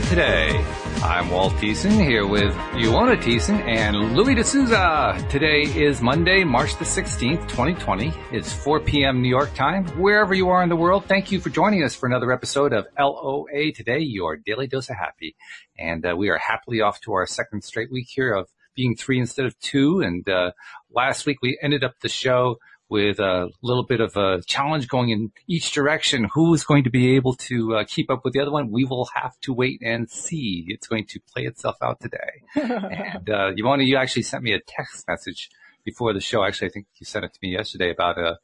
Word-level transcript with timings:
Today. 0.00 0.64
I'm 1.02 1.28
Walt 1.28 1.52
Thiessen 1.54 2.02
here 2.02 2.26
with 2.26 2.54
Ioana 2.72 3.14
Thiessen 3.22 3.60
and 3.60 4.16
Louis 4.16 4.34
D'Souza. 4.34 5.26
Today 5.28 5.64
is 5.64 6.00
Monday, 6.00 6.44
March 6.44 6.78
the 6.78 6.86
16th, 6.86 7.46
2020. 7.46 8.10
It's 8.32 8.50
4 8.50 8.80
p.m. 8.80 9.20
New 9.20 9.28
York 9.28 9.52
time. 9.54 9.86
Wherever 10.00 10.32
you 10.32 10.48
are 10.48 10.62
in 10.62 10.70
the 10.70 10.76
world, 10.76 11.04
thank 11.04 11.30
you 11.30 11.40
for 11.40 11.50
joining 11.50 11.82
us 11.82 11.94
for 11.94 12.06
another 12.06 12.32
episode 12.32 12.72
of 12.72 12.86
LOA 12.98 13.72
Today, 13.74 13.98
your 13.98 14.36
daily 14.36 14.66
dose 14.66 14.88
of 14.88 14.96
happy. 14.96 15.36
And 15.78 16.06
uh, 16.06 16.16
we 16.16 16.30
are 16.30 16.38
happily 16.38 16.80
off 16.80 17.02
to 17.02 17.12
our 17.12 17.26
second 17.26 17.62
straight 17.62 17.92
week 17.92 18.08
here 18.08 18.32
of 18.32 18.48
being 18.74 18.96
three 18.96 19.18
instead 19.18 19.44
of 19.44 19.58
two. 19.60 20.00
And 20.00 20.26
uh, 20.26 20.52
last 20.90 21.26
week 21.26 21.42
we 21.42 21.58
ended 21.60 21.84
up 21.84 22.00
the 22.00 22.08
show 22.08 22.56
with 22.92 23.20
a 23.20 23.48
little 23.62 23.84
bit 23.84 24.02
of 24.02 24.14
a 24.18 24.42
challenge 24.46 24.86
going 24.86 25.08
in 25.08 25.32
each 25.48 25.72
direction. 25.72 26.28
Who's 26.34 26.62
going 26.62 26.84
to 26.84 26.90
be 26.90 27.16
able 27.16 27.32
to 27.48 27.76
uh, 27.76 27.84
keep 27.88 28.10
up 28.10 28.20
with 28.22 28.34
the 28.34 28.40
other 28.40 28.50
one? 28.50 28.70
We 28.70 28.84
will 28.84 29.08
have 29.14 29.40
to 29.40 29.54
wait 29.54 29.80
and 29.82 30.10
see. 30.10 30.66
It's 30.68 30.86
going 30.86 31.06
to 31.06 31.20
play 31.32 31.44
itself 31.44 31.76
out 31.80 32.00
today. 32.00 32.42
and 32.54 33.30
uh, 33.30 33.52
Ioana, 33.58 33.86
you 33.86 33.96
actually 33.96 34.24
sent 34.24 34.42
me 34.44 34.52
a 34.52 34.60
text 34.60 35.08
message 35.08 35.48
before 35.86 36.12
the 36.12 36.20
show. 36.20 36.44
Actually, 36.44 36.68
I 36.68 36.72
think 36.72 36.86
you 36.98 37.06
sent 37.06 37.24
it 37.24 37.32
to 37.32 37.38
me 37.42 37.54
yesterday 37.54 37.90
about 37.90 38.18
a 38.18 38.38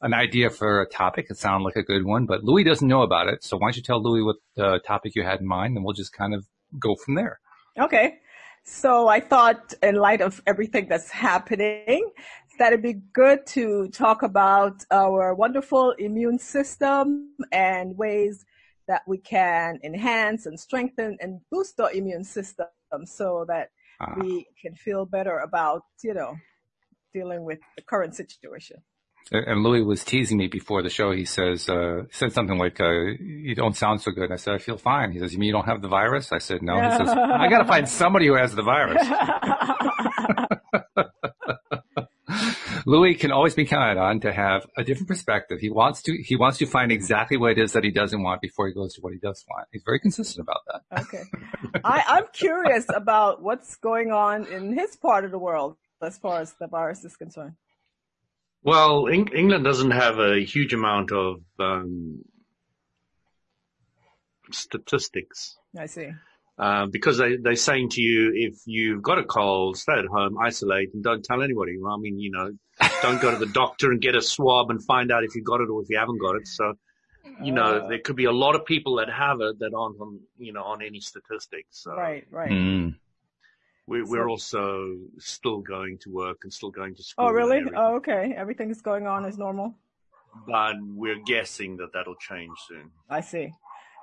an 0.00 0.14
idea 0.14 0.48
for 0.48 0.80
a 0.80 0.88
topic. 0.88 1.26
It 1.28 1.36
sounded 1.36 1.64
like 1.64 1.74
a 1.74 1.82
good 1.82 2.04
one, 2.04 2.24
but 2.26 2.44
Louis 2.44 2.62
doesn't 2.62 2.86
know 2.86 3.02
about 3.02 3.26
it. 3.26 3.42
So 3.42 3.56
why 3.56 3.66
don't 3.66 3.76
you 3.78 3.82
tell 3.82 4.00
Louis 4.00 4.22
what 4.22 4.36
the 4.54 4.78
topic 4.86 5.16
you 5.16 5.24
had 5.24 5.40
in 5.40 5.46
mind, 5.48 5.74
and 5.74 5.84
we'll 5.84 5.92
just 5.92 6.12
kind 6.12 6.34
of 6.34 6.46
go 6.78 6.94
from 6.94 7.16
there. 7.16 7.40
Okay. 7.76 8.20
So 8.70 9.08
I 9.08 9.20
thought, 9.20 9.72
in 9.82 9.94
light 9.94 10.20
of 10.20 10.42
everything 10.46 10.88
that's 10.88 11.10
happening, 11.10 12.12
that 12.58 12.72
it'd 12.72 12.82
be 12.82 13.00
good 13.12 13.46
to 13.46 13.88
talk 13.88 14.22
about 14.22 14.84
our 14.90 15.34
wonderful 15.34 15.92
immune 15.92 16.38
system 16.38 17.34
and 17.52 17.96
ways 17.96 18.44
that 18.86 19.02
we 19.06 19.18
can 19.18 19.78
enhance 19.84 20.46
and 20.46 20.58
strengthen 20.58 21.16
and 21.20 21.40
boost 21.50 21.78
our 21.80 21.92
immune 21.92 22.24
system 22.24 22.66
so 23.04 23.44
that 23.48 23.70
uh, 24.00 24.14
we 24.18 24.46
can 24.60 24.74
feel 24.74 25.04
better 25.04 25.38
about, 25.38 25.82
you 26.02 26.14
know, 26.14 26.36
dealing 27.12 27.44
with 27.44 27.58
the 27.76 27.82
current 27.82 28.14
situation. 28.14 28.82
And 29.30 29.62
Louis 29.62 29.82
was 29.82 30.04
teasing 30.04 30.38
me 30.38 30.46
before 30.46 30.82
the 30.82 30.88
show. 30.88 31.12
He 31.12 31.26
says, 31.26 31.68
uh, 31.68 32.04
said 32.10 32.32
something 32.32 32.56
like, 32.56 32.80
uh, 32.80 32.90
you 33.20 33.54
don't 33.54 33.76
sound 33.76 34.00
so 34.00 34.10
good. 34.10 34.32
I 34.32 34.36
said, 34.36 34.54
I 34.54 34.58
feel 34.58 34.78
fine. 34.78 35.12
He 35.12 35.18
says, 35.18 35.34
you 35.34 35.38
mean 35.38 35.48
you 35.48 35.52
don't 35.52 35.66
have 35.66 35.82
the 35.82 35.88
virus? 35.88 36.32
I 36.32 36.38
said, 36.38 36.62
no. 36.62 36.74
He 36.80 36.96
says, 36.96 37.08
I 37.10 37.48
gotta 37.50 37.66
find 37.66 37.86
somebody 37.86 38.26
who 38.26 38.36
has 38.36 38.54
the 38.54 38.62
virus. 38.62 39.06
Louis 42.88 43.16
can 43.16 43.30
always 43.30 43.54
be 43.54 43.66
counted 43.66 44.00
on 44.00 44.20
to 44.20 44.32
have 44.32 44.66
a 44.74 44.82
different 44.82 45.08
perspective. 45.08 45.60
He 45.60 45.68
wants 45.68 46.00
to 46.04 46.16
he 46.24 46.36
wants 46.36 46.56
to 46.56 46.66
find 46.66 46.90
exactly 46.90 47.36
what 47.36 47.50
it 47.52 47.58
is 47.58 47.74
that 47.74 47.84
he 47.84 47.90
doesn't 47.90 48.22
want 48.22 48.40
before 48.40 48.66
he 48.66 48.72
goes 48.72 48.94
to 48.94 49.02
what 49.02 49.12
he 49.12 49.18
does 49.18 49.44
want. 49.46 49.68
He's 49.70 49.82
very 49.84 50.00
consistent 50.00 50.48
about 50.48 50.62
that. 50.66 51.02
Okay, 51.02 51.22
I, 51.84 52.02
I'm 52.08 52.24
curious 52.32 52.86
about 52.88 53.42
what's 53.42 53.76
going 53.76 54.10
on 54.10 54.46
in 54.46 54.72
his 54.72 54.96
part 54.96 55.26
of 55.26 55.32
the 55.32 55.38
world 55.38 55.76
as 56.00 56.16
far 56.16 56.40
as 56.40 56.54
the 56.58 56.66
virus 56.66 57.04
is 57.04 57.14
concerned. 57.14 57.56
Well, 58.62 59.06
England 59.06 59.64
doesn't 59.64 59.90
have 59.90 60.18
a 60.18 60.42
huge 60.42 60.72
amount 60.72 61.12
of 61.12 61.42
um, 61.60 62.22
statistics. 64.50 65.58
I 65.78 65.84
see. 65.84 66.08
Uh, 66.58 66.86
because 66.86 67.18
they, 67.18 67.36
they're 67.36 67.54
saying 67.54 67.88
to 67.88 68.00
you, 68.00 68.32
if 68.34 68.58
you've 68.66 69.00
got 69.00 69.18
a 69.18 69.24
cold, 69.24 69.76
stay 69.76 69.92
at 69.92 70.06
home, 70.06 70.36
isolate, 70.38 70.92
and 70.92 71.04
don't 71.04 71.24
tell 71.24 71.40
anybody. 71.40 71.78
Well, 71.80 71.94
I 71.94 71.98
mean, 71.98 72.18
you 72.18 72.32
know, 72.32 72.50
don't 73.00 73.20
go 73.20 73.30
to 73.30 73.36
the 73.36 73.46
doctor 73.52 73.92
and 73.92 74.00
get 74.00 74.16
a 74.16 74.20
swab 74.20 74.70
and 74.70 74.82
find 74.82 75.12
out 75.12 75.22
if 75.22 75.36
you've 75.36 75.44
got 75.44 75.60
it 75.60 75.68
or 75.70 75.82
if 75.82 75.88
you 75.88 75.98
haven't 75.98 76.20
got 76.20 76.34
it. 76.34 76.48
So, 76.48 76.74
you 77.40 77.52
know, 77.52 77.84
uh, 77.84 77.88
there 77.88 78.00
could 78.00 78.16
be 78.16 78.24
a 78.24 78.32
lot 78.32 78.56
of 78.56 78.64
people 78.64 78.96
that 78.96 79.08
have 79.08 79.40
it 79.40 79.60
that 79.60 79.72
aren't 79.72 80.00
on, 80.00 80.18
you 80.36 80.52
know, 80.52 80.64
on 80.64 80.82
any 80.82 80.98
statistics. 80.98 81.82
So 81.82 81.92
right, 81.92 82.26
right. 82.28 82.50
Mm. 82.50 82.96
We, 83.86 84.02
we're 84.02 84.24
so, 84.24 84.28
also 84.28 84.96
still 85.18 85.58
going 85.58 85.98
to 86.02 86.10
work 86.10 86.38
and 86.42 86.52
still 86.52 86.70
going 86.70 86.96
to 86.96 87.02
school. 87.04 87.26
Oh, 87.26 87.30
really? 87.30 87.62
Oh, 87.74 87.96
okay. 87.96 88.34
Everything's 88.36 88.82
going 88.82 89.06
on 89.06 89.24
as 89.24 89.38
normal. 89.38 89.76
But 90.46 90.74
we're 90.80 91.22
guessing 91.24 91.76
that 91.76 91.92
that'll 91.94 92.16
change 92.16 92.58
soon. 92.66 92.90
I 93.08 93.20
see 93.20 93.52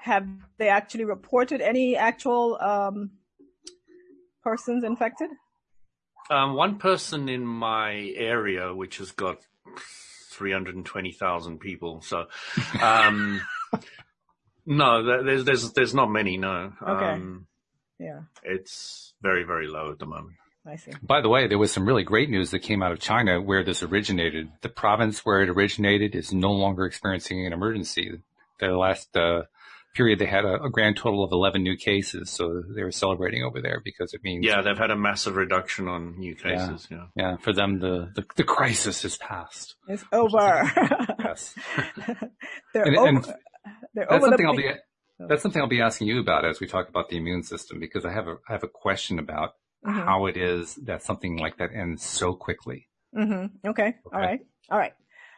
have 0.05 0.27
they 0.59 0.69
actually 0.69 1.03
reported 1.03 1.61
any 1.61 1.97
actual 1.97 2.61
um, 2.61 3.09
persons 4.43 4.83
infected? 4.83 5.31
Um, 6.29 6.53
one 6.53 6.77
person 6.77 7.27
in 7.27 7.43
my 7.43 8.13
area, 8.16 8.73
which 8.73 8.99
has 8.99 9.11
got 9.11 9.39
320,000 10.29 11.59
people. 11.59 12.01
So, 12.01 12.25
um, 12.81 13.41
no, 14.67 15.23
there's, 15.23 15.43
there's, 15.43 15.73
there's 15.73 15.95
not 15.95 16.11
many. 16.11 16.37
No. 16.37 16.73
Okay. 16.81 17.05
Um, 17.13 17.47
yeah. 17.99 18.22
It's 18.43 19.13
very, 19.23 19.43
very 19.43 19.67
low 19.67 19.91
at 19.91 19.97
the 19.97 20.05
moment. 20.05 20.35
I 20.67 20.75
see. 20.75 20.91
By 21.01 21.22
the 21.22 21.29
way, 21.29 21.47
there 21.47 21.57
was 21.57 21.72
some 21.72 21.87
really 21.87 22.03
great 22.03 22.29
news 22.29 22.51
that 22.51 22.59
came 22.59 22.83
out 22.83 22.91
of 22.91 22.99
China 22.99 23.41
where 23.41 23.63
this 23.63 23.81
originated. 23.81 24.51
The 24.61 24.69
province 24.69 25.25
where 25.25 25.41
it 25.41 25.49
originated 25.49 26.13
is 26.13 26.31
no 26.31 26.51
longer 26.51 26.85
experiencing 26.85 27.45
an 27.45 27.53
emergency. 27.53 28.19
The 28.59 28.67
last 28.67 29.16
uh, 29.17 29.43
period, 29.95 30.19
they 30.19 30.25
had 30.25 30.45
a, 30.45 30.63
a, 30.63 30.69
grand 30.69 30.97
total 30.97 31.23
of 31.23 31.31
11 31.31 31.63
new 31.63 31.75
cases. 31.75 32.29
So 32.29 32.61
they 32.75 32.83
were 32.83 32.91
celebrating 32.91 33.44
over 33.44 33.61
there 33.61 33.81
because 33.83 34.13
it 34.13 34.23
means. 34.23 34.45
Yeah, 34.45 34.61
they've 34.61 34.78
had 34.78 34.91
a 34.91 34.95
massive 34.95 35.35
reduction 35.35 35.88
on 35.88 36.19
new 36.19 36.35
cases. 36.35 36.88
Yeah. 36.91 36.97
Yeah. 37.16 37.31
yeah 37.31 37.38
for 37.38 37.53
them, 37.53 37.79
the, 37.79 38.11
the, 38.16 38.25
the, 38.35 38.44
crisis 38.44 39.03
is 39.05 39.17
past. 39.17 39.75
It's 39.88 40.03
over. 40.11 40.72
yes. 41.19 41.55
they're 42.73 42.84
and, 42.84 42.97
over. 42.97 43.07
And 43.07 43.25
they're 43.94 44.07
that's 44.09 44.23
over 44.23 44.28
something 44.28 44.45
I'll 44.45 44.55
be, 44.55 44.72
that's 45.19 45.41
something 45.41 45.61
I'll 45.61 45.67
be 45.67 45.81
asking 45.81 46.07
you 46.07 46.19
about 46.19 46.45
as 46.45 46.59
we 46.59 46.67
talk 46.67 46.89
about 46.89 47.09
the 47.09 47.17
immune 47.17 47.44
system 47.44 47.79
because 47.79 48.05
I 48.05 48.11
have 48.11 48.28
a, 48.28 48.35
I 48.47 48.53
have 48.53 48.63
a 48.63 48.67
question 48.67 49.17
about 49.17 49.53
mm-hmm. 49.85 49.97
how 49.97 50.25
it 50.25 50.38
is 50.38 50.75
that 50.84 51.03
something 51.03 51.38
like 51.38 51.57
that 51.57 51.69
ends 51.73 52.03
so 52.03 52.34
quickly. 52.34 52.89
Mm-hmm. 53.16 53.69
Okay. 53.69 53.88
okay. 53.88 53.95
All 54.13 54.19
right. 54.19 54.39
All 54.69 54.78
right. 54.78 54.94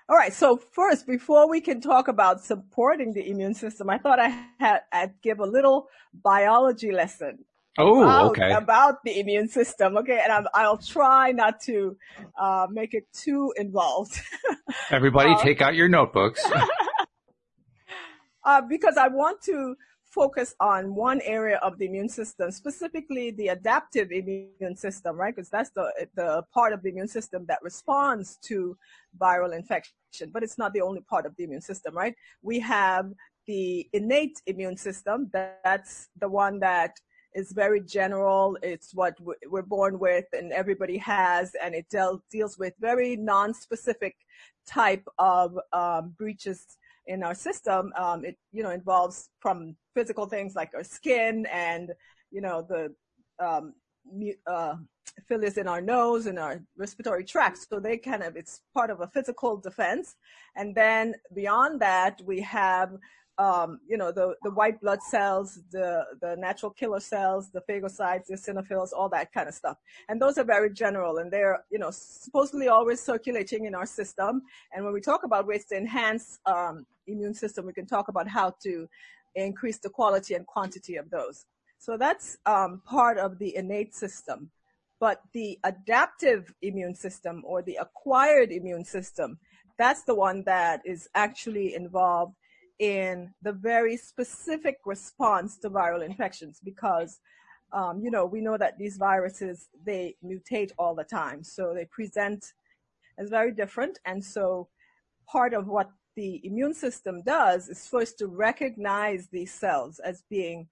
All 0.10 0.16
right. 0.16 0.34
So 0.34 0.58
first, 0.72 1.06
before 1.06 1.50
we 1.50 1.60
can 1.60 1.82
talk 1.82 2.08
about 2.08 2.44
supporting 2.44 3.14
the 3.14 3.30
immune 3.30 3.54
system, 3.54 3.90
I 3.90 3.98
thought 3.98 4.20
I 4.20 4.30
had 4.60 4.82
I'd 4.92 5.22
give 5.22 5.40
a 5.40 5.46
little 5.46 5.90
biology 6.14 6.92
lesson. 6.92 7.40
Oh, 7.78 8.02
about, 8.02 8.26
okay. 8.32 8.52
About 8.54 9.04
the 9.04 9.20
immune 9.20 9.50
system. 9.50 9.98
Okay. 9.98 10.20
And 10.24 10.48
i 10.54 10.68
will 10.68 10.78
try 10.78 11.32
not 11.32 11.60
to 11.64 11.98
uh, 12.40 12.68
make 12.72 12.94
it 12.94 13.06
too 13.14 13.54
involved. 13.58 14.20
Everybody 14.90 15.32
uh, 15.38 15.44
take 15.44 15.62
out 15.62 15.76
your 15.76 15.90
notebooks. 15.90 16.44
uh, 18.46 18.62
because 18.62 18.98
I 18.98 19.10
want 19.10 19.42
to 19.44 19.76
focus 20.10 20.56
on 20.60 20.96
one 20.96 21.22
area 21.24 21.58
of 21.58 21.78
the 21.78 21.86
immune 21.86 22.10
system, 22.10 22.52
specifically 22.52 23.32
the 23.32 23.50
adaptive 23.50 24.12
immune 24.12 24.76
system, 24.76 25.16
right? 25.16 25.36
Because 25.36 25.50
that's 25.50 25.72
the, 25.72 25.92
the 26.16 26.44
part 26.54 26.74
of 26.74 26.82
the 26.82 26.90
immune 26.90 27.08
system 27.08 27.46
that 27.48 27.60
responds 27.62 28.38
to 28.44 28.78
viral 29.20 29.56
infection, 29.56 30.32
but 30.32 30.44
it's 30.44 30.58
not 30.58 30.74
the 30.74 30.82
only 30.82 31.02
part 31.02 31.26
of 31.26 31.36
the 31.38 31.44
immune 31.44 31.62
system, 31.62 31.96
right? 31.96 32.16
We 32.42 32.60
have 32.60 33.12
the 33.48 33.88
innate 33.94 34.42
immune 34.46 34.78
system. 34.78 35.30
That's 35.34 36.10
the 36.20 36.30
one 36.30 36.60
that 36.60 36.94
is 37.34 37.52
very 37.52 37.82
general. 37.82 38.58
It's 38.64 38.94
what 38.94 39.16
we're 39.46 39.62
born 39.62 40.00
with 40.00 40.26
and 40.34 40.52
everybody 40.52 40.98
has, 40.98 41.52
and 41.62 41.76
it 41.76 41.86
deals 41.90 42.58
with 42.58 42.74
very 42.80 43.16
non-specific 43.16 44.16
type 44.68 45.08
of 45.20 45.58
um, 45.74 46.16
breaches 46.18 46.78
in 47.08 47.24
our 47.24 47.34
system, 47.34 47.92
um, 47.98 48.26
it 48.26 48.38
you 48.52 48.64
know 48.64 48.72
involves 48.72 49.30
from 49.40 49.76
physical 49.96 50.26
things 50.28 50.56
like 50.56 50.72
our 50.76 50.84
skin 50.84 51.48
and 51.52 51.92
you 52.32 52.42
know 52.42 52.66
the 52.68 52.94
um, 53.44 53.74
uh, 54.46 54.76
in 55.58 55.68
our 55.68 55.82
nose 55.82 56.28
and 56.28 56.38
our 56.40 56.62
respiratory 56.78 57.24
tract. 57.24 57.66
So 57.70 57.80
they 57.80 57.98
kind 57.98 58.24
of 58.24 58.36
it's 58.36 58.62
part 58.74 58.90
of 58.90 59.02
a 59.02 59.08
physical 59.08 59.58
defense, 59.58 60.16
and 60.56 60.76
then 60.76 61.16
beyond 61.34 61.82
that 61.82 62.22
we 62.26 62.42
have 62.42 62.92
um, 63.40 63.80
you 63.88 63.98
know, 63.98 64.12
the, 64.12 64.36
the 64.44 64.50
white 64.50 64.82
blood 64.82 65.02
cells, 65.02 65.60
the, 65.72 66.06
the 66.22 66.36
natural 66.38 66.72
killer 66.72 67.00
cells, 67.00 67.50
the 67.52 67.62
phagocytes, 67.70 68.26
the 68.28 68.36
eosinophils, 68.36 68.90
all 68.96 69.10
that 69.10 69.32
kind 69.32 69.48
of 69.48 69.54
stuff. 69.54 69.78
And 70.10 70.22
those 70.22 70.38
are 70.38 70.44
very 70.44 70.72
general 70.74 71.18
and 71.18 71.32
they're, 71.32 71.64
you 71.70 71.78
know, 71.78 71.92
supposedly 71.92 72.68
always 72.68 73.00
circulating 73.00 73.66
in 73.66 73.76
our 73.76 73.86
system. 73.86 74.42
And 74.74 74.84
when 74.84 74.94
we 74.94 75.02
talk 75.02 75.24
about 75.24 75.46
ways 75.46 75.66
to 75.66 75.78
enhance 75.78 76.40
um, 76.46 76.86
immune 77.06 77.36
system, 77.36 77.66
we 77.66 77.74
can 77.74 77.86
talk 77.86 78.08
about 78.08 78.28
how 78.28 78.56
to 78.64 78.90
increase 79.36 79.78
the 79.78 79.90
quality 79.90 80.34
and 80.34 80.48
quantity 80.48 80.96
of 80.96 81.10
those. 81.12 81.46
So 81.78 81.96
that's 81.96 82.38
um, 82.48 82.82
part 82.86 83.20
of 83.20 83.38
the 83.38 83.56
innate 83.56 83.94
system. 83.94 84.50
But 85.00 85.22
the 85.34 85.60
adaptive 85.64 86.52
immune 86.64 86.96
system 86.96 87.44
or 87.46 87.62
the 87.62 87.76
acquired 87.76 88.52
immune 88.52 88.84
system, 88.84 89.38
that's 89.78 90.04
the 90.04 90.16
one 90.16 90.44
that 90.46 90.82
is 90.86 91.08
actually 91.14 91.76
involved 91.76 92.34
in 92.80 93.34
the 93.42 93.52
very 93.52 93.98
specific 93.98 94.78
response 94.86 95.58
to 95.58 95.70
viral 95.70 96.06
infections 96.06 96.60
because 96.64 97.20
um, 97.74 98.00
you 98.02 98.12
know 98.12 98.26
we 98.26 98.42
know 98.42 98.58
that 98.58 98.78
these 98.78 98.98
viruses 98.98 99.70
they 99.86 100.16
mutate 100.24 100.72
all 100.78 100.96
the 100.96 101.04
time 101.04 101.44
so 101.44 101.74
they 101.74 101.86
present 101.86 102.54
as 103.18 103.30
very 103.30 103.52
different 103.52 104.00
and 104.06 104.24
so 104.24 104.68
part 105.28 105.54
of 105.54 105.68
what 105.68 105.90
the 106.16 106.40
immune 106.46 106.74
system 106.74 107.22
does 107.24 107.68
is 107.68 107.88
first 107.88 108.18
to 108.18 108.28
recognize 108.28 109.28
these 109.32 109.52
cells 109.52 110.00
as 110.00 110.24
being 110.30 110.68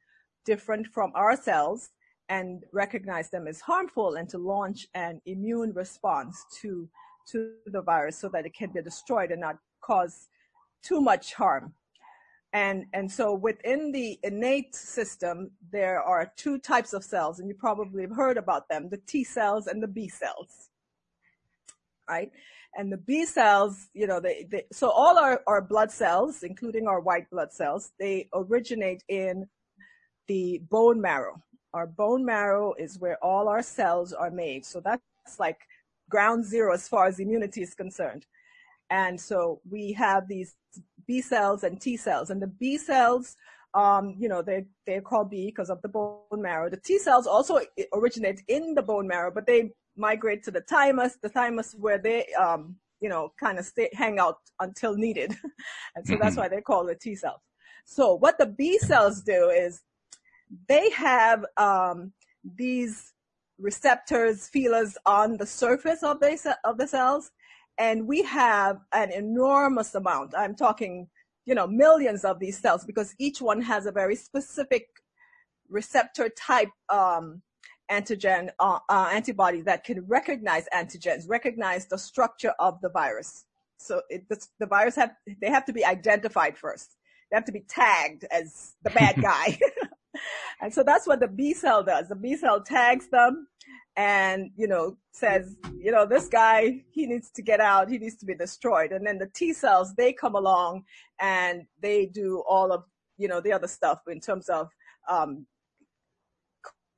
different 0.46 0.88
from 0.88 1.12
our 1.16 1.36
cells 1.36 1.90
and 2.30 2.64
recognize 2.72 3.30
them 3.30 3.48
as 3.48 3.62
harmful 3.62 4.16
and 4.16 4.30
to 4.30 4.38
launch 4.38 4.88
an 4.94 5.22
immune 5.26 5.74
response 5.74 6.46
to 6.62 6.90
to 7.28 7.54
the 7.68 7.82
virus 7.82 8.18
so 8.18 8.30
that 8.30 8.46
it 8.46 8.54
can 8.54 8.72
be 8.72 8.82
destroyed 8.82 9.32
and 9.32 9.42
not 9.42 9.58
cause 9.82 10.28
too 10.84 11.02
much 11.02 11.34
harm. 11.34 11.74
And, 12.56 12.86
and 12.94 13.12
so 13.12 13.34
within 13.34 13.92
the 13.92 14.18
innate 14.24 14.74
system, 14.76 15.52
there 15.74 16.02
are 16.02 16.32
two 16.38 16.58
types 16.58 16.94
of 16.94 17.04
cells, 17.04 17.40
and 17.40 17.50
you 17.50 17.54
probably 17.54 18.04
have 18.04 18.16
heard 18.16 18.38
about 18.38 18.70
them, 18.70 18.88
the 18.88 19.02
T 19.06 19.26
cells 19.26 19.68
and 19.68 19.84
the 19.84 19.90
B 19.90 20.08
cells. 20.08 20.70
Right? 22.10 22.32
And 22.78 22.90
the 22.90 22.98
B 22.98 23.26
cells, 23.26 23.90
you 23.94 24.08
know, 24.08 24.22
they, 24.22 24.48
they, 24.50 24.64
so 24.72 24.90
all 24.90 25.20
our, 25.20 25.42
our 25.48 25.62
blood 25.62 25.92
cells, 25.92 26.44
including 26.44 26.88
our 26.88 27.02
white 27.02 27.30
blood 27.30 27.52
cells, 27.52 27.92
they 28.00 28.30
originate 28.34 29.04
in 29.10 29.50
the 30.28 30.62
bone 30.70 31.02
marrow. 31.02 31.44
Our 31.74 31.88
bone 31.88 32.24
marrow 32.24 32.74
is 32.80 33.00
where 33.00 33.18
all 33.22 33.50
our 33.50 33.64
cells 33.64 34.14
are 34.14 34.32
made. 34.32 34.64
So 34.64 34.80
that's 34.80 35.02
like 35.40 35.60
ground 36.10 36.46
zero 36.46 36.74
as 36.74 36.88
far 36.88 37.06
as 37.08 37.20
immunity 37.20 37.64
is 37.64 37.74
concerned. 37.74 38.26
And 38.90 39.20
so 39.20 39.60
we 39.70 39.92
have 39.94 40.30
these 40.30 40.56
B 41.08 41.22
cells 41.22 41.64
and 41.64 41.80
T 41.80 41.98
cells. 41.98 42.30
And 42.30 42.42
the 42.42 42.48
B 42.48 42.78
cells, 42.78 43.36
um, 43.74 44.16
you 44.18 44.30
know, 44.30 44.42
they, 44.42 44.66
they're 44.86 45.02
called 45.02 45.30
B 45.30 45.48
because 45.48 45.70
of 45.70 45.82
the 45.82 45.90
bone 45.90 46.20
marrow. 46.34 46.70
The 46.70 46.78
T 46.78 46.98
cells 47.00 47.28
also 47.28 47.60
originate 47.94 48.42
in 48.48 48.74
the 48.74 48.82
bone 48.82 49.08
marrow, 49.08 49.32
but 49.34 49.46
they 49.46 49.72
migrate 49.98 50.44
to 50.44 50.52
the 50.52 50.62
thymus, 50.62 51.18
the 51.22 51.30
thymus 51.30 51.76
where 51.78 51.98
they, 51.98 52.26
um, 52.40 52.76
you 53.02 53.10
know, 53.10 53.32
kind 53.40 53.60
of 53.60 53.66
stay, 53.66 53.90
hang 53.94 54.20
out 54.20 54.38
until 54.60 54.96
needed. 54.96 55.32
and 55.96 56.06
so 56.06 56.14
mm-hmm. 56.14 56.24
that's 56.24 56.38
why 56.38 56.48
they 56.48 56.62
call 56.62 56.88
it 56.88 57.00
T 57.00 57.16
cells. 57.16 57.42
So 57.86 58.16
what 58.16 58.38
the 58.38 58.48
B 58.48 58.78
cells 58.80 59.22
do 59.22 59.50
is 59.50 59.82
they 60.68 60.90
have, 60.92 61.46
um, 61.58 62.14
these 62.58 63.14
receptors, 63.58 64.48
feelers 64.48 64.98
on 65.06 65.38
the 65.38 65.46
surface 65.46 66.04
of 66.04 66.20
the, 66.20 66.58
of 66.64 66.78
the 66.78 66.88
cells 66.88 67.32
and 67.78 68.08
we 68.08 68.24
have 68.24 68.80
an 68.94 69.12
enormous 69.12 69.96
amount. 69.96 70.34
I'm 70.38 70.56
talking, 70.56 71.08
you 71.46 71.56
know, 71.56 71.68
millions 71.68 72.24
of 72.24 72.40
these 72.40 72.58
cells 72.58 72.86
because 72.86 73.14
each 73.20 73.42
one 73.42 73.62
has 73.62 73.86
a 73.86 73.92
very 73.92 74.16
specific 74.16 74.88
receptor 75.70 76.30
type 76.30 76.70
um, 76.90 77.42
antigen 77.92 78.50
uh, 78.60 78.80
uh, 78.90 79.10
antibody 79.12 79.62
that 79.62 79.84
can 79.84 80.06
recognize 80.08 80.66
antigens, 80.74 81.26
recognize 81.28 81.86
the 81.88 81.98
structure 81.98 82.54
of 82.60 82.80
the 82.82 82.90
virus. 82.90 83.46
So 83.78 84.02
it, 84.10 84.28
the, 84.30 84.44
the 84.60 84.66
virus 84.66 84.96
have 84.96 85.12
they 85.42 85.50
have 85.50 85.66
to 85.66 85.74
be 85.74 85.86
identified 85.86 86.58
first. 86.58 86.96
They 87.30 87.36
have 87.36 87.46
to 87.46 87.52
be 87.52 87.66
tagged 87.68 88.26
as 88.32 88.74
the 88.84 88.90
bad 88.92 89.16
guy. 89.22 89.60
and 90.62 90.74
so 90.74 90.84
that's 90.84 91.08
what 91.08 91.20
the 91.20 91.28
B 91.28 91.54
cell 91.54 91.84
does. 91.84 92.08
The 92.08 92.16
B 92.16 92.36
cell 92.36 92.62
tags 92.62 93.08
them 93.10 93.48
and, 93.98 94.52
you 94.56 94.68
know, 94.68 94.98
says, 95.12 95.56
you 95.78 95.92
know, 95.92 96.06
this 96.06 96.28
guy, 96.28 96.84
he 96.92 97.06
needs 97.06 97.30
to 97.32 97.42
get 97.42 97.62
out. 97.62 97.90
He 97.90 97.98
needs 97.98 98.16
to 98.18 98.26
be 98.26 98.36
destroyed. 98.36 98.92
And 98.92 99.06
then 99.06 99.18
the 99.18 99.28
T 99.28 99.54
cells, 99.54 99.96
they 99.96 100.12
come 100.12 100.36
along 100.36 100.84
and 101.20 101.66
they 101.82 102.06
do 102.06 102.44
all 102.48 102.72
of, 102.72 102.84
you 103.18 103.28
know, 103.28 103.40
the 103.40 103.54
other 103.54 103.68
stuff 103.68 104.02
in 104.08 104.20
terms 104.20 104.50
of, 104.50 104.70
um, 105.10 105.46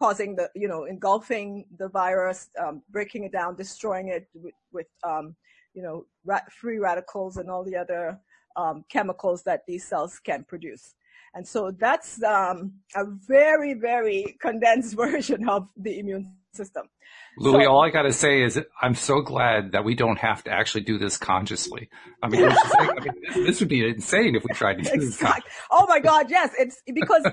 causing 0.01 0.35
the, 0.35 0.49
you 0.55 0.67
know, 0.67 0.85
engulfing 0.85 1.65
the 1.77 1.89
virus, 1.89 2.49
um, 2.59 2.81
breaking 2.89 3.23
it 3.23 3.31
down, 3.31 3.55
destroying 3.55 4.09
it 4.09 4.27
with, 4.33 4.53
with 4.71 4.88
um, 5.03 5.35
you 5.73 5.83
know, 5.83 6.05
ra- 6.25 6.39
free 6.51 6.79
radicals 6.79 7.38
and 7.38 7.49
all 7.49 7.63
the 7.63 7.75
other 7.75 8.19
um, 8.55 8.83
chemicals 8.89 9.44
that 9.44 9.61
these 9.67 9.85
cells 9.85 10.19
can 10.19 10.44
produce. 10.44 10.95
And 11.35 11.47
so 11.47 11.69
that's 11.69 12.21
um, 12.23 12.73
a 12.95 13.05
very, 13.05 13.75
very 13.75 14.35
condensed 14.41 14.95
version 15.05 15.47
of 15.47 15.69
the 15.77 15.99
immune 15.99 16.33
system. 16.57 16.89
Louis, 17.38 17.65
so, 17.65 17.71
all 17.71 17.86
I 17.86 17.89
got 17.92 18.01
to 18.01 18.13
say 18.13 18.42
is 18.42 18.59
I'm 18.81 18.95
so 18.95 19.21
glad 19.21 19.74
that 19.74 19.83
we 19.83 19.95
don't 19.95 20.18
have 20.18 20.44
to 20.45 20.51
actually 20.51 20.81
do 20.81 20.98
this 20.98 21.18
consciously. 21.18 21.89
I 22.21 22.30
mean, 22.30 22.42
like, 22.42 22.57
I 22.74 23.04
mean 23.04 23.45
this, 23.45 23.59
would 23.59 23.69
be 23.69 23.88
insane 23.88 24.36
if 24.36 24.44
we 24.44 24.54
tried 24.54 24.75
to 24.75 24.83
do 24.83 24.89
exactly. 24.94 25.44
this. 25.45 25.54
Oh 25.71 25.86
my 25.88 26.00
God, 26.00 26.30
yes. 26.30 26.51
It's 26.57 26.81
because 26.92 27.24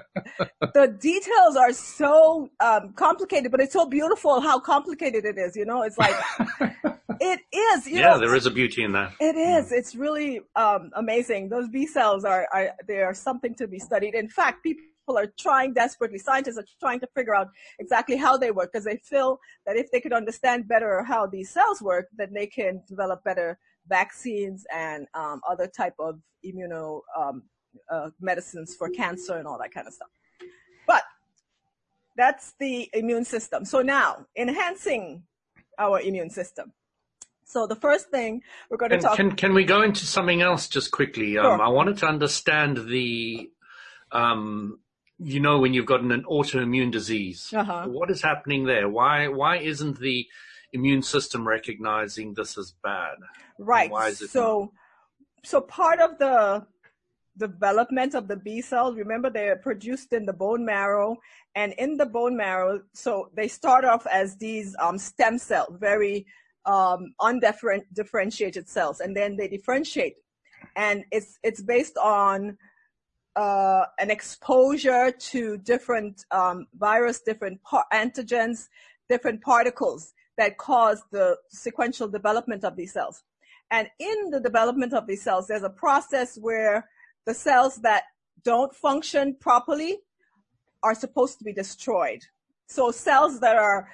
the 0.60 0.96
details 1.00 1.56
are 1.56 1.72
so 1.72 2.50
um, 2.60 2.92
complicated, 2.94 3.50
but 3.50 3.60
it's 3.60 3.72
so 3.72 3.86
beautiful 3.86 4.40
how 4.40 4.60
complicated 4.60 5.24
it 5.24 5.38
is. 5.38 5.56
You 5.56 5.64
know, 5.64 5.82
it's 5.82 5.96
like, 5.98 6.14
it 7.20 7.40
is. 7.52 7.88
yeah, 7.88 8.10
know, 8.10 8.18
there 8.20 8.34
is 8.34 8.46
a 8.46 8.50
beauty 8.50 8.82
in 8.82 8.92
that. 8.92 9.12
It 9.20 9.36
is. 9.36 9.72
It's 9.72 9.94
really 9.94 10.40
um, 10.54 10.90
amazing. 10.94 11.48
Those 11.48 11.68
B 11.68 11.86
cells 11.86 12.24
are, 12.24 12.46
are, 12.52 12.70
they 12.86 13.00
are 13.00 13.14
something 13.14 13.54
to 13.56 13.66
be 13.66 13.78
studied. 13.78 14.14
In 14.14 14.28
fact, 14.28 14.62
people 14.62 14.84
people 15.04 15.18
are 15.18 15.32
trying 15.38 15.74
desperately, 15.74 16.18
scientists 16.18 16.58
are 16.58 16.64
trying 16.80 17.00
to 17.00 17.08
figure 17.14 17.34
out 17.34 17.48
exactly 17.78 18.16
how 18.16 18.36
they 18.36 18.50
work 18.50 18.72
because 18.72 18.84
they 18.84 18.96
feel 18.96 19.38
that 19.66 19.76
if 19.76 19.90
they 19.90 20.00
could 20.00 20.12
understand 20.12 20.66
better 20.66 21.02
how 21.02 21.26
these 21.26 21.50
cells 21.50 21.82
work, 21.82 22.08
then 22.16 22.32
they 22.32 22.46
can 22.46 22.82
develop 22.88 23.22
better 23.24 23.58
vaccines 23.88 24.64
and 24.74 25.06
um, 25.14 25.40
other 25.48 25.66
type 25.66 25.94
of 25.98 26.20
immuno 26.44 27.00
um, 27.18 27.42
uh, 27.90 28.08
medicines 28.20 28.74
for 28.74 28.88
cancer 28.88 29.36
and 29.36 29.46
all 29.46 29.58
that 29.58 29.72
kind 29.72 29.86
of 29.86 29.92
stuff. 29.92 30.08
But 30.86 31.02
that's 32.16 32.54
the 32.58 32.88
immune 32.94 33.24
system. 33.24 33.64
So 33.64 33.82
now, 33.82 34.26
enhancing 34.36 35.24
our 35.78 36.00
immune 36.00 36.30
system. 36.30 36.72
So 37.46 37.66
the 37.66 37.76
first 37.76 38.08
thing 38.08 38.42
we're 38.70 38.78
going 38.78 38.92
to 38.92 38.98
talk. 38.98 39.16
Can 39.16 39.32
can 39.32 39.52
we 39.52 39.64
go 39.64 39.82
into 39.82 40.06
something 40.06 40.40
else 40.40 40.66
just 40.66 40.90
quickly? 40.90 41.36
Um. 41.36 41.60
I 41.60 41.68
wanted 41.68 41.98
to 41.98 42.06
understand 42.06 42.88
the 42.88 43.50
um, 44.12 44.78
you 45.24 45.40
know 45.40 45.58
when 45.58 45.74
you've 45.74 45.86
gotten 45.86 46.12
an, 46.12 46.24
autoimmune 46.24 46.90
disease. 46.90 47.52
Uh-huh. 47.52 47.86
What 47.86 48.10
is 48.10 48.22
happening 48.22 48.64
there? 48.64 48.88
Why 48.88 49.28
why 49.28 49.56
isn't 49.56 49.98
the 49.98 50.26
immune 50.72 51.02
system 51.02 51.46
recognizing 51.46 52.34
this 52.34 52.58
as 52.58 52.74
bad? 52.82 53.16
Right. 53.58 53.90
Why 53.90 54.08
is 54.08 54.20
it 54.20 54.30
so? 54.30 54.72
So 55.44 55.60
part 55.60 56.00
of 56.00 56.18
the 56.18 56.66
development 57.36 58.14
of 58.14 58.28
the 58.28 58.36
B 58.36 58.60
cells, 58.60 58.96
remember 58.96 59.30
they're 59.30 59.56
produced 59.56 60.12
in 60.12 60.24
the 60.26 60.32
bone 60.32 60.64
marrow, 60.64 61.16
and 61.54 61.72
in 61.74 61.96
the 61.96 62.06
bone 62.06 62.36
marrow, 62.36 62.82
so 62.92 63.30
they 63.34 63.48
start 63.48 63.84
off 63.84 64.06
as 64.06 64.36
these 64.36 64.76
um, 64.80 64.98
stem 64.98 65.38
cell, 65.38 65.66
very 65.78 66.26
um, 66.66 67.14
undifferentiated 67.20 68.68
cells, 68.68 69.00
and 69.00 69.16
then 69.16 69.36
they 69.36 69.48
differentiate, 69.48 70.14
and 70.76 71.04
it's 71.10 71.38
it's 71.42 71.62
based 71.62 71.96
on 71.98 72.56
uh, 73.36 73.84
an 73.98 74.10
exposure 74.10 75.10
to 75.10 75.58
different 75.58 76.24
um, 76.30 76.66
virus, 76.78 77.20
different 77.20 77.62
par- 77.62 77.86
antigens, 77.92 78.68
different 79.08 79.40
particles 79.42 80.12
that 80.36 80.56
cause 80.58 81.02
the 81.10 81.36
sequential 81.48 82.08
development 82.08 82.64
of 82.64 82.76
these 82.76 82.92
cells. 82.92 83.22
And 83.70 83.88
in 83.98 84.30
the 84.30 84.40
development 84.40 84.92
of 84.92 85.06
these 85.06 85.22
cells, 85.22 85.46
there's 85.46 85.62
a 85.62 85.70
process 85.70 86.36
where 86.36 86.88
the 87.26 87.34
cells 87.34 87.76
that 87.76 88.04
don't 88.44 88.74
function 88.74 89.36
properly 89.40 89.98
are 90.82 90.94
supposed 90.94 91.38
to 91.38 91.44
be 91.44 91.52
destroyed. 91.52 92.20
So 92.66 92.90
cells 92.90 93.40
that 93.40 93.56
are 93.56 93.88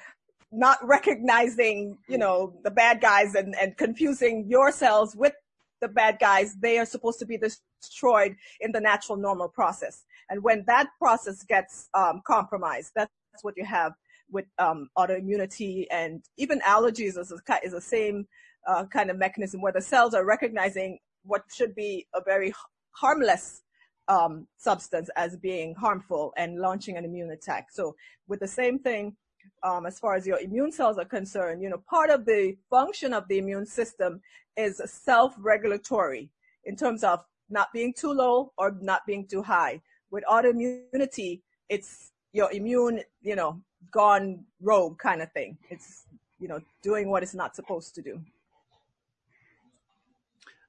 not 0.52 0.84
recognizing, 0.84 1.96
you 2.08 2.18
know, 2.18 2.54
the 2.64 2.70
bad 2.70 3.00
guys 3.00 3.34
and, 3.34 3.54
and 3.60 3.76
confusing 3.76 4.46
your 4.48 4.72
cells 4.72 5.14
with 5.14 5.32
the 5.80 5.88
bad 5.88 6.18
guys, 6.20 6.54
they 6.56 6.78
are 6.78 6.86
supposed 6.86 7.18
to 7.20 7.26
be 7.26 7.38
destroyed 7.38 8.36
in 8.60 8.72
the 8.72 8.80
natural 8.80 9.16
normal 9.16 9.48
process. 9.48 10.04
And 10.28 10.42
when 10.42 10.64
that 10.66 10.88
process 10.98 11.42
gets 11.42 11.88
um, 11.94 12.22
compromised, 12.26 12.92
that's 12.94 13.10
what 13.42 13.54
you 13.56 13.64
have 13.64 13.92
with 14.30 14.46
um, 14.58 14.88
autoimmunity 14.96 15.86
and 15.90 16.22
even 16.36 16.60
allergies 16.60 17.18
is, 17.18 17.32
a, 17.32 17.58
is 17.64 17.72
the 17.72 17.80
same 17.80 18.26
uh, 18.66 18.84
kind 18.86 19.10
of 19.10 19.18
mechanism 19.18 19.60
where 19.60 19.72
the 19.72 19.80
cells 19.80 20.14
are 20.14 20.24
recognizing 20.24 20.98
what 21.24 21.42
should 21.52 21.74
be 21.74 22.06
a 22.14 22.20
very 22.24 22.52
harmless 22.92 23.62
um, 24.08 24.46
substance 24.56 25.08
as 25.16 25.36
being 25.36 25.74
harmful 25.74 26.32
and 26.36 26.58
launching 26.58 26.96
an 26.96 27.04
immune 27.04 27.30
attack. 27.30 27.68
So 27.70 27.94
with 28.28 28.40
the 28.40 28.48
same 28.48 28.78
thing, 28.78 29.16
um, 29.62 29.86
as 29.86 29.98
far 29.98 30.14
as 30.14 30.26
your 30.26 30.38
immune 30.38 30.72
cells 30.72 30.98
are 30.98 31.04
concerned, 31.04 31.62
you 31.62 31.68
know, 31.68 31.82
part 31.88 32.10
of 32.10 32.24
the 32.24 32.56
function 32.68 33.12
of 33.12 33.26
the 33.28 33.38
immune 33.38 33.66
system 33.66 34.20
is 34.56 34.80
self-regulatory 34.84 36.28
in 36.64 36.76
terms 36.76 37.04
of 37.04 37.24
not 37.48 37.72
being 37.72 37.92
too 37.92 38.12
low 38.12 38.52
or 38.58 38.76
not 38.80 39.06
being 39.06 39.26
too 39.26 39.42
high. 39.42 39.80
With 40.10 40.24
autoimmunity, 40.30 41.40
it's 41.68 42.12
your 42.32 42.50
immune, 42.52 43.02
you 43.22 43.36
know, 43.36 43.60
gone 43.90 44.44
rogue 44.60 44.98
kind 44.98 45.22
of 45.22 45.32
thing. 45.32 45.58
It's, 45.70 46.04
you 46.38 46.48
know, 46.48 46.60
doing 46.82 47.08
what 47.10 47.22
it's 47.22 47.34
not 47.34 47.56
supposed 47.56 47.94
to 47.96 48.02
do. 48.02 48.20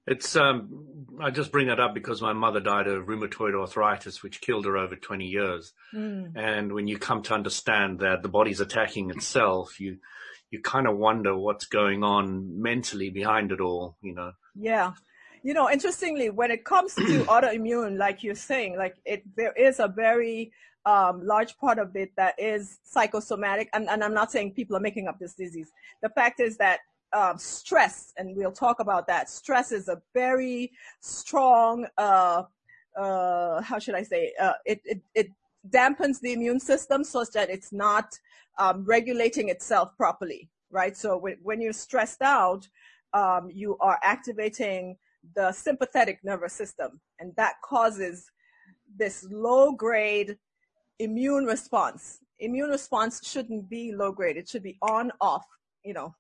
It's 0.08 0.36
um, 0.36 1.06
I 1.20 1.30
just 1.30 1.52
bring 1.52 1.68
that 1.68 1.80
up 1.80 1.94
because 1.94 2.22
my 2.22 2.34
mother 2.34 2.60
died 2.60 2.88
of 2.88 3.06
rheumatoid 3.06 3.60
arthritis, 3.60 4.24
which 4.24 4.42
killed 4.42 4.66
her 4.66 4.78
over 4.78 4.96
20 4.96 5.26
years. 5.26 5.74
Mm. 5.94 6.36
And 6.36 6.74
when 6.74 6.88
you 6.88 6.98
come 6.98 7.22
to 7.24 7.34
understand 7.34 8.00
that 8.00 8.24
the 8.24 8.30
body's 8.30 8.62
attacking 8.62 9.12
itself, 9.12 9.80
you 9.80 9.98
you 10.50 10.62
kind 10.62 10.88
of 10.88 10.98
wonder 10.98 11.38
what's 11.38 11.66
going 11.66 12.04
on 12.04 12.62
mentally 12.62 13.10
behind 13.10 13.52
it 13.52 13.62
all, 13.62 13.96
you 14.02 14.14
know. 14.14 14.34
Yeah. 14.54 14.92
You 15.44 15.54
know, 15.54 15.70
interestingly, 15.72 16.30
when 16.30 16.52
it 16.52 16.66
comes 16.66 16.94
to 16.96 17.02
autoimmune, 17.28 17.98
like 17.98 18.22
you're 18.22 18.36
saying, 18.36 18.78
like 18.78 18.96
it, 19.06 19.24
there 19.36 19.54
is 19.54 19.80
a 19.80 19.88
very 19.88 20.52
um, 20.86 21.26
large 21.26 21.58
part 21.58 21.80
of 21.80 21.96
it 21.96 22.12
that 22.18 22.36
is 22.38 22.80
psychosomatic, 22.84 23.70
and, 23.74 23.88
and, 23.88 24.04
I'm 24.04 24.14
not 24.14 24.32
saying 24.32 24.54
people 24.54 24.76
are 24.76 24.82
making 24.82 25.08
up 25.08 25.20
this 25.20 25.36
disease. 25.36 25.72
The 26.02 26.10
fact 26.10 26.40
is 26.40 26.58
that 26.58 26.80
um, 27.14 27.38
stress, 27.38 28.14
and 28.18 28.36
we'll 28.36 28.52
talk 28.52 28.80
about 28.80 29.08
that. 29.08 29.30
Stress 29.30 29.72
is 29.72 29.88
a 29.88 30.02
very 30.14 30.72
strong, 31.00 31.88
uh, 31.98 32.44
uh, 32.98 33.62
how 33.62 33.80
should 33.80 33.96
I 33.96 34.04
say? 34.04 34.34
Uh, 34.40 34.54
it, 34.66 34.82
it, 34.86 35.02
it 35.14 35.28
dampens 35.70 36.20
the 36.20 36.34
immune 36.34 36.60
system 36.60 37.04
such 37.04 37.32
that 37.32 37.50
it's 37.50 37.72
not 37.72 38.18
um, 38.60 38.84
regulating 38.86 39.50
itself 39.50 39.96
properly, 39.98 40.50
right? 40.72 40.96
So 40.96 41.18
when, 41.42 41.62
you're 41.62 41.74
stressed 41.74 42.22
out, 42.22 42.68
um, 43.14 43.50
you 43.52 43.78
are 43.80 44.00
activating 44.04 44.98
the 45.36 45.52
sympathetic 45.52 46.20
nervous 46.24 46.54
system, 46.54 47.00
and 47.20 47.34
that 47.36 47.56
causes 47.64 48.32
this 48.98 49.28
low 49.30 49.72
grade 49.72 50.38
immune 51.00 51.46
response. 51.46 52.20
Immune 52.40 52.70
response 52.70 53.22
shouldn't 53.28 53.70
be 53.70 53.92
low 53.92 54.12
grade. 54.12 54.38
It 54.38 54.50
should 54.50 54.64
be 54.64 54.78
on 54.82 55.12
off, 55.22 55.46
you 55.84 55.94
know, 55.94 56.16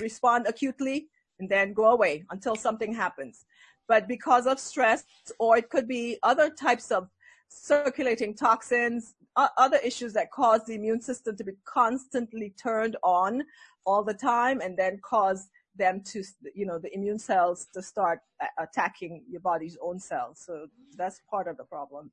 respond 0.00 0.46
acutely 0.46 1.08
and 1.38 1.48
then 1.48 1.72
go 1.72 1.86
away 1.86 2.24
until 2.30 2.56
something 2.56 2.94
happens. 2.94 3.44
But 3.88 4.08
because 4.08 4.46
of 4.46 4.58
stress, 4.58 5.04
or 5.38 5.58
it 5.58 5.68
could 5.68 5.88
be 5.88 6.18
other 6.22 6.50
types 6.50 6.90
of 6.90 7.08
circulating 7.48 8.34
toxins, 8.34 9.14
other 9.36 9.78
issues 9.78 10.12
that 10.12 10.30
cause 10.30 10.64
the 10.64 10.74
immune 10.74 11.00
system 11.00 11.36
to 11.36 11.44
be 11.44 11.52
constantly 11.64 12.54
turned 12.62 12.96
on 13.02 13.42
all 13.84 14.04
the 14.04 14.14
time 14.14 14.60
and 14.60 14.76
then 14.76 14.98
cause 15.02 15.48
them 15.76 16.02
to, 16.04 16.22
you 16.54 16.66
know, 16.66 16.78
the 16.78 16.94
immune 16.94 17.18
cells 17.18 17.66
to 17.72 17.82
start 17.82 18.20
attacking 18.58 19.24
your 19.28 19.40
body's 19.40 19.78
own 19.82 19.98
cells. 19.98 20.42
So 20.44 20.66
that's 20.96 21.20
part 21.30 21.48
of 21.48 21.56
the 21.56 21.64
problem. 21.64 22.12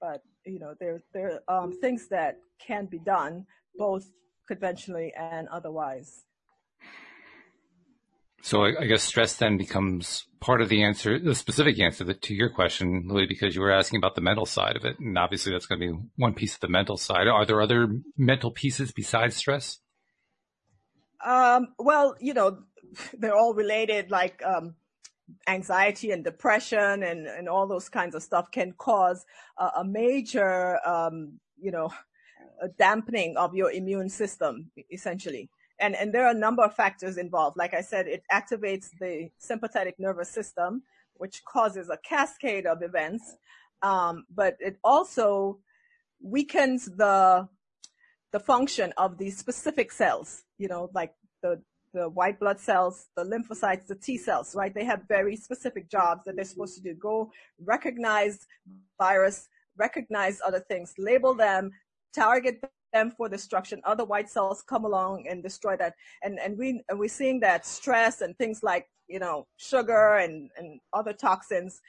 But, 0.00 0.22
you 0.44 0.58
know, 0.58 0.74
there, 0.80 1.02
there 1.12 1.40
are 1.48 1.64
um, 1.64 1.72
things 1.80 2.08
that 2.08 2.38
can 2.58 2.86
be 2.86 2.98
done 2.98 3.46
both 3.76 4.06
conventionally 4.48 5.12
and 5.14 5.48
otherwise. 5.48 6.24
So 8.44 8.64
I, 8.64 8.72
I, 8.80 8.86
guess 8.86 9.04
stress 9.04 9.36
then 9.36 9.56
becomes 9.56 10.26
part 10.40 10.60
of 10.60 10.68
the 10.68 10.82
answer, 10.82 11.16
the 11.16 11.34
specific 11.34 11.78
answer 11.78 12.12
to 12.12 12.34
your 12.34 12.50
question, 12.50 13.04
Louis, 13.06 13.26
because 13.26 13.54
you 13.54 13.60
were 13.60 13.70
asking 13.70 13.98
about 13.98 14.16
the 14.16 14.20
mental 14.20 14.46
side 14.46 14.74
of 14.74 14.84
it. 14.84 14.98
And 14.98 15.16
obviously 15.16 15.52
that's 15.52 15.66
going 15.66 15.80
to 15.80 15.86
be 15.86 15.98
one 16.16 16.34
piece 16.34 16.54
of 16.54 16.60
the 16.60 16.68
mental 16.68 16.96
side. 16.96 17.28
Are 17.28 17.46
there 17.46 17.62
other 17.62 17.88
mental 18.18 18.50
pieces 18.50 18.90
besides 18.90 19.36
stress? 19.36 19.78
Um, 21.24 21.68
well, 21.78 22.16
you 22.20 22.34
know, 22.34 22.64
they're 23.16 23.36
all 23.36 23.54
related, 23.54 24.10
like, 24.10 24.42
um, 24.44 24.74
anxiety 25.46 26.10
and 26.10 26.24
depression 26.24 27.04
and, 27.04 27.28
and 27.28 27.48
all 27.48 27.68
those 27.68 27.88
kinds 27.88 28.16
of 28.16 28.24
stuff 28.24 28.50
can 28.50 28.72
cause 28.72 29.24
a, 29.56 29.66
a 29.78 29.84
major, 29.84 30.84
um, 30.84 31.38
you 31.60 31.70
know, 31.70 31.92
a 32.60 32.68
dampening 32.68 33.36
of 33.36 33.54
your 33.54 33.70
immune 33.70 34.08
system, 34.08 34.72
essentially. 34.90 35.48
And, 35.80 35.96
and 35.96 36.12
there 36.12 36.26
are 36.26 36.30
a 36.30 36.38
number 36.38 36.62
of 36.62 36.74
factors 36.74 37.16
involved. 37.16 37.56
Like 37.56 37.74
I 37.74 37.80
said, 37.80 38.06
it 38.06 38.22
activates 38.32 38.88
the 39.00 39.30
sympathetic 39.38 39.96
nervous 39.98 40.30
system, 40.30 40.82
which 41.14 41.42
causes 41.44 41.88
a 41.88 41.98
cascade 41.98 42.66
of 42.66 42.82
events. 42.82 43.36
Um, 43.82 44.24
but 44.32 44.56
it 44.60 44.78
also 44.84 45.58
weakens 46.20 46.86
the 46.86 47.48
the 48.32 48.40
function 48.40 48.92
of 48.96 49.18
these 49.18 49.36
specific 49.36 49.92
cells, 49.92 50.42
you 50.58 50.66
know, 50.66 50.90
like 50.94 51.12
the, 51.42 51.60
the 51.92 52.08
white 52.08 52.40
blood 52.40 52.58
cells, 52.58 53.06
the 53.14 53.24
lymphocytes, 53.24 53.86
the 53.86 53.94
T 53.94 54.16
cells, 54.16 54.54
right? 54.56 54.74
They 54.74 54.84
have 54.84 55.02
very 55.06 55.36
specific 55.36 55.90
jobs 55.90 56.22
that 56.24 56.36
they're 56.36 56.44
supposed 56.46 56.74
to 56.76 56.82
do. 56.82 56.94
Go 56.94 57.30
recognize 57.62 58.46
virus, 58.98 59.48
recognize 59.76 60.40
other 60.46 60.60
things, 60.60 60.94
label 60.96 61.34
them, 61.34 61.72
target 62.14 62.60
them 62.92 63.10
for 63.10 63.28
destruction. 63.28 63.80
Other 63.84 64.04
white 64.04 64.30
cells 64.30 64.62
come 64.62 64.84
along 64.84 65.26
and 65.28 65.42
destroy 65.42 65.76
that. 65.76 65.94
And, 66.22 66.38
and 66.38 66.56
we, 66.56 66.82
and 66.88 66.98
we're 66.98 67.08
seeing 67.08 67.40
that 67.40 67.66
stress 67.66 68.20
and 68.20 68.36
things 68.38 68.62
like, 68.62 68.88
you 69.08 69.18
know, 69.18 69.46
sugar 69.56 70.16
and, 70.16 70.50
and 70.56 70.80
other 70.92 71.12
toxins 71.12 71.80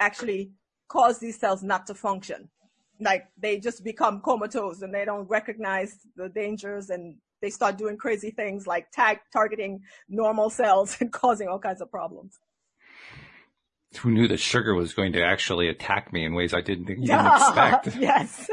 actually 0.00 0.50
cause 0.88 1.18
these 1.18 1.38
cells 1.38 1.62
not 1.62 1.86
to 1.86 1.94
function. 1.94 2.48
Like 3.00 3.26
they 3.36 3.58
just 3.58 3.84
become 3.84 4.20
comatose 4.20 4.82
and 4.82 4.94
they 4.94 5.04
don't 5.04 5.28
recognize 5.28 5.98
the 6.16 6.28
dangers 6.28 6.90
and 6.90 7.16
they 7.42 7.50
start 7.50 7.76
doing 7.76 7.96
crazy 7.98 8.30
things 8.30 8.66
like 8.66 8.90
tag 8.92 9.18
targeting 9.32 9.82
normal 10.08 10.48
cells 10.48 10.96
and 11.00 11.12
causing 11.12 11.48
all 11.48 11.58
kinds 11.58 11.80
of 11.80 11.90
problems. 11.90 12.38
Who 13.98 14.10
knew 14.10 14.28
that 14.28 14.40
sugar 14.40 14.74
was 14.74 14.92
going 14.92 15.12
to 15.14 15.22
actually 15.22 15.68
attack 15.68 16.12
me 16.12 16.24
in 16.24 16.34
ways 16.34 16.52
I 16.52 16.60
didn't, 16.60 16.86
didn't 16.86 17.04
expect? 17.04 17.96
yes. 17.98 18.50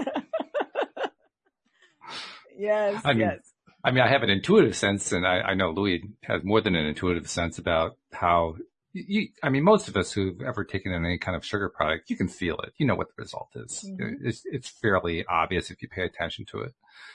Yes. 2.58 3.02
I 3.04 3.14
mean, 3.14 3.22
yes. 3.22 3.40
I 3.84 3.92
mean, 3.92 4.02
I 4.02 4.08
have 4.08 4.24
an 4.24 4.30
intuitive 4.30 4.76
sense, 4.76 5.12
and 5.12 5.28
I, 5.28 5.42
I 5.42 5.54
know 5.56 5.72
Louis 5.72 6.04
has 6.24 6.42
more 6.44 6.62
than 6.62 6.76
an 6.76 6.86
intuitive 6.86 7.30
sense 7.30 7.58
about 7.58 7.98
how. 8.12 8.56
You, 8.96 9.30
I 9.42 9.50
mean, 9.50 9.64
most 9.64 9.88
of 9.88 9.98
us 9.98 10.12
who've 10.12 10.40
ever 10.42 10.64
taken 10.64 10.92
in 10.92 11.04
any 11.04 11.18
kind 11.18 11.36
of 11.36 11.44
sugar 11.44 11.68
product, 11.68 12.12
you 12.12 12.16
can 12.16 12.28
feel 12.28 12.60
it. 12.60 12.74
You 12.78 12.86
know 12.86 12.94
what 12.94 13.08
the 13.08 13.24
result 13.24 13.50
is. 13.56 13.84
Mm-hmm. 13.84 14.28
It's, 14.28 14.44
it's 14.46 14.70
fairly 14.70 15.26
obvious 15.26 15.72
if 15.72 15.82
you 15.82 15.88
pay 15.90 16.04
attention 16.04 16.46
to 16.52 16.60
it. 16.60 16.74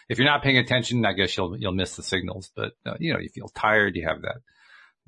If 0.08 0.18
you're 0.18 0.26
not 0.26 0.42
paying 0.42 0.58
attention, 0.58 1.06
I 1.06 1.12
guess 1.12 1.36
you'll 1.36 1.56
you'll 1.56 1.72
miss 1.72 1.94
the 1.94 2.02
signals. 2.02 2.50
But 2.54 2.72
uh, 2.84 2.94
you 2.98 3.12
know, 3.12 3.20
you 3.20 3.28
feel 3.28 3.48
tired. 3.48 3.94
You 3.94 4.08
have 4.08 4.22
that 4.22 4.38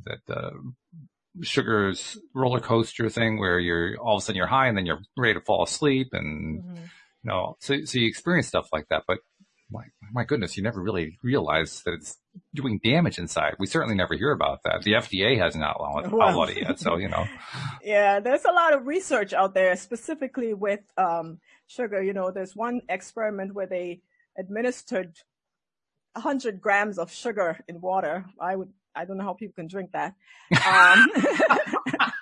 that 0.04 0.34
uh, 0.34 0.50
sugar's 1.42 2.18
roller 2.34 2.60
coaster 2.60 3.08
thing 3.08 3.38
where 3.38 3.58
you're 3.58 3.96
all 3.98 4.16
of 4.16 4.22
a 4.22 4.24
sudden 4.24 4.36
you're 4.36 4.46
high 4.46 4.68
and 4.68 4.76
then 4.76 4.86
you're 4.86 5.00
ready 5.16 5.34
to 5.34 5.40
fall 5.40 5.64
asleep, 5.64 6.10
and 6.12 6.62
mm-hmm. 6.62 6.76
you 6.76 6.84
know, 7.24 7.56
so 7.60 7.84
so 7.84 7.98
you 7.98 8.06
experience 8.06 8.46
stuff 8.46 8.68
like 8.72 8.86
that. 8.90 9.02
But 9.08 9.18
my, 9.70 9.84
my 10.12 10.24
goodness, 10.24 10.56
you 10.56 10.62
never 10.62 10.80
really 10.80 11.18
realize 11.22 11.82
that 11.84 11.94
it's 11.94 12.18
doing 12.54 12.80
damage 12.82 13.18
inside. 13.18 13.54
We 13.58 13.66
certainly 13.66 13.94
never 13.94 14.14
hear 14.14 14.32
about 14.32 14.60
that. 14.64 14.82
The 14.82 14.92
FDA 14.92 15.38
hasn't 15.38 15.62
outlawed, 15.62 16.10
well, 16.12 16.28
outlawed 16.28 16.50
it 16.50 16.58
yet, 16.58 16.78
so 16.78 16.96
you 16.96 17.08
know. 17.08 17.26
Yeah, 17.82 18.20
there's 18.20 18.44
a 18.44 18.52
lot 18.52 18.74
of 18.74 18.86
research 18.86 19.32
out 19.32 19.54
there, 19.54 19.76
specifically 19.76 20.54
with 20.54 20.80
um, 20.96 21.38
sugar. 21.66 22.02
You 22.02 22.12
know, 22.12 22.30
there's 22.30 22.56
one 22.56 22.80
experiment 22.88 23.54
where 23.54 23.66
they 23.66 24.00
administered 24.38 25.16
100 26.14 26.60
grams 26.60 26.98
of 26.98 27.12
sugar 27.12 27.58
in 27.68 27.80
water. 27.80 28.24
I 28.40 28.56
would, 28.56 28.72
I 28.94 29.04
don't 29.04 29.18
know 29.18 29.24
how 29.24 29.34
people 29.34 29.54
can 29.54 29.68
drink 29.68 29.92
that. 29.92 30.14
Um, 30.66 31.06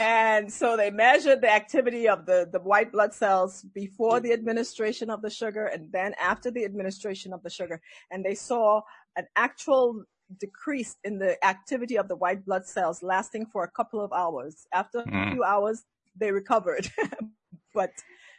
And 0.00 0.52
so 0.52 0.76
they 0.76 0.90
measured 0.90 1.40
the 1.40 1.50
activity 1.50 2.08
of 2.08 2.26
the, 2.26 2.48
the 2.50 2.60
white 2.60 2.92
blood 2.92 3.14
cells 3.14 3.62
before 3.74 4.20
the 4.20 4.32
administration 4.32 5.10
of 5.10 5.22
the 5.22 5.30
sugar 5.30 5.66
and 5.66 5.90
then 5.92 6.14
after 6.20 6.50
the 6.50 6.64
administration 6.64 7.32
of 7.32 7.42
the 7.42 7.50
sugar. 7.50 7.80
And 8.10 8.24
they 8.24 8.34
saw 8.34 8.82
an 9.16 9.26
actual 9.36 10.04
decrease 10.40 10.96
in 11.04 11.18
the 11.18 11.42
activity 11.44 11.96
of 11.96 12.08
the 12.08 12.16
white 12.16 12.44
blood 12.44 12.66
cells 12.66 13.02
lasting 13.02 13.46
for 13.46 13.64
a 13.64 13.70
couple 13.70 14.00
of 14.00 14.12
hours. 14.12 14.66
After 14.72 14.98
mm. 14.98 15.06
a 15.06 15.10
mm-hmm. 15.10 15.32
few 15.32 15.44
hours, 15.44 15.84
they 16.18 16.32
recovered. 16.32 16.90
but 17.74 17.92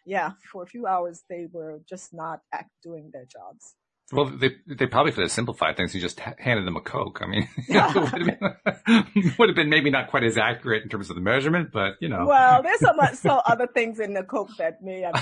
yeah, 0.06 0.32
for 0.52 0.64
a 0.64 0.68
few 0.68 0.86
hours, 0.86 1.24
they 1.30 1.48
were 1.52 1.82
just 1.88 2.14
not 2.14 2.42
act 2.54 2.72
doing 2.84 3.10
their 3.12 3.26
jobs. 3.26 3.76
Well, 4.12 4.26
they 4.26 4.56
they 4.66 4.86
probably 4.86 5.12
could 5.12 5.24
have 5.24 5.32
simplified 5.32 5.76
things. 5.76 5.94
You 5.94 6.00
just 6.00 6.20
handed 6.20 6.66
them 6.66 6.78
a 6.78 6.82
Coke. 6.82 7.20
I 7.22 7.28
mean, 7.28 7.50
would, 7.70 7.78
have 7.78 8.14
been, 8.14 9.34
would 9.38 9.50
have 9.50 9.56
been 9.56 9.70
maybe 9.70 9.90
not 9.90 10.10
quite 10.10 10.24
as 10.24 10.38
accurate 10.38 10.84
in 10.84 10.90
terms 10.90 11.10
of 11.10 11.18
the 11.18 11.22
measurement, 11.22 11.72
but 11.74 11.96
you 12.00 12.08
know. 12.08 12.26
Well, 12.26 12.64
there's 12.64 12.80
so 12.80 12.94
much 12.94 13.16
so 13.16 13.42
other 13.46 13.68
things 13.68 14.00
in 14.00 14.14
the 14.14 14.24
Coke 14.24 14.52
that 14.60 14.82
may 14.82 15.02
have 15.02 15.14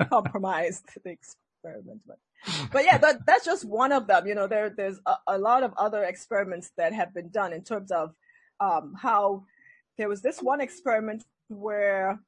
compromised 0.10 0.86
the 1.04 1.10
experiment, 1.10 2.00
but 2.04 2.18
but 2.72 2.84
yeah, 2.84 2.98
that, 2.98 3.24
that's 3.26 3.44
just 3.44 3.64
one 3.64 3.92
of 3.92 4.08
them. 4.08 4.26
You 4.26 4.34
know, 4.34 4.48
there 4.48 4.68
there's 4.68 4.98
a, 5.06 5.14
a, 5.28 5.38
lot 5.38 5.62
of 5.62 5.72
other 5.76 6.02
experiments 6.02 6.72
that 6.76 6.92
have 6.92 7.14
been 7.14 7.28
done 7.28 7.52
in 7.52 7.62
terms 7.62 7.92
of 7.92 8.12
um, 8.58 8.94
how 9.00 9.44
there 9.98 10.08
was 10.08 10.22
this 10.22 10.40
one 10.40 10.60
experiment 10.60 11.24
where 11.48 12.18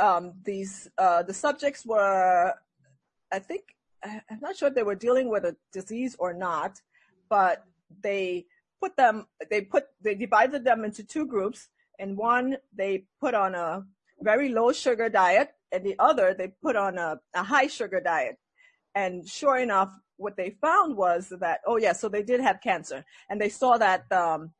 um, 0.00 0.32
these 0.44 0.88
uh, 0.98 1.22
the 1.22 1.34
subjects 1.34 1.86
were 1.86 2.54
I 3.32 3.38
think 3.38 3.62
I'm 4.02 4.40
not 4.40 4.56
sure 4.56 4.68
if 4.68 4.74
they 4.74 4.82
were 4.82 4.94
dealing 4.94 5.28
with 5.28 5.44
a 5.44 5.56
disease 5.72 6.16
or 6.18 6.32
not, 6.32 6.80
but 7.28 7.64
they 8.02 8.46
put 8.80 8.96
them 8.96 9.26
they 9.50 9.60
put 9.62 9.84
they 10.00 10.14
divided 10.14 10.64
them 10.64 10.84
into 10.84 11.04
two 11.04 11.26
groups. 11.26 11.68
And 11.98 12.16
one 12.16 12.56
they 12.74 13.04
put 13.20 13.34
on 13.34 13.54
a 13.54 13.84
very 14.20 14.48
low 14.48 14.72
sugar 14.72 15.08
diet 15.08 15.50
and 15.70 15.84
the 15.84 15.96
other 15.98 16.34
they 16.34 16.48
put 16.62 16.76
on 16.76 16.98
a, 16.98 17.20
a 17.34 17.42
high 17.42 17.66
sugar 17.66 18.00
diet. 18.00 18.38
And 18.94 19.28
sure 19.28 19.58
enough 19.58 19.92
what 20.16 20.36
they 20.36 20.50
found 20.50 20.96
was 20.96 21.32
that 21.40 21.60
oh 21.66 21.76
yeah 21.76 21.92
so 21.92 22.08
they 22.08 22.22
did 22.22 22.40
have 22.40 22.60
cancer. 22.62 23.04
And 23.28 23.40
they 23.40 23.50
saw 23.50 23.76
that 23.78 24.10
um, 24.12 24.52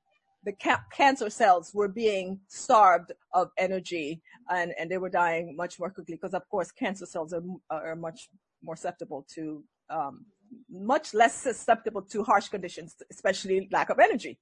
the 0.45 0.53
ca- 0.53 0.85
cancer 0.93 1.31
cells 1.31 1.73
were 1.75 1.89
being 1.89 2.41
starved 2.49 3.13
of 3.33 3.51
energy 3.59 4.23
and, 4.49 4.73
and 4.79 4.91
they 4.91 4.99
were 4.99 5.11
dying 5.11 5.57
much 5.57 5.79
more 5.79 5.91
quickly 5.91 6.15
because 6.15 6.35
of 6.35 6.49
course 6.49 6.71
cancer 6.71 7.07
cells 7.07 7.33
are, 7.33 7.43
are 7.71 7.97
much 7.97 8.29
more 8.63 8.77
susceptible 8.77 9.27
to 9.35 9.65
um, 9.91 10.27
much 10.71 11.15
less 11.15 11.35
susceptible 11.35 12.03
to 12.03 12.23
harsh 12.23 12.49
conditions, 12.49 12.97
especially 13.11 13.69
lack 13.73 13.91
of 13.91 13.99
energy. 13.99 14.39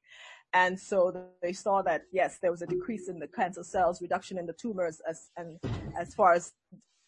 And 0.55 0.79
so 0.79 1.27
they 1.43 1.53
saw 1.53 1.83
that 1.83 2.03
yes, 2.13 2.39
there 2.41 2.51
was 2.51 2.63
a 2.63 2.67
decrease 2.67 3.09
in 3.09 3.19
the 3.19 3.29
cancer 3.29 3.63
cells, 3.63 4.01
reduction 4.01 4.39
in 4.39 4.47
the 4.47 4.55
tumors, 4.55 5.01
as 5.09 5.31
and 5.37 5.59
as 5.99 6.15
far 6.15 6.33
as 6.33 6.53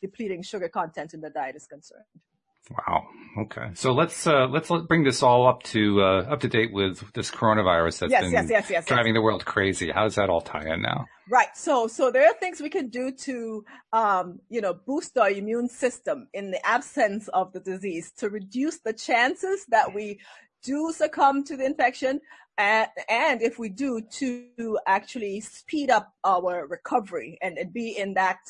depleting 0.03 0.43
sugar 0.43 0.69
content 0.69 1.15
in 1.15 1.21
the 1.21 1.31
diet 1.31 1.57
is 1.57 1.67
concerned. 1.67 2.05
Wow. 2.71 3.07
Okay. 3.43 3.71
So 3.75 3.93
let's 3.93 4.27
uh, 4.27 4.47
let's 4.49 4.71
bring 4.89 5.05
this 5.05 5.23
all 5.23 5.47
up 5.47 5.63
to 5.65 6.03
uh, 6.03 6.23
up 6.31 6.41
to 6.41 6.49
date 6.49 6.73
with 6.73 7.13
this 7.15 7.31
coronavirus 7.31 8.01
that's 8.01 8.13
yes, 8.13 8.23
been 8.23 8.33
yes, 8.33 8.51
yes, 8.51 8.71
yes, 8.71 8.87
driving 8.87 9.15
yes. 9.15 9.19
the 9.19 9.23
world 9.23 9.45
crazy. 9.45 9.91
How 9.91 10.05
does 10.05 10.17
that 10.17 10.29
all 10.29 10.43
tie 10.43 10.67
in 10.67 10.83
now? 10.83 11.07
Right. 11.31 11.49
So 11.55 11.87
so 11.87 12.11
there 12.11 12.27
are 12.27 12.35
things 12.35 12.61
we 12.61 12.69
can 12.69 12.89
do 12.89 13.13
to 13.13 13.65
um, 13.93 14.41
you 14.49 14.61
know 14.61 14.75
boost 14.75 15.17
our 15.17 15.31
immune 15.31 15.69
system 15.69 16.29
in 16.35 16.51
the 16.51 16.65
absence 16.67 17.29
of 17.29 17.53
the 17.53 17.61
disease 17.61 18.13
to 18.19 18.29
reduce 18.29 18.81
the 18.81 18.93
chances 18.93 19.65
that 19.69 19.95
we 19.95 20.19
do 20.63 20.93
succumb 20.93 21.43
to 21.45 21.57
the 21.57 21.65
infection 21.65 22.21
and, 22.59 22.89
and 23.09 23.41
if 23.41 23.59
we 23.59 23.71
do 23.71 24.03
to 24.03 24.79
actually 24.87 25.41
speed 25.41 25.89
up 25.89 26.13
our 26.25 26.67
recovery 26.67 27.39
and, 27.41 27.57
and 27.57 27.73
be 27.73 27.97
in 27.97 28.13
that 28.15 28.41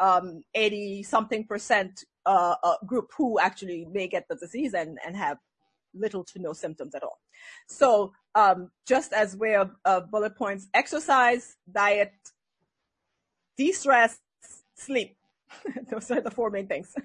um, 0.00 0.42
80 0.54 1.02
something 1.02 1.44
percent 1.44 2.04
uh, 2.28 2.56
uh, 2.62 2.74
group 2.84 3.10
who 3.16 3.40
actually 3.40 3.86
may 3.90 4.06
get 4.06 4.28
the 4.28 4.36
disease 4.36 4.74
and, 4.74 4.98
and 5.04 5.16
have 5.16 5.38
little 5.94 6.22
to 6.22 6.38
no 6.38 6.52
symptoms 6.52 6.94
at 6.94 7.02
all. 7.02 7.18
So 7.66 8.12
um, 8.34 8.70
just 8.86 9.14
as 9.14 9.34
way 9.34 9.56
of, 9.56 9.70
of 9.86 10.10
bullet 10.10 10.36
points, 10.36 10.68
exercise, 10.74 11.56
diet, 11.72 12.12
de-stress, 13.56 14.18
sleep. 14.76 15.16
Those 15.90 16.10
are 16.10 16.20
the 16.20 16.30
four 16.30 16.50
main 16.50 16.66
things. 16.66 16.94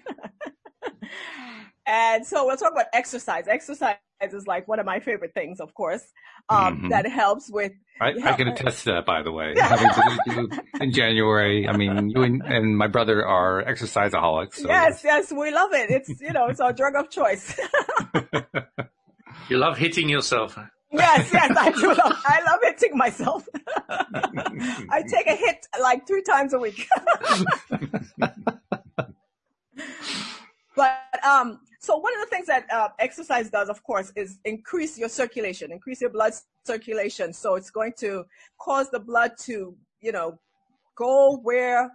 and 1.86 2.26
so 2.26 2.46
we'll 2.46 2.58
talk 2.58 2.72
about 2.72 2.86
exercise. 2.94 3.48
Exercise 3.48 3.98
is 4.22 4.48
like 4.48 4.68
one 4.68 4.80
of 4.80 4.86
my 4.86 5.00
favorite 5.00 5.34
things, 5.34 5.60
of 5.60 5.74
course, 5.74 6.04
um, 6.50 6.78
mm-hmm. 6.78 6.90
that 6.90 7.08
helps 7.08 7.50
with. 7.52 7.74
I, 8.00 8.14
I, 8.24 8.34
can 8.34 8.48
attest 8.48 8.86
to 8.86 8.94
that, 8.94 9.06
by 9.06 9.22
the 9.22 9.32
way. 9.32 9.54
Having 9.58 9.90
to 9.90 10.24
do 10.26 10.50
in 10.82 10.92
January, 10.94 11.68
I 11.68 11.76
mean, 11.76 12.10
you 12.10 12.24
and, 12.24 12.42
and 12.44 12.78
my 12.78 12.88
brother 12.88 13.26
are 13.26 13.64
exerciseaholics. 13.64 14.56
So 14.56 14.68
yes, 14.68 15.02
yes, 15.04 15.32
we 15.32 15.52
love 15.52 15.74
it. 15.74 15.90
It's 15.90 16.22
you 16.22 16.32
know, 16.32 16.48
it's 16.48 16.60
our 16.60 16.74
drug 16.74 16.96
of 16.96 17.10
choice. 17.10 17.60
you 19.50 19.58
love 19.58 19.78
hitting 19.78 20.10
yourself. 20.10 20.58
Yes, 20.92 21.30
yes, 21.34 21.58
I 21.58 21.72
do 21.72 21.88
love. 21.88 21.98
I 22.26 22.42
love 22.46 22.60
hitting 22.62 22.96
myself. 22.96 23.48
I 23.90 25.04
take 25.08 25.28
a 25.28 25.36
hit 25.36 25.66
like 25.82 26.08
three 26.08 26.22
times 26.22 26.54
a 26.54 26.60
week. 26.60 26.88
but 30.76 31.26
um, 31.26 31.60
so 31.84 31.98
one 31.98 32.14
of 32.14 32.22
the 32.22 32.28
things 32.28 32.48
that 32.48 32.66
uh, 32.72 32.88
exercise 32.98 33.50
does, 33.50 33.68
of 33.68 33.84
course, 33.84 34.14
is 34.16 34.40
increase 34.46 34.98
your 34.98 35.10
circulation, 35.10 35.70
increase 35.70 36.00
your 36.00 36.12
blood 36.12 36.32
circulation. 36.66 37.34
So 37.34 37.56
it's 37.56 37.70
going 37.70 37.92
to 37.98 38.24
cause 38.58 38.90
the 38.90 39.02
blood 39.02 39.34
to, 39.42 39.76
you 40.00 40.12
know, 40.14 40.40
go 40.96 41.36
where 41.44 41.92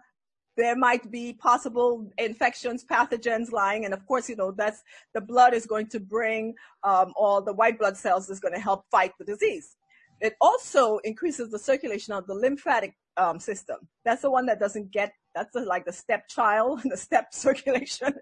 there 0.58 0.76
might 0.76 1.10
be 1.10 1.32
possible 1.32 2.12
infections, 2.18 2.84
pathogens 2.84 3.50
lying. 3.50 3.86
And 3.86 3.94
of 3.94 4.04
course, 4.04 4.28
you 4.28 4.36
know, 4.36 4.50
that's 4.50 4.82
the 5.14 5.22
blood 5.22 5.54
is 5.54 5.64
going 5.64 5.86
to 5.86 6.00
bring 6.00 6.54
um, 6.84 7.14
all 7.16 7.40
the 7.40 7.54
white 7.54 7.78
blood 7.78 7.96
cells 7.96 8.28
is 8.28 8.40
going 8.40 8.54
to 8.54 8.60
help 8.60 8.84
fight 8.90 9.12
the 9.18 9.24
disease. 9.24 9.74
It 10.20 10.34
also 10.38 10.98
increases 10.98 11.50
the 11.50 11.58
circulation 11.58 12.12
of 12.12 12.26
the 12.26 12.34
lymphatic 12.34 12.94
um, 13.16 13.40
system. 13.40 13.78
That's 14.04 14.20
the 14.20 14.30
one 14.30 14.44
that 14.46 14.60
doesn't 14.60 14.90
get, 14.90 15.12
that's 15.38 15.52
the, 15.52 15.60
like 15.60 15.84
the 15.84 15.92
stepchild, 15.92 16.80
the 16.84 16.96
step 16.96 17.32
circulation 17.32 18.12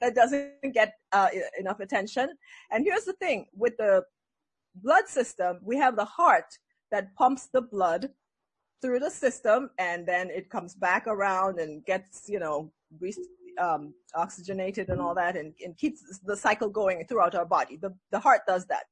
that 0.00 0.14
doesn't 0.14 0.74
get 0.74 0.94
uh, 1.12 1.28
enough 1.58 1.80
attention. 1.80 2.28
And 2.70 2.84
here's 2.84 3.04
the 3.04 3.14
thing 3.14 3.46
with 3.54 3.76
the 3.78 4.02
blood 4.74 5.08
system, 5.08 5.58
we 5.62 5.76
have 5.78 5.96
the 5.96 6.04
heart 6.04 6.58
that 6.90 7.14
pumps 7.14 7.48
the 7.52 7.62
blood 7.62 8.10
through 8.82 8.98
the 8.98 9.10
system 9.10 9.70
and 9.78 10.06
then 10.06 10.30
it 10.30 10.50
comes 10.50 10.74
back 10.74 11.06
around 11.06 11.58
and 11.58 11.84
gets, 11.84 12.24
you 12.28 12.38
know, 12.38 12.72
um, 13.58 13.94
oxygenated 14.14 14.88
and 14.88 15.00
all 15.00 15.14
that 15.14 15.36
and, 15.36 15.54
and 15.64 15.76
keeps 15.76 16.18
the 16.24 16.36
cycle 16.36 16.68
going 16.68 17.04
throughout 17.06 17.34
our 17.34 17.44
body. 17.46 17.76
The, 17.76 17.94
the 18.10 18.20
heart 18.20 18.42
does 18.46 18.66
that. 18.66 18.84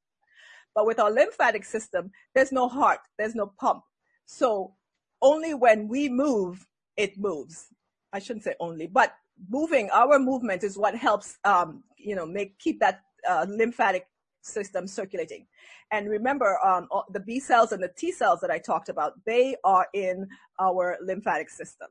But 0.75 0.87
with 0.87 0.99
our 1.01 1.11
lymphatic 1.11 1.65
system, 1.65 2.11
there's 2.35 2.53
no 2.53 2.69
heart, 2.69 3.01
there's 3.19 3.35
no 3.35 3.53
pump. 3.59 3.83
So 4.27 4.75
only 5.23 5.55
when 5.55 5.89
we 5.89 6.09
move, 6.09 6.68
it 6.99 7.17
moves. 7.17 7.69
I 8.13 8.19
shouldn't 8.19 8.45
say 8.45 8.55
only, 8.61 8.87
but 8.87 9.15
moving, 9.49 9.89
our 9.91 10.19
movement 10.19 10.65
is 10.65 10.77
what 10.77 10.95
helps, 10.95 11.39
um, 11.45 11.83
you 11.97 12.15
know, 12.15 12.27
make, 12.27 12.59
keep 12.59 12.81
that 12.81 13.01
uh, 13.29 13.47
lymphatic 13.49 14.07
system 14.43 14.87
circulating. 14.87 15.47
And 15.93 16.09
remember, 16.09 16.59
um, 16.65 16.89
the 17.11 17.21
B 17.21 17.41
cells 17.41 17.73
and 17.73 17.83
the 17.83 17.93
T 17.97 18.13
cells 18.13 18.41
that 18.41 18.51
I 18.51 18.59
talked 18.59 18.89
about, 18.89 19.13
they 19.25 19.57
are 19.65 19.87
in 19.95 20.27
our 20.61 20.99
lymphatic 21.01 21.49
system. 21.49 21.89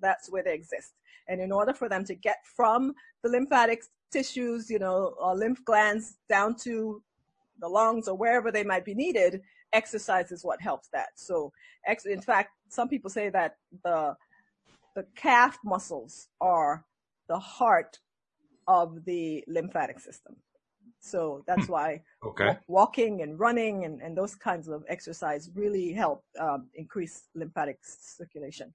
That's 0.00 0.30
where 0.30 0.42
they 0.42 0.54
exist. 0.54 0.92
And 1.26 1.40
in 1.40 1.50
order 1.52 1.72
for 1.72 1.88
them 1.88 2.04
to 2.04 2.14
get 2.14 2.38
from 2.44 2.94
the 3.22 3.30
lymphatic 3.30 3.82
tissues, 4.12 4.70
you 4.70 4.78
know, 4.78 5.14
lymph 5.34 5.64
glands 5.64 6.18
down 6.28 6.54
to 6.56 7.02
the 7.60 7.68
lungs 7.68 8.08
or 8.08 8.16
wherever 8.16 8.50
they 8.50 8.64
might 8.64 8.84
be 8.84 8.94
needed, 8.94 9.40
exercise 9.72 10.32
is 10.32 10.44
what 10.44 10.60
helps 10.60 10.88
that. 10.88 11.10
So, 11.14 11.52
in 12.04 12.20
fact, 12.20 12.50
some 12.68 12.88
people 12.88 13.10
say 13.10 13.30
that 13.30 13.56
the 13.84 14.16
the 14.94 15.06
calf 15.14 15.58
muscles 15.64 16.28
are 16.40 16.84
the 17.28 17.38
heart 17.38 17.98
of 18.66 19.04
the 19.04 19.44
lymphatic 19.46 19.98
system. 20.00 20.36
So 21.00 21.44
that's 21.46 21.66
hmm. 21.66 21.72
why 21.72 22.02
okay. 22.24 22.58
walking 22.68 23.22
and 23.22 23.38
running 23.38 23.84
and, 23.84 24.00
and 24.02 24.16
those 24.16 24.34
kinds 24.34 24.68
of 24.68 24.84
exercise 24.88 25.50
really 25.54 25.92
help 25.92 26.24
um, 26.38 26.68
increase 26.74 27.24
lymphatic 27.34 27.78
circulation. 27.82 28.72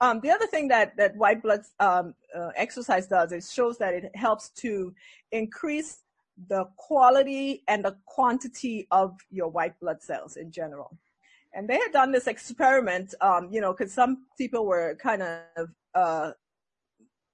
Um, 0.00 0.20
the 0.20 0.30
other 0.30 0.46
thing 0.46 0.68
that, 0.68 0.96
that 0.96 1.16
white 1.16 1.42
blood 1.42 1.62
um, 1.80 2.14
uh, 2.34 2.50
exercise 2.54 3.06
does 3.06 3.32
is 3.32 3.52
shows 3.52 3.78
that 3.78 3.94
it 3.94 4.10
helps 4.14 4.50
to 4.50 4.94
increase 5.32 6.02
the 6.48 6.66
quality 6.76 7.64
and 7.66 7.84
the 7.84 7.96
quantity 8.04 8.86
of 8.90 9.16
your 9.30 9.48
white 9.48 9.78
blood 9.80 10.02
cells 10.02 10.36
in 10.36 10.50
general. 10.50 10.96
And 11.56 11.66
they 11.66 11.78
had 11.78 11.90
done 11.90 12.12
this 12.12 12.26
experiment, 12.26 13.14
um, 13.22 13.48
you 13.50 13.62
know, 13.62 13.72
because 13.72 13.90
some 13.90 14.26
people 14.36 14.66
were 14.66 14.94
kind 15.02 15.22
of, 15.22 15.70
uh, 15.94 16.32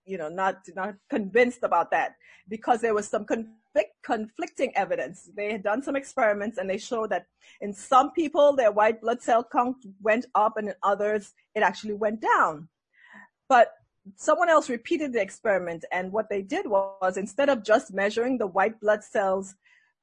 you 0.04 0.16
know, 0.16 0.28
not 0.28 0.58
not 0.76 0.94
convinced 1.10 1.64
about 1.64 1.90
that 1.90 2.14
because 2.48 2.80
there 2.80 2.94
was 2.94 3.08
some 3.08 3.24
conflict, 3.24 3.94
conflicting 4.04 4.72
evidence. 4.76 5.28
They 5.36 5.50
had 5.50 5.64
done 5.64 5.82
some 5.82 5.96
experiments 5.96 6.56
and 6.56 6.70
they 6.70 6.78
showed 6.78 7.10
that 7.10 7.26
in 7.60 7.74
some 7.74 8.12
people 8.12 8.54
their 8.54 8.70
white 8.70 9.00
blood 9.00 9.20
cell 9.20 9.42
count 9.42 9.78
went 10.00 10.26
up, 10.36 10.56
and 10.56 10.68
in 10.68 10.74
others 10.84 11.34
it 11.56 11.64
actually 11.64 11.94
went 11.94 12.20
down. 12.20 12.68
But 13.48 13.72
someone 14.14 14.48
else 14.48 14.70
repeated 14.70 15.12
the 15.12 15.20
experiment 15.20 15.84
and 15.90 16.12
what 16.12 16.28
they 16.30 16.42
did 16.42 16.68
was 16.68 17.16
instead 17.16 17.48
of 17.48 17.64
just 17.64 17.92
measuring 17.92 18.38
the 18.38 18.46
white 18.46 18.78
blood 18.80 19.02
cells 19.02 19.56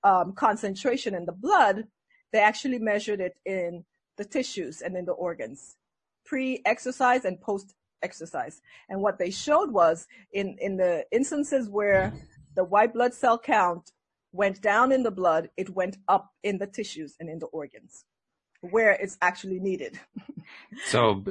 um, 0.03 0.33
concentration 0.33 1.15
in 1.15 1.25
the 1.25 1.31
blood, 1.31 1.85
they 2.33 2.39
actually 2.39 2.79
measured 2.79 3.21
it 3.21 3.37
in 3.45 3.85
the 4.19 4.25
tissues 4.25 4.81
and 4.81 4.95
in 4.95 5.05
the 5.05 5.13
organs, 5.13 5.77
pre-exercise 6.25 7.25
and 7.25 7.39
post-exercise. 7.41 8.61
And 8.89 9.01
what 9.01 9.17
they 9.17 9.31
showed 9.31 9.71
was 9.71 10.07
in, 10.33 10.57
in 10.59 10.77
the 10.77 11.05
instances 11.11 11.69
where 11.69 12.13
the 12.55 12.65
white 12.65 12.93
blood 12.93 13.13
cell 13.13 13.39
count 13.39 13.93
went 14.33 14.61
down 14.61 14.91
in 14.91 15.01
the 15.03 15.09
blood, 15.09 15.49
it 15.57 15.69
went 15.69 15.97
up 16.07 16.33
in 16.43 16.57
the 16.59 16.67
tissues 16.67 17.15
and 17.19 17.29
in 17.29 17.39
the 17.39 17.47
organs 17.47 18.05
where 18.61 18.91
it's 18.91 19.17
actually 19.21 19.59
needed. 19.59 19.97
so 20.85 21.23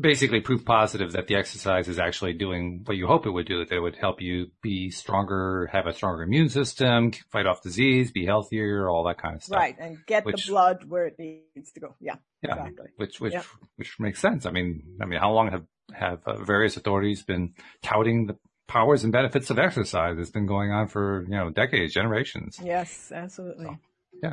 basically 0.00 0.40
proof 0.40 0.64
positive 0.64 1.12
that 1.12 1.26
the 1.26 1.34
exercise 1.34 1.88
is 1.88 1.98
actually 1.98 2.32
doing 2.32 2.82
what 2.84 2.96
you 2.96 3.06
hope 3.06 3.26
it 3.26 3.30
would 3.30 3.46
do, 3.46 3.64
that 3.64 3.74
it 3.74 3.80
would 3.80 3.96
help 3.96 4.20
you 4.20 4.46
be 4.62 4.90
stronger, 4.90 5.68
have 5.72 5.86
a 5.86 5.92
stronger 5.92 6.22
immune 6.22 6.48
system, 6.48 7.12
fight 7.30 7.46
off 7.46 7.62
disease, 7.62 8.10
be 8.10 8.24
healthier, 8.24 8.88
all 8.88 9.04
that 9.04 9.18
kind 9.18 9.36
of 9.36 9.42
stuff. 9.42 9.58
Right. 9.58 9.76
And 9.78 9.98
get 10.06 10.24
which, 10.24 10.46
the 10.46 10.52
blood 10.52 10.84
where 10.88 11.06
it 11.06 11.18
needs 11.18 11.72
to 11.72 11.80
go. 11.80 11.94
Yeah. 12.00 12.16
Yeah. 12.42 12.56
Exactly. 12.56 12.86
Which, 12.96 13.20
which, 13.20 13.32
yeah. 13.34 13.42
which 13.76 14.00
makes 14.00 14.20
sense. 14.20 14.46
I 14.46 14.50
mean, 14.50 14.82
I 15.00 15.06
mean, 15.06 15.20
how 15.20 15.32
long 15.32 15.50
have, 15.50 15.64
have 15.92 16.20
uh, 16.26 16.42
various 16.42 16.76
authorities 16.76 17.22
been 17.22 17.54
touting 17.82 18.26
the 18.26 18.36
powers 18.68 19.04
and 19.04 19.12
benefits 19.12 19.50
of 19.50 19.58
exercise? 19.58 20.16
It's 20.18 20.30
been 20.30 20.46
going 20.46 20.70
on 20.72 20.88
for, 20.88 21.24
you 21.24 21.36
know, 21.36 21.50
decades, 21.50 21.92
generations. 21.92 22.58
Yes, 22.62 23.12
absolutely. 23.14 23.66
So, 23.66 23.78
yeah. 24.22 24.32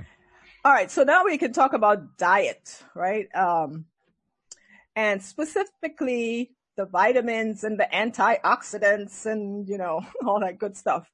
All 0.66 0.74
right, 0.74 0.92
so 0.92 1.04
now 1.04 1.24
we 1.24 1.38
can 1.38 1.54
talk 1.54 1.72
about 1.72 2.18
diet, 2.18 2.84
right? 2.94 3.34
Um, 3.34 3.86
and 5.00 5.24
specifically 5.24 6.52
the 6.76 6.86
vitamins 6.86 7.64
and 7.64 7.80
the 7.80 7.88
antioxidants 7.94 9.26
and, 9.26 9.66
you 9.66 9.78
know, 9.78 10.02
all 10.26 10.42
that 10.42 10.60
good 10.60 10.76
stuff. 10.76 11.10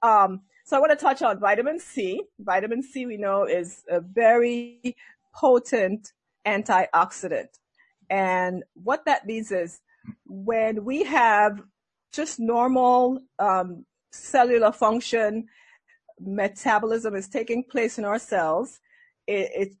Um, 0.00 0.40
so 0.64 0.78
I 0.78 0.80
want 0.80 0.98
to 0.98 1.04
touch 1.04 1.20
on 1.20 1.38
vitamin 1.38 1.78
C. 1.78 2.22
Vitamin 2.38 2.82
C 2.82 3.04
we 3.04 3.18
know 3.18 3.44
is 3.44 3.84
a 3.90 4.00
very 4.00 4.96
potent 5.34 6.14
antioxidant. 6.46 7.48
And 8.08 8.64
what 8.72 9.04
that 9.04 9.26
means 9.26 9.52
is 9.52 9.78
when 10.24 10.82
we 10.86 11.02
have 11.02 11.60
just 12.14 12.40
normal 12.40 13.18
um, 13.38 13.84
cellular 14.10 14.72
function, 14.72 15.48
metabolism 16.18 17.14
is 17.14 17.28
taking 17.28 17.62
place 17.62 17.98
in 17.98 18.06
our 18.06 18.18
cells. 18.18 18.80
It, 19.26 19.50
it's 19.54 19.76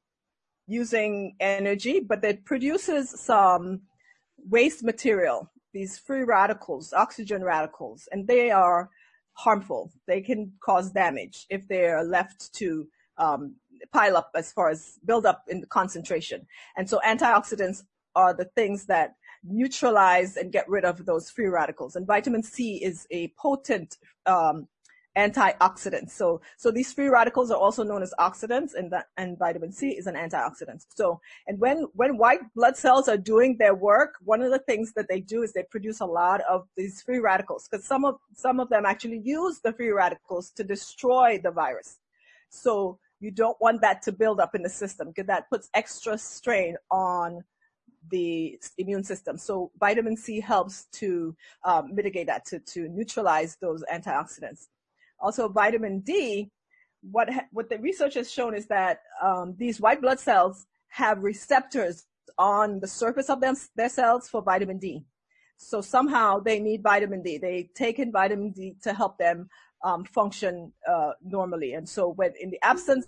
using 0.66 1.36
energy, 1.40 2.00
but 2.00 2.24
it 2.24 2.44
produces 2.44 3.10
some 3.10 3.82
waste 4.48 4.82
material, 4.84 5.50
these 5.72 5.98
free 5.98 6.24
radicals, 6.24 6.92
oxygen 6.92 7.42
radicals, 7.42 8.08
and 8.12 8.26
they 8.26 8.50
are 8.50 8.90
harmful. 9.32 9.92
They 10.06 10.20
can 10.20 10.52
cause 10.60 10.90
damage 10.90 11.46
if 11.50 11.68
they 11.68 11.86
are 11.86 12.04
left 12.04 12.52
to 12.54 12.88
um, 13.18 13.56
pile 13.92 14.16
up 14.16 14.30
as 14.34 14.52
far 14.52 14.70
as 14.70 14.98
build 15.04 15.26
up 15.26 15.44
in 15.48 15.60
the 15.60 15.66
concentration. 15.66 16.46
And 16.76 16.88
so 16.88 17.00
antioxidants 17.06 17.82
are 18.14 18.34
the 18.34 18.46
things 18.46 18.86
that 18.86 19.16
neutralize 19.44 20.36
and 20.36 20.50
get 20.50 20.68
rid 20.68 20.84
of 20.84 21.06
those 21.06 21.30
free 21.30 21.46
radicals. 21.46 21.96
And 21.96 22.06
vitamin 22.06 22.42
C 22.42 22.82
is 22.82 23.06
a 23.10 23.28
potent 23.38 23.98
um, 24.24 24.66
antioxidant. 25.16 26.10
So, 26.10 26.40
so 26.56 26.70
these 26.70 26.92
free 26.92 27.08
radicals 27.08 27.50
are 27.50 27.58
also 27.58 27.82
known 27.82 28.02
as 28.02 28.12
oxidants, 28.18 28.74
and 28.74 28.92
that, 28.92 29.06
and 29.16 29.38
vitamin 29.38 29.72
C 29.72 29.90
is 29.90 30.06
an 30.06 30.14
antioxidant. 30.14 30.84
So, 30.94 31.20
and 31.46 31.58
when 31.58 31.86
when 31.94 32.18
white 32.18 32.40
blood 32.54 32.76
cells 32.76 33.08
are 33.08 33.16
doing 33.16 33.56
their 33.58 33.74
work, 33.74 34.14
one 34.24 34.42
of 34.42 34.50
the 34.50 34.58
things 34.60 34.92
that 34.94 35.08
they 35.08 35.20
do 35.20 35.42
is 35.42 35.52
they 35.52 35.64
produce 35.64 36.00
a 36.00 36.06
lot 36.06 36.40
of 36.48 36.66
these 36.76 37.02
free 37.02 37.18
radicals 37.18 37.68
because 37.68 37.86
some 37.86 38.04
of 38.04 38.16
some 38.34 38.60
of 38.60 38.68
them 38.68 38.84
actually 38.84 39.20
use 39.24 39.60
the 39.60 39.72
free 39.72 39.90
radicals 39.90 40.50
to 40.50 40.64
destroy 40.64 41.40
the 41.42 41.50
virus. 41.50 41.98
So 42.48 42.98
you 43.20 43.30
don't 43.30 43.56
want 43.60 43.80
that 43.80 44.02
to 44.02 44.12
build 44.12 44.40
up 44.40 44.54
in 44.54 44.62
the 44.62 44.68
system 44.68 45.08
because 45.08 45.26
that 45.26 45.48
puts 45.48 45.68
extra 45.74 46.18
strain 46.18 46.76
on 46.90 47.42
the 48.10 48.58
immune 48.78 49.04
system. 49.04 49.36
So 49.36 49.70
vitamin 49.78 50.16
C 50.16 50.40
helps 50.40 50.84
to 50.92 51.34
um, 51.64 51.94
mitigate 51.94 52.26
that, 52.28 52.44
to, 52.46 52.58
to 52.60 52.88
neutralize 52.88 53.56
those 53.60 53.82
antioxidants. 53.92 54.68
Also, 55.20 55.48
vitamin 55.48 56.00
D, 56.00 56.50
what, 57.02 57.28
what 57.52 57.68
the 57.70 57.78
research 57.78 58.14
has 58.14 58.30
shown 58.30 58.54
is 58.54 58.66
that 58.66 59.00
um, 59.22 59.54
these 59.58 59.80
white 59.80 60.00
blood 60.00 60.20
cells 60.20 60.66
have 60.88 61.22
receptors 61.22 62.04
on 62.38 62.80
the 62.80 62.88
surface 62.88 63.30
of 63.30 63.40
them, 63.40 63.56
their 63.76 63.88
cells 63.88 64.28
for 64.28 64.42
vitamin 64.42 64.78
D. 64.78 65.04
So 65.58 65.80
somehow 65.80 66.40
they 66.40 66.60
need 66.60 66.82
vitamin 66.82 67.22
D. 67.22 67.38
They 67.38 67.70
take 67.74 67.98
in 67.98 68.12
vitamin 68.12 68.50
D 68.50 68.76
to 68.82 68.92
help 68.92 69.18
them 69.18 69.48
um, 69.84 70.04
function 70.04 70.72
uh, 70.88 71.12
normally. 71.24 71.72
And 71.72 71.88
so 71.88 72.08
when 72.08 72.32
in 72.40 72.50
the 72.50 72.58
absence 72.62 73.06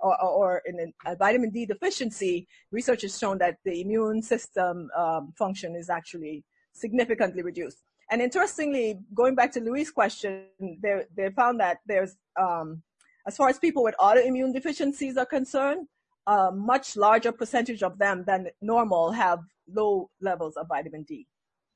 or, 0.00 0.20
or 0.22 0.62
in 0.66 0.92
a 1.06 1.16
vitamin 1.16 1.50
D 1.50 1.66
deficiency, 1.66 2.46
research 2.70 3.02
has 3.02 3.18
shown 3.18 3.38
that 3.38 3.58
the 3.64 3.80
immune 3.80 4.22
system 4.22 4.88
um, 4.96 5.32
function 5.36 5.74
is 5.74 5.90
actually 5.90 6.44
significantly 6.72 7.42
reduced. 7.42 7.78
And 8.12 8.20
interestingly, 8.20 8.98
going 9.14 9.34
back 9.34 9.52
to 9.52 9.60
Louis' 9.60 9.90
question, 9.90 10.44
they, 10.60 11.04
they 11.16 11.30
found 11.30 11.58
that 11.60 11.78
there's, 11.86 12.14
um, 12.38 12.82
as 13.26 13.38
far 13.38 13.48
as 13.48 13.58
people 13.58 13.82
with 13.82 13.94
autoimmune 13.98 14.52
deficiencies 14.52 15.16
are 15.16 15.24
concerned, 15.24 15.88
a 16.26 16.52
much 16.52 16.94
larger 16.94 17.32
percentage 17.32 17.82
of 17.82 17.98
them 17.98 18.22
than 18.26 18.48
normal 18.60 19.12
have 19.12 19.38
low 19.66 20.10
levels 20.20 20.58
of 20.58 20.68
vitamin 20.68 21.04
D. 21.04 21.26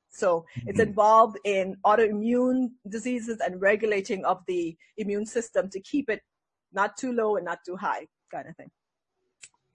So 0.09 0.45
mm-hmm. 0.59 0.69
it's 0.69 0.79
involved 0.79 1.39
in 1.43 1.75
autoimmune 1.83 2.67
diseases 2.87 3.39
and 3.43 3.59
regulating 3.59 4.23
of 4.23 4.43
the 4.47 4.77
immune 4.97 5.25
system 5.25 5.71
to 5.71 5.79
keep 5.79 6.07
it 6.07 6.21
not 6.71 6.97
too 6.97 7.13
low 7.13 7.37
and 7.37 7.45
not 7.45 7.59
too 7.65 7.77
high, 7.77 8.05
kind 8.31 8.47
of 8.47 8.55
thing. 8.55 8.69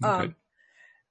Okay. 0.05 0.13
Um, 0.13 0.37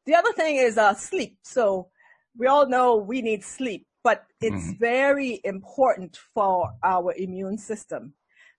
the 0.05 0.15
other 0.15 0.31
thing 0.31 0.55
is 0.55 0.77
uh, 0.77 0.93
sleep. 0.93 1.39
So 1.43 1.89
we 2.37 2.47
all 2.47 2.69
know 2.69 2.95
we 2.95 3.21
need 3.21 3.43
sleep 3.43 3.85
but 4.03 4.25
it's 4.41 4.55
mm-hmm. 4.55 4.79
very 4.79 5.41
important 5.43 6.17
for 6.33 6.71
our 6.83 7.13
immune 7.17 7.57
system 7.57 8.13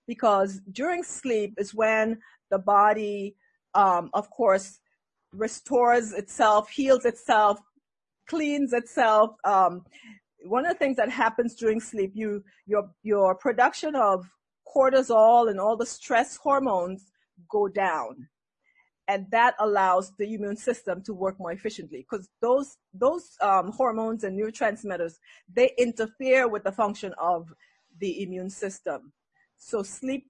because 0.07 0.61
during 0.70 1.02
sleep 1.02 1.55
is 1.59 1.74
when 1.74 2.18
the 2.50 2.59
body, 2.59 3.37
um, 3.74 4.11
of 4.14 4.31
course, 4.31 4.78
restores 5.33 6.12
itself, 6.12 6.68
heals 6.68 7.05
itself, 7.05 7.59
cleans 8.28 8.72
itself. 8.72 9.31
Um, 9.44 9.85
one 10.44 10.66
of 10.66 10.72
the 10.72 10.78
things 10.78 10.96
that 10.96 11.09
happens 11.09 11.55
during 11.55 11.81
sleep, 11.81 12.12
you 12.14 12.44
your 12.66 12.90
your 13.02 13.35
production 13.35 13.94
of 13.94 14.26
cortisol 14.74 15.50
and 15.50 15.61
all 15.61 15.76
the 15.76 15.87
stress 15.87 16.37
hormones 16.37 17.11
go 17.50 17.68
down 17.68 18.28
and 19.08 19.26
that 19.30 19.54
allows 19.58 20.12
the 20.18 20.34
immune 20.34 20.56
system 20.56 21.02
to 21.02 21.12
work 21.12 21.38
more 21.38 21.52
efficiently 21.52 22.06
because 22.08 22.28
those 22.40 22.76
those 22.94 23.36
um, 23.40 23.72
hormones 23.72 24.24
and 24.24 24.38
neurotransmitters 24.38 25.14
they 25.52 25.72
interfere 25.78 26.48
with 26.48 26.64
the 26.64 26.72
function 26.72 27.12
of 27.18 27.52
the 27.98 28.22
immune 28.22 28.50
system. 28.50 29.12
So 29.58 29.82
sleep 29.82 30.26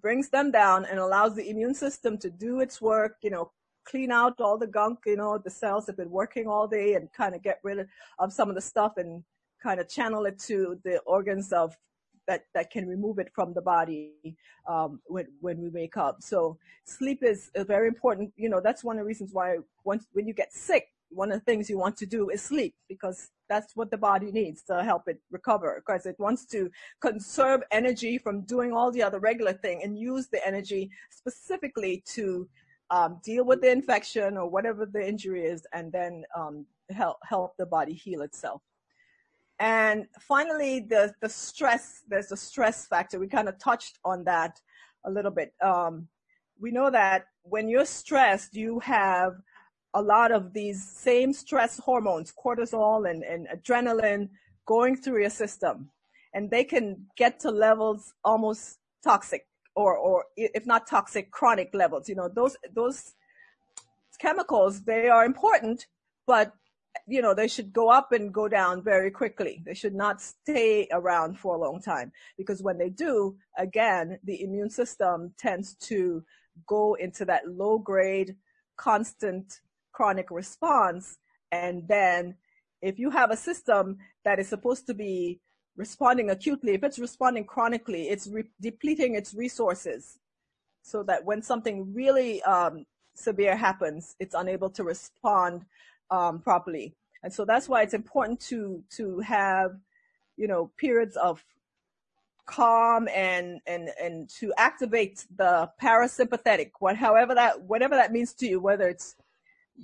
brings 0.00 0.28
them 0.30 0.50
down 0.50 0.84
and 0.86 0.98
allows 0.98 1.34
the 1.34 1.48
immune 1.48 1.74
system 1.74 2.18
to 2.18 2.30
do 2.30 2.60
its 2.60 2.80
work 2.80 3.16
you 3.22 3.30
know 3.30 3.50
clean 3.84 4.10
out 4.10 4.40
all 4.40 4.58
the 4.58 4.66
gunk 4.66 4.98
you 5.06 5.16
know 5.16 5.38
the 5.38 5.50
cells 5.50 5.86
have 5.86 5.96
been 5.96 6.10
working 6.10 6.48
all 6.48 6.66
day 6.66 6.94
and 6.94 7.12
kind 7.12 7.34
of 7.34 7.42
get 7.42 7.60
rid 7.62 7.86
of 8.18 8.32
some 8.32 8.48
of 8.48 8.54
the 8.54 8.60
stuff 8.60 8.96
and 8.96 9.22
kind 9.62 9.78
of 9.78 9.88
channel 9.88 10.26
it 10.26 10.38
to 10.38 10.78
the 10.84 10.98
organs 11.00 11.52
of 11.52 11.76
that, 12.26 12.44
that 12.54 12.70
can 12.70 12.86
remove 12.86 13.18
it 13.18 13.30
from 13.34 13.54
the 13.54 13.62
body 13.62 14.12
um, 14.68 15.00
when, 15.06 15.26
when 15.40 15.60
we 15.60 15.68
wake 15.68 15.96
up. 15.96 16.18
So 16.20 16.58
sleep 16.84 17.22
is 17.22 17.50
very 17.54 17.88
important. 17.88 18.32
You 18.36 18.48
know, 18.48 18.60
that's 18.60 18.84
one 18.84 18.96
of 18.96 19.00
the 19.00 19.06
reasons 19.06 19.30
why 19.32 19.58
once 19.84 20.06
when 20.12 20.26
you 20.26 20.34
get 20.34 20.52
sick, 20.52 20.88
one 21.10 21.30
of 21.30 21.38
the 21.38 21.44
things 21.44 21.70
you 21.70 21.78
want 21.78 21.96
to 21.98 22.06
do 22.06 22.30
is 22.30 22.42
sleep 22.42 22.74
because 22.88 23.30
that's 23.48 23.76
what 23.76 23.90
the 23.90 23.98
body 23.98 24.32
needs 24.32 24.62
to 24.62 24.82
help 24.82 25.02
it 25.06 25.20
recover 25.30 25.82
because 25.84 26.06
it 26.06 26.16
wants 26.18 26.44
to 26.46 26.70
conserve 27.00 27.62
energy 27.70 28.18
from 28.18 28.40
doing 28.42 28.72
all 28.72 28.90
the 28.90 29.02
other 29.02 29.20
regular 29.20 29.52
thing 29.52 29.80
and 29.82 29.98
use 29.98 30.28
the 30.28 30.44
energy 30.46 30.90
specifically 31.10 32.02
to 32.06 32.48
um, 32.90 33.20
deal 33.22 33.44
with 33.44 33.60
the 33.60 33.70
infection 33.70 34.36
or 34.36 34.48
whatever 34.48 34.86
the 34.86 35.06
injury 35.06 35.44
is 35.44 35.66
and 35.72 35.92
then 35.92 36.24
um, 36.36 36.66
help 36.90 37.16
help 37.24 37.56
the 37.58 37.66
body 37.66 37.94
heal 37.94 38.22
itself. 38.22 38.60
And 39.60 40.06
finally, 40.20 40.80
the, 40.80 41.14
the 41.20 41.28
stress, 41.28 42.02
there's 42.08 42.28
the 42.28 42.36
stress 42.36 42.86
factor. 42.86 43.18
We 43.18 43.28
kind 43.28 43.48
of 43.48 43.58
touched 43.58 43.98
on 44.04 44.24
that 44.24 44.60
a 45.04 45.10
little 45.10 45.30
bit. 45.30 45.52
Um, 45.62 46.08
we 46.60 46.70
know 46.70 46.90
that 46.90 47.26
when 47.42 47.68
you're 47.68 47.84
stressed, 47.84 48.54
you 48.56 48.80
have 48.80 49.34
a 49.94 50.02
lot 50.02 50.32
of 50.32 50.52
these 50.52 50.84
same 50.84 51.32
stress 51.32 51.78
hormones, 51.78 52.32
cortisol 52.32 53.08
and, 53.08 53.22
and 53.22 53.46
adrenaline 53.54 54.28
going 54.66 54.96
through 54.96 55.20
your 55.20 55.30
system. 55.30 55.90
And 56.32 56.50
they 56.50 56.64
can 56.64 57.06
get 57.16 57.38
to 57.40 57.50
levels 57.50 58.12
almost 58.24 58.78
toxic 59.04 59.46
or, 59.76 59.96
or 59.96 60.24
if 60.36 60.66
not 60.66 60.88
toxic, 60.88 61.30
chronic 61.30 61.70
levels. 61.74 62.08
You 62.08 62.16
know, 62.16 62.28
those, 62.28 62.56
those 62.74 63.14
chemicals, 64.18 64.82
they 64.82 65.08
are 65.08 65.24
important, 65.24 65.86
but 66.26 66.52
you 67.06 67.20
know, 67.20 67.34
they 67.34 67.48
should 67.48 67.72
go 67.72 67.90
up 67.90 68.12
and 68.12 68.32
go 68.32 68.48
down 68.48 68.82
very 68.82 69.10
quickly. 69.10 69.62
They 69.64 69.74
should 69.74 69.94
not 69.94 70.20
stay 70.20 70.88
around 70.92 71.38
for 71.38 71.54
a 71.54 71.58
long 71.58 71.80
time 71.80 72.12
because 72.38 72.62
when 72.62 72.78
they 72.78 72.88
do, 72.88 73.36
again, 73.58 74.18
the 74.24 74.42
immune 74.42 74.70
system 74.70 75.32
tends 75.38 75.74
to 75.88 76.24
go 76.66 76.94
into 76.94 77.24
that 77.26 77.48
low 77.48 77.78
grade, 77.78 78.36
constant 78.76 79.60
chronic 79.92 80.30
response. 80.30 81.18
And 81.52 81.86
then 81.88 82.36
if 82.80 82.98
you 82.98 83.10
have 83.10 83.30
a 83.30 83.36
system 83.36 83.98
that 84.24 84.38
is 84.38 84.48
supposed 84.48 84.86
to 84.86 84.94
be 84.94 85.40
responding 85.76 86.30
acutely, 86.30 86.74
if 86.74 86.84
it's 86.84 86.98
responding 86.98 87.44
chronically, 87.44 88.08
it's 88.08 88.28
re- 88.28 88.44
depleting 88.60 89.14
its 89.14 89.34
resources 89.34 90.18
so 90.82 91.02
that 91.02 91.24
when 91.24 91.42
something 91.42 91.92
really 91.92 92.42
um, 92.42 92.84
severe 93.14 93.56
happens, 93.56 94.14
it's 94.20 94.34
unable 94.34 94.70
to 94.70 94.84
respond 94.84 95.64
um, 96.10 96.40
properly. 96.40 96.94
And 97.22 97.32
so 97.32 97.44
that's 97.44 97.68
why 97.68 97.82
it's 97.82 97.94
important 97.94 98.40
to 98.48 98.82
to 98.96 99.20
have, 99.20 99.76
you 100.36 100.46
know, 100.46 100.70
periods 100.76 101.16
of 101.16 101.44
calm 102.46 103.08
and 103.14 103.60
and 103.66 103.88
and 104.00 104.28
to 104.28 104.52
activate 104.58 105.24
the 105.36 105.70
parasympathetic, 105.82 106.72
what 106.80 106.96
however 106.96 107.34
that 107.34 107.62
whatever 107.62 107.94
that 107.94 108.12
means 108.12 108.34
to 108.34 108.46
you, 108.46 108.60
whether 108.60 108.88
it's 108.88 109.16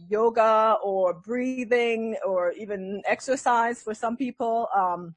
yoga 0.09 0.77
or 0.85 1.15
breathing 1.15 2.17
or 2.27 2.53
even 2.53 3.03
exercise 3.07 3.83
for 3.83 3.95
some 3.95 4.17
people, 4.17 4.69
um, 4.77 5.15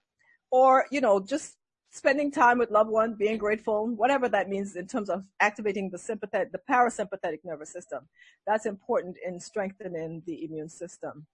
or 0.52 0.86
you 0.92 1.02
know 1.02 1.20
just 1.20 1.58
spending 1.94 2.32
time 2.32 2.58
with 2.58 2.72
loved 2.72 2.90
ones, 2.90 3.16
being 3.16 3.38
grateful, 3.38 3.88
whatever 3.88 4.28
that 4.28 4.50
means 4.50 4.76
in 4.76 4.88
terms 4.88 5.10
of 5.10 5.24
activating 5.40 5.92
the 5.92 6.00
sympathetic, 6.00 6.52
the 6.52 6.60
parasympathetic 6.70 7.40
nervous 7.46 7.72
system. 7.72 8.10
That's 8.48 8.66
important 8.66 9.18
in 9.26 9.40
strengthening 9.40 10.24
the 10.26 10.44
immune 10.44 10.70
system. 10.70 11.28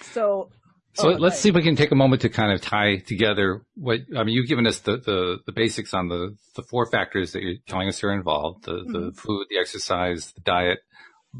So, 0.00 0.50
so 0.94 1.10
oh, 1.10 1.16
let's 1.16 1.38
see 1.38 1.50
if 1.50 1.54
we 1.54 1.62
can 1.62 1.76
take 1.76 1.90
a 1.90 1.94
moment 1.94 2.22
to 2.22 2.30
kind 2.30 2.50
of 2.50 2.62
tie 2.62 2.96
together 2.96 3.62
what, 3.74 4.00
I 4.16 4.24
mean, 4.24 4.34
you've 4.34 4.48
given 4.48 4.66
us 4.66 4.78
the, 4.78 4.96
the, 4.96 5.38
the 5.44 5.52
basics 5.52 5.92
on 5.92 6.08
the, 6.08 6.34
the 6.56 6.62
four 6.62 6.86
factors 6.86 7.32
that 7.32 7.42
you're 7.42 7.56
telling 7.68 7.88
us 7.88 8.02
are 8.02 8.12
involved, 8.12 8.64
the, 8.64 8.72
mm-hmm. 8.72 8.92
the 8.92 9.12
food, 9.12 9.46
the 9.50 9.58
exercise, 9.58 10.32
the 10.32 10.40
diet, 10.40 10.78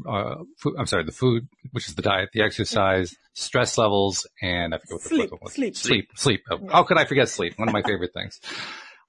uh, 0.07 0.35
food, 0.57 0.75
I'm 0.77 0.85
sorry, 0.85 1.03
the 1.03 1.11
food, 1.11 1.47
which 1.71 1.87
is 1.87 1.95
the 1.95 2.01
diet, 2.01 2.29
the 2.33 2.41
exercise, 2.41 3.13
stress 3.33 3.77
levels, 3.77 4.27
and 4.41 4.73
I 4.73 4.77
forget 4.77 4.93
what 4.93 5.03
the 5.03 5.09
sleep, 5.09 5.29
fourth 5.29 5.31
one 5.31 5.39
was. 5.43 5.53
Sleep. 5.53 5.75
Sleep. 5.75 6.09
Sleep. 6.15 6.41
Oh, 6.49 6.59
how 6.69 6.83
could 6.83 6.97
I 6.97 7.05
forget 7.05 7.29
sleep? 7.29 7.57
One 7.57 7.67
of 7.67 7.73
my 7.73 7.81
favorite 7.81 8.11
things. 8.13 8.39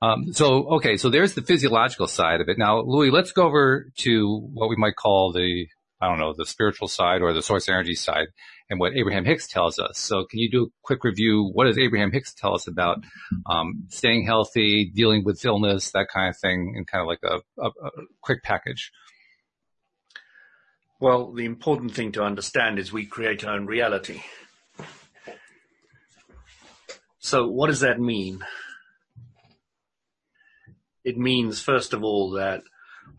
Um, 0.00 0.32
so, 0.32 0.74
okay, 0.76 0.96
so 0.96 1.10
there's 1.10 1.34
the 1.34 1.42
physiological 1.42 2.08
side 2.08 2.40
of 2.40 2.48
it. 2.48 2.58
Now, 2.58 2.80
Louis, 2.80 3.10
let's 3.10 3.30
go 3.32 3.46
over 3.46 3.86
to 3.98 4.48
what 4.52 4.68
we 4.68 4.76
might 4.76 4.96
call 4.96 5.32
the, 5.32 5.66
I 6.00 6.08
don't 6.08 6.18
know, 6.18 6.34
the 6.36 6.44
spiritual 6.44 6.88
side 6.88 7.22
or 7.22 7.32
the 7.32 7.42
source 7.42 7.68
energy 7.68 7.94
side 7.94 8.26
and 8.68 8.80
what 8.80 8.94
Abraham 8.96 9.24
Hicks 9.24 9.46
tells 9.46 9.78
us. 9.78 9.98
So 9.98 10.24
can 10.28 10.40
you 10.40 10.50
do 10.50 10.64
a 10.64 10.68
quick 10.82 11.04
review? 11.04 11.50
What 11.52 11.66
does 11.66 11.78
Abraham 11.78 12.10
Hicks 12.10 12.34
tell 12.34 12.54
us 12.54 12.66
about 12.66 13.04
um, 13.48 13.84
staying 13.90 14.26
healthy, 14.26 14.90
dealing 14.92 15.22
with 15.24 15.44
illness, 15.44 15.92
that 15.92 16.08
kind 16.12 16.28
of 16.28 16.36
thing, 16.36 16.74
in 16.76 16.84
kind 16.84 17.02
of 17.02 17.06
like 17.06 17.20
a, 17.22 17.62
a, 17.62 17.68
a 17.68 17.90
quick 18.22 18.42
package? 18.42 18.90
Well, 21.02 21.32
the 21.32 21.46
important 21.46 21.94
thing 21.94 22.12
to 22.12 22.22
understand 22.22 22.78
is 22.78 22.92
we 22.92 23.06
create 23.06 23.44
our 23.44 23.56
own 23.56 23.66
reality. 23.66 24.22
So 27.18 27.48
what 27.48 27.66
does 27.66 27.80
that 27.80 27.98
mean? 27.98 28.44
It 31.02 31.18
means, 31.18 31.60
first 31.60 31.92
of 31.92 32.04
all, 32.04 32.30
that 32.30 32.62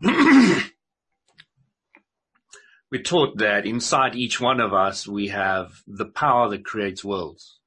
we're 2.90 3.02
taught 3.02 3.36
that 3.36 3.66
inside 3.66 4.14
each 4.14 4.40
one 4.40 4.60
of 4.60 4.72
us 4.72 5.06
we 5.06 5.28
have 5.28 5.82
the 5.86 6.06
power 6.06 6.48
that 6.48 6.64
creates 6.64 7.04
worlds. 7.04 7.58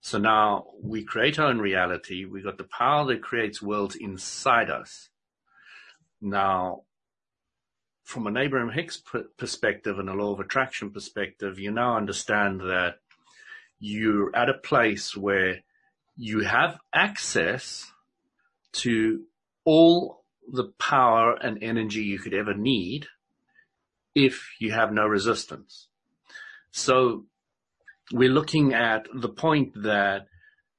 So 0.00 0.18
now 0.18 0.64
we 0.82 1.04
create 1.04 1.38
our 1.38 1.46
own 1.46 1.60
reality. 1.60 2.24
We've 2.24 2.42
got 2.42 2.58
the 2.58 2.64
power 2.64 3.06
that 3.06 3.22
creates 3.22 3.62
worlds 3.62 3.94
inside 3.94 4.70
us. 4.70 5.10
Now, 6.22 6.82
from 8.04 8.28
an 8.28 8.36
Abraham 8.36 8.70
Hicks 8.70 9.02
perspective 9.36 9.98
and 9.98 10.08
a 10.08 10.14
law 10.14 10.32
of 10.32 10.40
attraction 10.40 10.90
perspective, 10.90 11.58
you 11.58 11.72
now 11.72 11.96
understand 11.96 12.60
that 12.60 13.00
you're 13.80 14.34
at 14.34 14.48
a 14.48 14.54
place 14.54 15.16
where 15.16 15.62
you 16.16 16.40
have 16.40 16.78
access 16.94 17.90
to 18.72 19.22
all 19.64 20.24
the 20.50 20.72
power 20.78 21.34
and 21.34 21.62
energy 21.62 22.02
you 22.02 22.18
could 22.18 22.34
ever 22.34 22.54
need 22.54 23.06
if 24.14 24.50
you 24.60 24.70
have 24.70 24.92
no 24.92 25.06
resistance. 25.06 25.88
So 26.70 27.24
we're 28.12 28.30
looking 28.30 28.74
at 28.74 29.06
the 29.12 29.28
point 29.28 29.82
that 29.82 30.26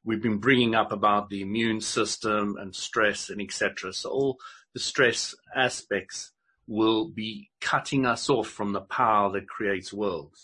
we've 0.06 0.22
been 0.22 0.38
bringing 0.38 0.76
up 0.76 0.92
about 0.92 1.30
the 1.30 1.42
immune 1.42 1.82
system 1.82 2.56
and 2.58 2.76
stress 2.76 3.30
and 3.30 3.42
etc. 3.42 3.92
So 3.94 4.10
all 4.10 4.40
stress 4.80 5.36
aspects 5.56 6.32
will 6.68 7.08
be 7.08 7.50
cutting 7.60 8.06
us 8.06 8.30
off 8.30 8.48
from 8.48 8.72
the 8.72 8.82
power 8.82 9.32
that 9.32 9.48
creates 9.48 9.94
worlds. 9.94 10.44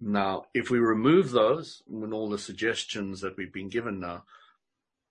Now, 0.00 0.46
if 0.54 0.70
we 0.70 0.78
remove 0.78 1.30
those 1.30 1.82
and 1.90 2.12
all 2.14 2.30
the 2.30 2.38
suggestions 2.38 3.20
that 3.20 3.36
we've 3.36 3.52
been 3.52 3.68
given 3.68 4.00
now, 4.00 4.24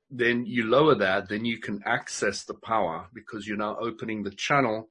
then 0.10 0.46
you 0.46 0.66
lower 0.66 0.96
that, 0.96 1.30
then 1.30 1.46
you 1.46 1.60
can 1.60 1.84
access 1.86 2.44
the 2.44 2.56
power 2.56 3.08
because 3.14 3.48
you're 3.48 3.58
now 3.58 3.78
opening 3.80 4.24
the 4.24 4.32
channel 4.32 4.90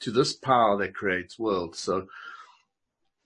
to 0.00 0.10
this 0.10 0.32
power 0.32 0.78
that 0.78 0.94
creates 0.94 1.38
worlds. 1.38 1.78
So 1.78 2.06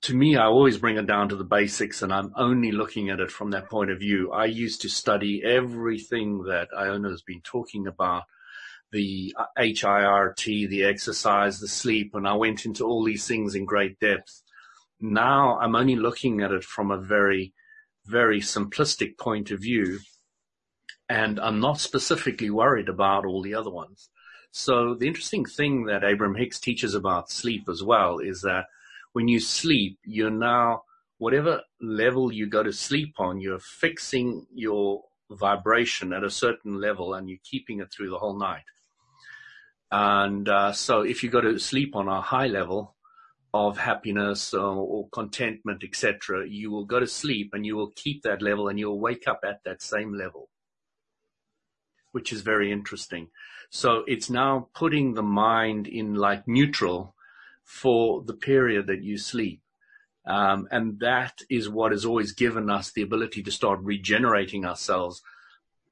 to 0.02 0.16
me, 0.16 0.36
I 0.36 0.44
always 0.44 0.78
bring 0.78 0.96
it 0.96 1.06
down 1.06 1.28
to 1.30 1.36
the 1.36 1.44
basics 1.44 2.02
and 2.02 2.12
I'm 2.12 2.32
only 2.36 2.70
looking 2.70 3.10
at 3.10 3.20
it 3.20 3.30
from 3.30 3.50
that 3.50 3.68
point 3.68 3.90
of 3.90 3.98
view. 3.98 4.30
I 4.32 4.44
used 4.44 4.82
to 4.82 4.88
study 4.88 5.42
everything 5.44 6.44
that 6.44 6.68
Iona 6.76 7.10
has 7.10 7.22
been 7.22 7.40
talking 7.42 7.86
about, 7.86 8.24
the 8.92 9.34
uh, 9.36 9.46
HIRT, 9.58 10.44
the 10.44 10.84
exercise, 10.84 11.58
the 11.58 11.68
sleep, 11.68 12.14
and 12.14 12.28
I 12.28 12.34
went 12.34 12.64
into 12.64 12.84
all 12.84 13.04
these 13.04 13.26
things 13.26 13.54
in 13.54 13.64
great 13.64 13.98
depth. 13.98 14.42
Now 15.00 15.58
I'm 15.58 15.74
only 15.74 15.96
looking 15.96 16.42
at 16.42 16.52
it 16.52 16.64
from 16.64 16.90
a 16.90 17.00
very, 17.00 17.52
very 18.06 18.40
simplistic 18.40 19.18
point 19.18 19.50
of 19.50 19.60
view 19.60 19.98
and 21.08 21.40
I'm 21.40 21.60
not 21.60 21.80
specifically 21.80 22.50
worried 22.50 22.88
about 22.88 23.24
all 23.24 23.42
the 23.42 23.54
other 23.54 23.70
ones. 23.70 24.10
So 24.50 24.94
the 24.94 25.06
interesting 25.06 25.44
thing 25.44 25.86
that 25.86 26.04
Abraham 26.04 26.36
Hicks 26.36 26.60
teaches 26.60 26.94
about 26.94 27.30
sleep 27.30 27.68
as 27.68 27.82
well 27.82 28.18
is 28.18 28.42
that 28.42 28.66
when 29.12 29.28
you 29.28 29.40
sleep, 29.40 29.98
you're 30.04 30.30
now, 30.30 30.82
whatever 31.18 31.62
level 31.80 32.32
you 32.32 32.46
go 32.46 32.62
to 32.62 32.72
sleep 32.72 33.14
on, 33.18 33.40
you're 33.40 33.58
fixing 33.58 34.46
your 34.54 35.02
vibration 35.30 36.12
at 36.12 36.24
a 36.24 36.30
certain 36.30 36.80
level 36.80 37.14
and 37.14 37.28
you're 37.28 37.38
keeping 37.44 37.80
it 37.80 37.92
through 37.92 38.10
the 38.10 38.18
whole 38.18 38.38
night. 38.38 38.64
And 39.90 40.48
uh, 40.48 40.72
so 40.72 41.00
if 41.00 41.22
you 41.22 41.30
go 41.30 41.40
to 41.40 41.58
sleep 41.58 41.96
on 41.96 42.08
a 42.08 42.20
high 42.20 42.46
level 42.46 42.94
of 43.54 43.78
happiness 43.78 44.52
or, 44.52 44.76
or 44.76 45.08
contentment, 45.08 45.82
etc., 45.82 46.46
you 46.46 46.70
will 46.70 46.84
go 46.84 47.00
to 47.00 47.06
sleep 47.06 47.50
and 47.54 47.64
you 47.64 47.76
will 47.76 47.92
keep 47.96 48.22
that 48.22 48.42
level 48.42 48.68
and 48.68 48.78
you'll 48.78 49.00
wake 49.00 49.26
up 49.26 49.40
at 49.44 49.64
that 49.64 49.80
same 49.80 50.12
level, 50.12 50.50
which 52.12 52.32
is 52.32 52.42
very 52.42 52.70
interesting. 52.70 53.28
So 53.70 54.04
it's 54.06 54.28
now 54.28 54.68
putting 54.74 55.14
the 55.14 55.22
mind 55.22 55.88
in 55.88 56.14
like 56.14 56.46
neutral 56.46 57.14
for 57.68 58.22
the 58.24 58.32
period 58.32 58.86
that 58.86 59.02
you 59.02 59.18
sleep. 59.18 59.60
Um, 60.26 60.66
and 60.70 60.98
that 61.00 61.40
is 61.50 61.68
what 61.68 61.92
has 61.92 62.06
always 62.06 62.32
given 62.32 62.70
us 62.70 62.90
the 62.90 63.02
ability 63.02 63.42
to 63.42 63.50
start 63.50 63.78
regenerating 63.82 64.64
ourselves, 64.64 65.22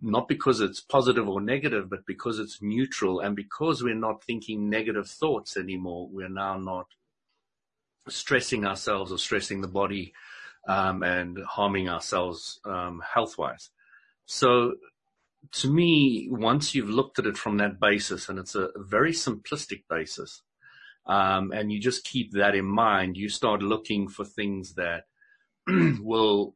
not 0.00 0.26
because 0.26 0.62
it's 0.62 0.80
positive 0.80 1.28
or 1.28 1.40
negative, 1.40 1.90
but 1.90 2.06
because 2.06 2.38
it's 2.38 2.62
neutral. 2.62 3.20
And 3.20 3.36
because 3.36 3.82
we're 3.82 3.94
not 3.94 4.24
thinking 4.24 4.70
negative 4.70 5.06
thoughts 5.06 5.54
anymore, 5.56 6.08
we're 6.10 6.30
now 6.30 6.56
not 6.56 6.86
stressing 8.08 8.64
ourselves 8.64 9.12
or 9.12 9.18
stressing 9.18 9.60
the 9.60 9.68
body 9.68 10.14
um, 10.66 11.02
and 11.02 11.38
harming 11.46 11.90
ourselves 11.90 12.58
um, 12.64 13.02
health 13.14 13.36
wise. 13.36 13.68
So 14.24 14.76
to 15.52 15.70
me, 15.70 16.28
once 16.30 16.74
you've 16.74 16.88
looked 16.88 17.18
at 17.18 17.26
it 17.26 17.36
from 17.36 17.58
that 17.58 17.78
basis, 17.78 18.30
and 18.30 18.38
it's 18.38 18.54
a 18.54 18.70
very 18.76 19.12
simplistic 19.12 19.82
basis, 19.90 20.42
um, 21.06 21.52
and 21.52 21.72
you 21.72 21.80
just 21.80 22.04
keep 22.04 22.32
that 22.32 22.54
in 22.54 22.64
mind, 22.64 23.16
you 23.16 23.28
start 23.28 23.62
looking 23.62 24.08
for 24.08 24.24
things 24.24 24.74
that 24.74 25.04
will 25.66 26.54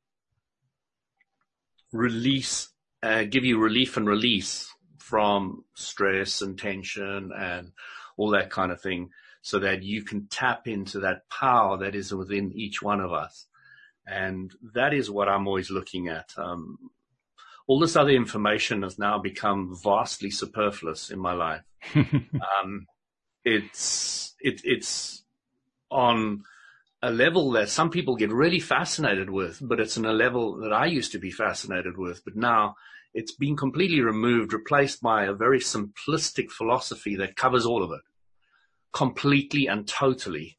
release, 1.93 2.69
uh, 3.03 3.25
give 3.25 3.45
you 3.45 3.59
relief 3.59 3.97
and 3.97 4.09
release 4.09 4.73
from 4.99 5.65
stress 5.75 6.43
and 6.43 6.59
tension 6.59 7.31
and 7.37 7.73
all 8.17 8.31
that 8.31 8.51
kind 8.51 8.73
of 8.73 8.81
thing 8.81 9.11
so 9.43 9.59
that 9.59 9.83
you 9.83 10.03
can 10.03 10.27
tap 10.27 10.69
into 10.69 11.01
that 11.01 11.29
power 11.31 11.79
that 11.79 11.95
is 11.95 12.13
within 12.13 12.53
each 12.55 12.83
one 12.83 13.01
of 13.01 13.13
us. 13.13 13.47
And 14.07 14.53
that 14.75 14.93
is 14.93 15.11
what 15.11 15.29
I'm 15.29 15.47
always 15.47 15.71
looking 15.71 16.09
at. 16.09 16.31
Um, 16.37 16.91
all 17.67 17.79
this 17.79 17.97
other 17.97 18.11
information 18.11 18.83
has 18.83 18.99
now 18.99 19.19
become 19.19 19.79
vastly 19.83 20.31
superfluous 20.31 21.11
in 21.11 21.21
my 21.21 21.33
life. 21.33 21.63
um, 21.95 22.87
it's 23.51 24.35
it, 24.41 24.61
it's 24.65 25.23
on 25.91 26.45
a 27.03 27.11
level 27.11 27.53
that 27.53 27.69
some 27.69 27.91
people 27.91 28.17
get 28.17 28.31
really 28.31 28.61
fascinated 28.61 29.31
with, 29.31 29.59
but 29.61 29.81
it's 29.81 29.99
on 29.99 30.05
a 30.05 30.13
level 30.13 30.59
that 30.59 30.73
I 30.73 30.87
used 30.87 31.13
to 31.13 31.19
be 31.19 31.31
fascinated 31.31 31.97
with. 31.97 32.23
But 32.25 32.37
now 32.37 32.77
it's 33.15 33.33
been 33.33 33.57
completely 33.57 34.01
removed, 34.01 34.53
replaced 34.53 35.01
by 35.03 35.25
a 35.25 35.33
very 35.33 35.61
simplistic 35.61 36.51
philosophy 36.51 37.17
that 37.17 37.37
covers 37.37 37.67
all 37.67 37.83
of 37.83 37.91
it 37.91 38.03
completely 38.93 39.67
and 39.67 39.87
totally. 39.87 40.57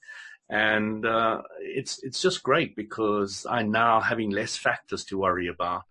And 0.50 1.06
uh, 1.06 1.44
it's 1.60 2.04
it's 2.04 2.22
just 2.22 2.44
great 2.44 2.76
because 2.76 3.46
I 3.50 3.64
now 3.64 4.02
having 4.02 4.32
less 4.32 4.58
factors 4.58 5.06
to 5.06 5.18
worry 5.18 5.48
about. 5.48 5.84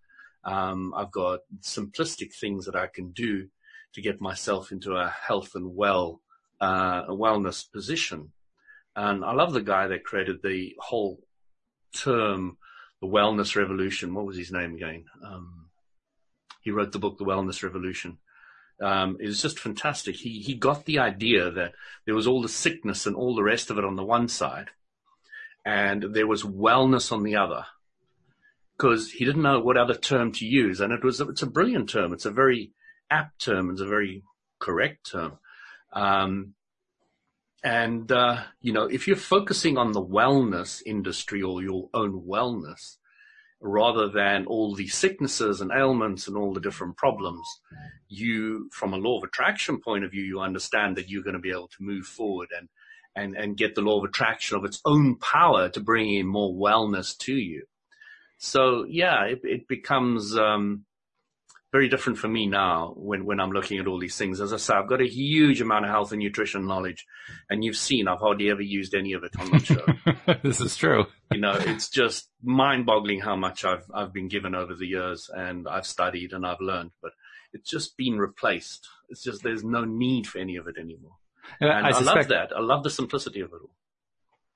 Um, 0.45 0.93
I've 0.97 1.11
got 1.11 1.41
simplistic 1.61 2.35
things 2.35 2.67
that 2.67 2.77
I 2.77 2.87
can 2.87 3.13
do 3.13 3.49
to 3.95 4.03
get 4.03 4.21
myself 4.21 4.73
into 4.73 4.97
a 4.97 5.09
health 5.09 5.55
and 5.55 5.75
well 5.75 6.21
uh, 6.61 7.05
a 7.09 7.13
wellness 7.13 7.71
position. 7.71 8.33
And 8.97 9.25
I 9.25 9.33
love 9.33 9.53
the 9.53 9.63
guy 9.63 9.87
that 9.89 10.05
created 10.05 10.43
the 10.43 10.75
whole 10.79 11.21
term, 11.95 12.59
the 13.01 13.09
wellness 13.09 13.57
revolution. 13.57 14.15
What 14.15 14.27
was 14.27 14.37
his 14.37 14.53
name 14.53 14.75
again? 14.75 15.05
Um, 15.25 15.71
he 16.61 16.71
wrote 16.71 16.93
the 16.93 16.99
book, 16.99 17.19
The 17.19 17.25
Wellness 17.25 17.63
Revolution. 17.63 18.19
Um, 18.81 19.17
it 19.21 19.27
was 19.27 19.43
just 19.43 19.59
fantastic. 19.59 20.17
He 20.17 20.41
he 20.41 20.55
got 20.55 20.87
the 20.87 20.99
idea 20.99 21.51
that 21.51 21.73
there 22.07 22.15
was 22.15 22.27
all 22.27 22.41
the 22.41 22.49
sickness 22.49 23.07
and 23.07 23.15
all 23.15 23.35
the 23.35 23.43
rest 23.43 23.71
of 23.71 23.79
it 23.79 23.85
on 23.85 23.97
the 23.97 24.05
one 24.05 24.29
side, 24.29 24.71
and 25.65 26.15
there 26.15 26.27
was 26.27 26.43
wellness 26.43 27.13
on 27.13 27.23
the 27.23 27.37
other, 27.37 27.67
because 28.77 29.13
he 29.13 29.25
didn't 29.27 29.43
know 29.43 29.61
what 29.61 29.77
other 29.77 29.95
term 29.95 30.33
to 30.33 30.47
use. 30.47 30.81
And 30.81 30.93
it 30.93 31.05
was 31.05 31.21
it's 31.21 31.43
a 31.43 31.47
brilliant 31.47 31.91
term. 31.91 32.15
It's 32.15 32.25
a 32.25 32.31
very 32.31 32.73
apt 33.11 33.45
term. 33.45 33.71
It's 33.71 33.83
a 33.83 33.87
very 33.87 34.23
correct 34.59 35.11
term. 35.11 35.39
Um, 35.93 36.55
and, 37.63 38.11
uh, 38.11 38.43
you 38.61 38.73
know, 38.73 38.85
if 38.85 39.07
you're 39.07 39.17
focusing 39.17 39.77
on 39.77 39.93
the 39.93 40.05
wellness 40.05 40.83
industry 40.87 41.43
or 41.43 41.63
your 41.63 41.91
own 41.93 42.23
wellness, 42.23 42.97
rather 43.61 44.09
than 44.09 44.47
all 44.47 44.75
the 44.75 44.89
sicknesses 44.89 45.61
and 45.61 45.71
ailments 45.71 46.27
and 46.27 46.37
all 46.37 46.55
the 46.55 46.61
different 46.61 46.97
problems, 46.97 47.47
you, 48.09 48.71
from 48.73 48.95
a 48.95 48.97
law 48.97 49.19
of 49.19 49.25
attraction 49.25 49.79
point 49.79 50.05
of 50.05 50.11
view, 50.11 50.23
you 50.23 50.41
understand 50.41 50.97
that 50.97 51.11
you're 51.11 51.23
going 51.23 51.35
to 51.35 51.41
be 51.41 51.51
able 51.51 51.69
to 51.69 51.83
move 51.83 52.07
forward 52.07 52.49
and, 52.57 52.69
and, 53.15 53.37
and 53.37 53.59
get 53.59 53.75
the 53.75 53.83
law 53.83 53.99
of 53.99 54.05
attraction 54.05 54.57
of 54.57 54.65
its 54.65 54.81
own 54.87 55.17
power 55.17 55.69
to 55.69 55.81
bring 55.81 56.15
in 56.15 56.27
more 56.27 56.55
wellness 56.55 57.17
to 57.19 57.35
you. 57.35 57.65
So 58.39 58.87
yeah, 58.89 59.25
it, 59.25 59.41
it 59.45 59.69
becomes 59.69 60.35
um, 60.39 60.87
very 61.73 61.89
different 61.89 62.19
for 62.19 62.29
me 62.29 62.47
now 62.47 62.95
when, 62.97 63.25
when 63.25 63.39
I'm 63.39 63.53
looking 63.53 63.79
at 63.79 63.87
all 63.87 63.99
these 63.99 64.17
things. 64.17 64.41
As 64.41 64.53
I 64.53 64.57
say, 64.57 64.75
I've 64.75 64.89
got 64.89 65.01
a 65.01 65.09
huge 65.09 65.61
amount 65.61 65.85
of 65.85 65.91
health 65.91 66.13
and 66.13 66.21
nutrition 66.21 66.67
knowledge, 66.67 67.07
and 67.49 67.65
you've 67.65 67.77
seen 67.77 68.09
I've 68.09 68.19
hardly 68.19 68.51
ever 68.51 68.63
used 68.63 68.95
any 68.95 69.13
of 69.13 69.23
it 69.23 69.33
on 69.39 69.51
my 69.51 69.59
show. 69.59 69.87
this 70.43 70.61
is 70.61 70.77
true. 70.77 71.07
You 71.33 71.41
know, 71.41 71.57
it's 71.59 71.89
just 71.89 72.29
mind-boggling 72.43 73.21
how 73.21 73.37
much 73.37 73.65
I've 73.65 73.85
I've 73.95 74.13
been 74.13 74.29
given 74.29 74.55
over 74.55 74.75
the 74.75 74.87
years, 74.87 75.31
and 75.33 75.69
I've 75.69 75.87
studied 75.87 76.33
and 76.33 76.45
I've 76.45 76.61
learned, 76.61 76.91
but 77.03 77.13
it's 77.53 77.71
just 77.71 77.97
been 77.97 78.19
replaced. 78.19 78.89
It's 79.09 79.23
just 79.23 79.43
there's 79.43 79.65
no 79.65 79.85
need 79.85 80.27
for 80.27 80.39
any 80.39 80.57
of 80.57 80.67
it 80.67 80.77
anymore. 80.79 81.17
And, 81.61 81.71
and 81.71 81.87
I, 81.87 81.91
I 81.91 82.01
love 82.01 82.29
that. 82.29 82.53
I 82.55 82.61
love 82.61 82.83
the 82.83 82.91
simplicity 82.91 83.41
of 83.41 83.53
it 83.53 83.61
all. 83.63 83.75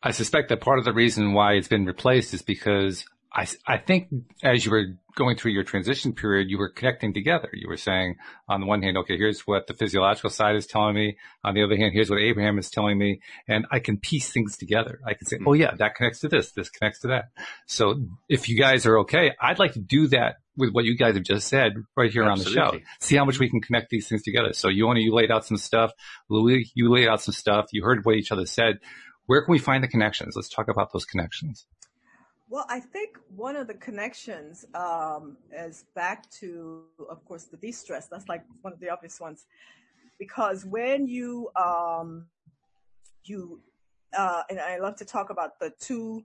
I 0.03 0.11
suspect 0.11 0.51
that 0.51 0.61
part 0.61 0.79
of 0.79 0.85
the 0.85 0.93
reason 0.93 1.33
why 1.33 1.55
it's 1.55 1.69
been 1.69 1.87
replaced 1.87 2.35
is 2.35 2.43
because 2.43 3.05
I, 3.37 3.49
I 3.67 3.79
think 3.79 4.09
as 4.45 4.65
you 4.65 4.71
were 4.71 4.85
going 5.17 5.37
through 5.37 5.53
your 5.53 5.65
transition 5.65 6.13
period, 6.13 6.49
you 6.49 6.57
were 6.57 6.69
connecting 6.69 7.13
together. 7.13 7.49
You 7.53 7.69
were 7.69 7.77
saying 7.77 8.15
on 8.49 8.61
the 8.61 8.67
one 8.67 8.81
hand, 8.81 8.97
okay, 8.99 9.17
here's 9.17 9.41
what 9.41 9.67
the 9.67 9.75
physiological 9.75 10.31
side 10.31 10.55
is 10.55 10.67
telling 10.67 10.95
me. 10.95 11.17
On 11.43 11.53
the 11.53 11.65
other 11.65 11.77
hand, 11.77 11.93
here's 11.93 12.09
what 12.09 12.21
Abraham 12.21 12.59
is 12.59 12.71
telling 12.71 12.97
me. 12.97 13.21
And 13.49 13.67
I 13.73 13.81
can 13.81 13.99
piece 13.99 14.31
things 14.31 14.57
together. 14.57 15.01
I 15.05 15.15
can 15.15 15.27
say, 15.27 15.39
oh 15.45 15.53
yeah, 15.53 15.75
that 15.79 15.97
connects 15.97 16.21
to 16.21 16.29
this. 16.29 16.53
This 16.53 16.71
connects 16.71 17.01
to 17.01 17.09
that. 17.09 17.25
So 17.67 18.07
if 18.29 18.49
you 18.49 18.57
guys 18.57 18.87
are 18.87 19.01
okay, 19.01 19.33
I'd 19.41 19.59
like 19.59 19.73
to 19.73 19.81
do 19.81 20.07
that 20.09 20.37
with 20.57 20.71
what 20.71 20.85
you 20.85 20.97
guys 20.97 21.15
have 21.15 21.25
just 21.25 21.49
said 21.49 21.73
right 21.97 22.13
here 22.13 22.23
Absolutely. 22.23 22.61
on 22.61 22.75
the 22.75 22.79
show. 22.79 22.85
See 23.01 23.17
how 23.17 23.25
much 23.25 23.41
we 23.41 23.51
can 23.51 23.61
connect 23.61 23.91
these 23.91 24.09
things 24.09 24.23
together. 24.23 24.53
So 24.53 24.69
you 24.69 24.87
only, 24.87 25.03
you 25.03 25.13
laid 25.13 25.33
out 25.33 25.45
some 25.45 25.57
stuff. 25.57 25.91
Louis, 26.31 26.71
you 26.77 26.89
laid 26.89 27.09
out 27.09 27.21
some 27.21 27.35
stuff. 27.35 27.67
You 27.73 27.83
heard 27.83 28.05
what 28.05 28.15
each 28.15 28.31
other 28.31 28.47
said. 28.47 28.79
Where 29.27 29.43
can 29.43 29.53
we 29.53 29.59
find 29.59 29.83
the 29.83 29.89
connections? 29.89 30.35
Let's 30.37 30.51
talk 30.51 30.69
about 30.69 30.93
those 30.93 31.07
connections. 31.07 31.67
Well, 32.49 32.67
I 32.69 32.81
think 32.81 33.19
one 33.35 33.57
of 33.57 33.67
the 33.67 33.75
connections 33.75 34.65
um, 34.75 35.37
is 35.53 35.85
back 35.95 36.31
to, 36.41 36.85
of 37.09 37.25
course, 37.25 37.45
the 37.45 37.57
de-stress. 37.57 38.07
That's 38.09 38.29
like 38.29 38.45
one 38.61 38.73
of 38.73 38.81
the 38.81 38.91
obvious 38.91 39.19
ones, 39.19 39.47
because 40.19 40.65
when 40.65 41.09
you 41.09 41.51
um, 41.57 42.27
you 43.25 43.61
uh, 44.17 44.43
and 44.51 44.61
I 44.61 44.79
love 44.79 44.97
to 44.97 45.05
talk 45.05 45.31
about 45.31 45.59
the 45.59 45.73
two, 45.81 46.25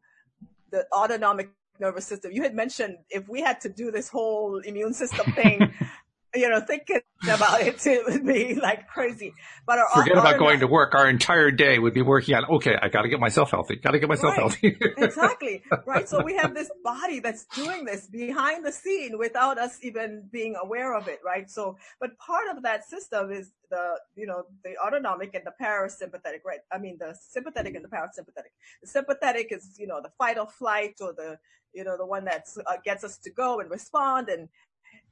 the 0.71 0.85
autonomic 0.93 1.51
nervous 1.79 2.05
system. 2.05 2.31
You 2.31 2.43
had 2.43 2.53
mentioned 2.53 2.97
if 3.09 3.27
we 3.29 3.41
had 3.41 3.61
to 3.61 3.69
do 3.69 3.91
this 3.91 4.09
whole 4.09 4.59
immune 4.59 4.93
system 4.93 5.31
thing 5.31 5.73
you 6.35 6.49
know, 6.49 6.59
thinking 6.59 7.01
about 7.23 7.61
it, 7.61 7.85
it 7.85 8.05
would 8.05 8.25
be 8.25 8.55
like 8.55 8.87
crazy. 8.87 9.33
But 9.65 9.79
our, 9.79 9.87
forget 9.89 10.15
our, 10.15 10.21
about 10.21 10.33
our, 10.33 10.39
going 10.39 10.59
to 10.59 10.67
work. 10.67 10.93
Our 10.93 11.09
entire 11.09 11.51
day 11.51 11.79
would 11.79 11.93
be 11.93 12.01
working 12.01 12.35
on. 12.35 12.45
Okay, 12.45 12.75
I 12.79 12.89
got 12.89 13.01
to 13.01 13.09
get 13.09 13.19
myself 13.19 13.51
healthy. 13.51 13.77
Got 13.77 13.91
to 13.91 13.99
get 13.99 14.09
myself 14.09 14.37
right. 14.37 14.39
healthy. 14.39 14.77
exactly 14.97 15.63
right. 15.85 16.07
So 16.07 16.23
we 16.23 16.35
have 16.35 16.53
this 16.53 16.69
body 16.83 17.19
that's 17.19 17.45
doing 17.55 17.85
this 17.85 18.07
behind 18.07 18.65
the 18.65 18.71
scene 18.71 19.17
without 19.17 19.57
us 19.57 19.79
even 19.81 20.27
being 20.31 20.55
aware 20.61 20.95
of 20.95 21.07
it, 21.07 21.19
right? 21.25 21.49
So, 21.49 21.77
but 21.99 22.17
part 22.19 22.55
of 22.55 22.63
that 22.63 22.87
system 22.87 23.31
is 23.31 23.51
the 23.69 23.99
you 24.15 24.25
know 24.25 24.43
the 24.63 24.75
autonomic 24.85 25.33
and 25.33 25.43
the 25.45 25.53
parasympathetic, 25.61 26.43
right? 26.45 26.59
I 26.71 26.77
mean 26.77 26.97
the 26.99 27.15
sympathetic 27.29 27.75
and 27.75 27.83
the 27.83 27.89
parasympathetic. 27.89 28.53
The 28.81 28.87
sympathetic 28.87 29.47
is 29.51 29.75
you 29.77 29.87
know 29.87 30.01
the 30.01 30.11
fight 30.17 30.37
or 30.37 30.47
flight 30.47 30.95
or 31.01 31.13
the 31.13 31.39
you 31.73 31.83
know 31.83 31.97
the 31.97 32.05
one 32.05 32.25
that 32.25 32.47
uh, 32.65 32.77
gets 32.83 33.03
us 33.03 33.17
to 33.19 33.31
go 33.31 33.59
and 33.59 33.69
respond 33.69 34.29
and 34.29 34.49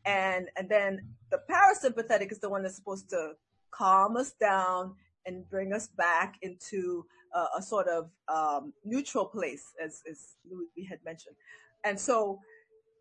and 0.05 0.49
and 0.57 0.69
then 0.69 1.01
the 1.31 1.41
parasympathetic 1.49 2.31
is 2.31 2.39
the 2.39 2.49
one 2.49 2.63
that's 2.63 2.75
supposed 2.75 3.09
to 3.09 3.33
calm 3.71 4.17
us 4.17 4.31
down 4.39 4.95
and 5.25 5.47
bring 5.49 5.73
us 5.73 5.87
back 5.87 6.35
into 6.41 7.05
uh, 7.35 7.45
a 7.57 7.61
sort 7.61 7.87
of 7.87 8.09
um, 8.27 8.73
neutral 8.85 9.25
place, 9.25 9.73
as, 9.83 10.01
as 10.09 10.35
Louis 10.49 10.87
had 10.87 10.99
mentioned. 11.05 11.35
And 11.83 11.99
so 11.99 12.39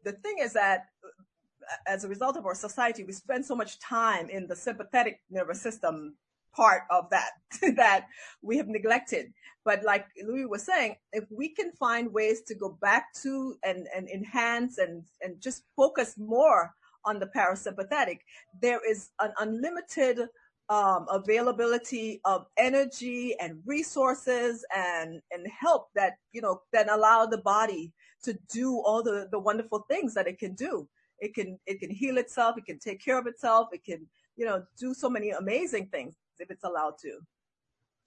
the 0.04 0.12
thing 0.12 0.36
is 0.40 0.52
that 0.52 0.86
uh, 1.04 1.90
as 1.90 2.04
a 2.04 2.08
result 2.08 2.36
of 2.36 2.44
our 2.44 2.54
society, 2.54 3.04
we 3.04 3.12
spend 3.12 3.44
so 3.44 3.54
much 3.54 3.78
time 3.78 4.28
in 4.28 4.46
the 4.46 4.56
sympathetic 4.56 5.20
nervous 5.30 5.62
system 5.62 6.16
part 6.54 6.82
of 6.90 7.08
that 7.10 7.30
that 7.76 8.06
we 8.42 8.56
have 8.56 8.68
neglected. 8.68 9.32
But 9.64 9.82
like 9.84 10.06
Louis 10.24 10.46
was 10.46 10.64
saying, 10.64 10.96
if 11.12 11.24
we 11.30 11.48
can 11.48 11.72
find 11.72 12.12
ways 12.12 12.42
to 12.42 12.54
go 12.54 12.78
back 12.80 13.12
to 13.22 13.56
and, 13.64 13.86
and 13.94 14.08
enhance 14.08 14.78
and, 14.78 15.02
and 15.22 15.40
just 15.40 15.64
focus 15.76 16.14
more 16.16 16.74
on 17.06 17.20
the 17.20 17.26
parasympathetic, 17.26 18.18
there 18.60 18.80
is 18.88 19.10
an 19.20 19.32
unlimited 19.40 20.28
um, 20.68 21.06
availability 21.08 22.20
of 22.24 22.46
energy 22.56 23.36
and 23.40 23.60
resources 23.64 24.64
and 24.76 25.20
and 25.30 25.46
help 25.46 25.88
that 25.94 26.14
you 26.32 26.40
know 26.40 26.62
that 26.72 26.90
allow 26.90 27.24
the 27.24 27.38
body 27.38 27.92
to 28.24 28.36
do 28.52 28.80
all 28.84 29.02
the 29.02 29.28
the 29.30 29.38
wonderful 29.38 29.84
things 29.88 30.14
that 30.14 30.26
it 30.26 30.38
can 30.38 30.54
do. 30.54 30.88
It 31.20 31.34
can 31.34 31.58
it 31.66 31.80
can 31.80 31.90
heal 31.90 32.18
itself. 32.18 32.58
It 32.58 32.66
can 32.66 32.78
take 32.78 33.02
care 33.02 33.18
of 33.18 33.26
itself. 33.26 33.68
It 33.72 33.84
can 33.84 34.06
you 34.36 34.44
know 34.44 34.64
do 34.78 34.92
so 34.92 35.08
many 35.08 35.30
amazing 35.30 35.86
things 35.86 36.14
if 36.38 36.50
it's 36.50 36.64
allowed 36.64 36.98
to. 37.02 37.20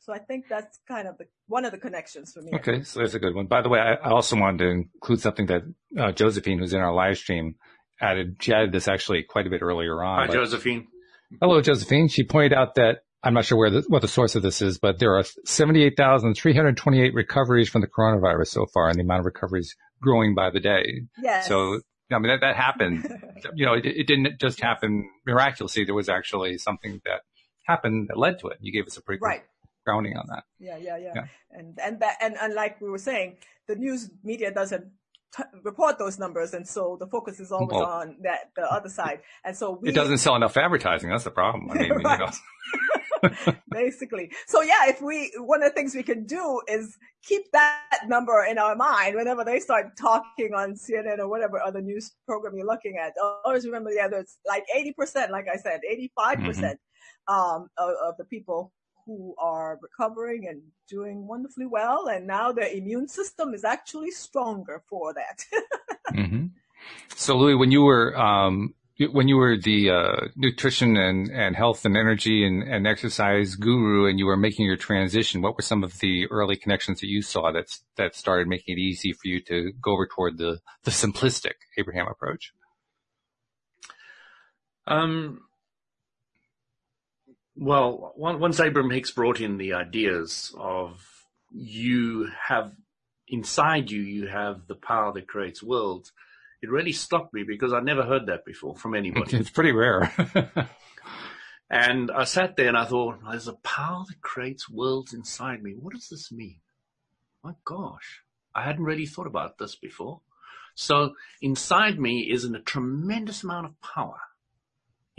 So 0.02 0.14
I 0.14 0.20
think 0.20 0.46
that's 0.48 0.80
kind 0.88 1.08
of 1.08 1.18
the, 1.18 1.26
one 1.48 1.66
of 1.66 1.72
the 1.72 1.78
connections 1.78 2.32
for 2.32 2.42
me. 2.42 2.52
Okay, 2.54 2.84
so 2.84 3.00
there's 3.00 3.16
a 3.16 3.20
good 3.20 3.36
one. 3.36 3.48
By 3.48 3.62
the 3.62 3.70
way, 3.70 3.80
I, 3.80 3.96
I 3.96 4.12
also 4.12 4.38
wanted 4.38 4.60
to 4.60 4.70
include 4.70 5.20
something 5.20 5.46
that 5.48 5.64
uh, 5.98 6.12
Josephine, 6.14 6.60
who's 6.60 6.74
in 6.74 6.80
our 6.80 6.94
live 6.94 7.18
stream, 7.18 7.56
added, 8.02 8.38
she 8.40 8.54
added 8.54 8.72
this 8.72 8.88
actually 8.88 9.24
quite 9.24 9.48
a 9.48 9.50
bit 9.50 9.62
earlier 9.62 10.04
on. 10.04 10.28
Hi, 10.28 10.34
Josephine. 10.34 10.88
Hello, 11.42 11.62
Josephine. 11.62 12.08
She 12.08 12.24
pointed 12.24 12.54
out 12.54 12.76
that 12.76 13.04
I'm 13.22 13.34
not 13.34 13.46
sure 13.46 13.58
where 13.58 13.70
the, 13.70 13.84
what 13.88 14.02
the 14.02 14.08
source 14.08 14.36
of 14.36 14.44
this 14.44 14.62
is, 14.62 14.78
but 14.78 15.00
there 15.00 15.16
are 15.18 15.24
78,328 15.46 17.14
recoveries 17.14 17.70
from 17.70 17.82
the 17.82 17.88
coronavirus 17.88 18.48
so 18.48 18.66
far, 18.74 18.90
and 18.90 18.98
the 18.98 19.04
amount 19.04 19.20
of 19.20 19.26
recoveries 19.26 19.76
growing 20.02 20.36
by 20.36 20.50
the 20.50 20.60
day. 20.60 21.04
Yes. 21.22 21.48
So, 21.48 21.82
I 22.12 22.20
mean, 22.20 22.30
that, 22.30 22.42
that 22.42 22.56
happened. 22.56 23.06
you 23.56 23.66
know, 23.66 23.74
it, 23.74 23.86
it, 23.86 24.08
didn't 24.08 24.40
just 24.40 24.62
happen 24.62 25.10
miraculously. 25.26 25.84
There 25.84 25.94
was 25.94 26.08
actually 26.08 26.58
something 26.58 27.02
that 27.06 27.22
happened 27.68 28.08
that 28.08 28.18
led 28.18 28.40
to 28.40 28.48
it. 28.48 28.58
You 28.62 28.72
gave 28.72 28.88
us 28.88 28.96
a 28.98 29.02
pretty 29.02 29.20
right. 29.22 29.44
grounding 29.86 30.16
on 30.16 30.26
that. 30.30 30.44
Yeah, 30.58 30.78
yeah, 30.78 30.98
yeah. 30.98 31.12
yeah. 31.16 31.26
And, 31.52 31.78
and 31.84 32.00
that, 32.00 32.18
and, 32.22 32.38
and 32.42 32.54
like 32.54 32.80
we 32.80 32.90
were 32.90 32.98
saying, 32.98 33.38
the 33.68 33.76
news 33.76 34.10
media 34.24 34.52
doesn't 34.52 34.86
t- 35.36 35.44
report 35.64 35.98
those 35.98 36.20
numbers, 36.20 36.54
and 36.54 36.68
so 36.68 36.98
the 37.00 37.08
focus 37.08 37.40
is 37.40 37.52
always 37.52 37.72
well, 37.72 37.86
on 37.86 38.18
that 38.22 38.52
the 38.56 38.72
other 38.72 38.90
side. 38.90 39.22
And 39.44 39.56
so 39.56 39.80
we, 39.82 39.90
it 39.90 39.96
doesn't 39.96 40.20
sell 40.20 40.36
enough 40.36 40.58
advertising. 40.58 41.10
That's 41.10 41.24
the 41.24 41.32
problem. 41.32 41.72
I 41.72 41.78
mean, 41.80 41.92
right. 42.04 42.34
Basically. 43.72 44.32
So 44.48 44.62
yeah, 44.62 44.88
if 44.88 45.02
we, 45.02 45.32
one 45.38 45.62
of 45.64 45.70
the 45.70 45.76
things 45.76 45.96
we 45.96 46.04
can 46.04 46.26
do 46.26 46.62
is 46.68 46.98
keep 47.24 47.52
that 47.52 48.02
number 48.08 48.46
in 48.50 48.58
our 48.58 48.76
mind 48.76 49.16
whenever 49.16 49.44
they 49.44 49.60
start 49.60 49.98
talking 49.98 50.54
on 50.56 50.74
CNN 50.74 51.20
or 51.20 51.28
whatever 51.28 51.62
other 51.62 51.82
news 51.82 52.14
program 52.26 52.56
you're 52.56 52.66
looking 52.66 52.98
at. 52.98 53.14
Always 53.44 53.66
remember, 53.66 53.92
yeah, 53.92 54.08
there's 54.08 54.38
like 54.48 54.66
80%, 54.76 55.32
like 55.32 55.48
I 55.52 55.58
said, 55.58 55.82
85% 56.18 56.38
mm-hmm. 56.38 57.34
um, 57.34 57.68
of, 57.78 57.90
of 58.06 58.18
the 58.18 58.26
people 58.26 58.72
who 59.10 59.34
are 59.40 59.80
recovering 59.82 60.48
and 60.48 60.62
doing 60.88 61.28
wonderfully 61.28 61.66
well. 61.66 62.08
And 62.08 62.28
now 62.28 62.52
their 62.52 62.68
immune 62.68 63.08
system 63.08 63.56
is 63.56 63.64
actually 63.64 64.12
stronger 64.12 64.84
for 64.88 65.14
that. 65.16 65.44
mm-hmm. 66.14 66.46
So 67.16 67.36
Louis, 67.36 67.56
when 67.56 67.72
you 67.72 67.82
were, 67.82 68.16
um, 68.16 68.76
when 69.12 69.28
you 69.28 69.38
were 69.38 69.58
the 69.58 69.90
uh, 69.90 70.28
nutrition 70.36 70.96
and, 70.96 71.32
and 71.32 71.56
health 71.56 71.86
and 71.86 71.98
energy 71.98 72.46
and, 72.46 72.62
and 72.62 72.86
exercise 72.86 73.56
guru 73.56 74.08
and 74.08 74.20
you 74.20 74.28
were 74.28 74.38
making 74.38 74.68
your 74.68 74.78
transition, 74.78 75.42
what 75.42 75.56
were 75.56 75.64
some 75.64 75.84
of 75.84 75.98
the 76.00 76.28
early 76.28 76.56
connections 76.56 77.00
that 77.02 77.08
you 77.08 77.24
saw 77.24 77.52
that's, 77.52 77.82
that 77.98 78.14
started 78.14 78.48
making 78.48 78.78
it 78.78 78.80
easy 78.80 79.12
for 79.12 79.28
you 79.28 79.42
to 79.46 79.72
go 79.82 79.94
over 79.94 80.06
toward 80.06 80.38
the, 80.38 80.60
the 80.84 80.92
simplistic 80.92 81.54
Abraham 81.78 82.08
approach? 82.08 82.54
Um, 84.86 85.42
well, 87.60 88.14
once 88.16 88.60
Abraham 88.60 88.90
Hicks 88.90 89.12
brought 89.12 89.42
in 89.42 89.58
the 89.58 89.74
ideas 89.74 90.56
of 90.58 91.06
you 91.52 92.30
have 92.48 92.72
inside 93.28 93.92
you, 93.92 94.02
you 94.02 94.28
have 94.28 94.66
the 94.68 94.76
power 94.76 95.12
that 95.14 95.28
creates 95.28 95.62
worlds, 95.62 96.14
it 96.62 96.70
really 96.70 96.94
stopped 96.94 97.34
me 97.34 97.44
because 97.44 97.74
I 97.74 97.82
never 97.82 98.04
heard 98.04 98.28
that 98.28 98.46
before 98.46 98.76
from 98.78 98.96
anybody. 98.96 99.38
It's 99.40 99.50
pretty 99.50 99.74
rare. 99.74 100.12
and 101.70 102.10
I 102.12 102.24
sat 102.24 102.56
there 102.56 102.70
and 102.70 102.78
I 102.78 102.86
thought, 102.86 103.20
there's 103.30 103.50
a 103.50 103.54
power 103.54 104.06
that 104.08 104.22
creates 104.22 104.70
worlds 104.70 105.14
inside 105.14 105.62
me. 105.62 105.74
What 105.78 105.94
does 105.94 106.08
this 106.08 106.32
mean? 106.32 106.62
My 107.44 107.54
gosh, 107.66 108.24
I 108.56 108.64
hadn't 108.64 108.86
really 108.86 109.06
thought 109.06 109.28
about 109.28 109.58
this 109.58 109.76
before. 109.76 110.22
So 110.76 111.16
inside 111.42 112.00
me 112.00 112.22
is 112.22 112.46
a 112.46 112.60
tremendous 112.60 113.44
amount 113.44 113.66
of 113.66 113.82
power 113.82 114.20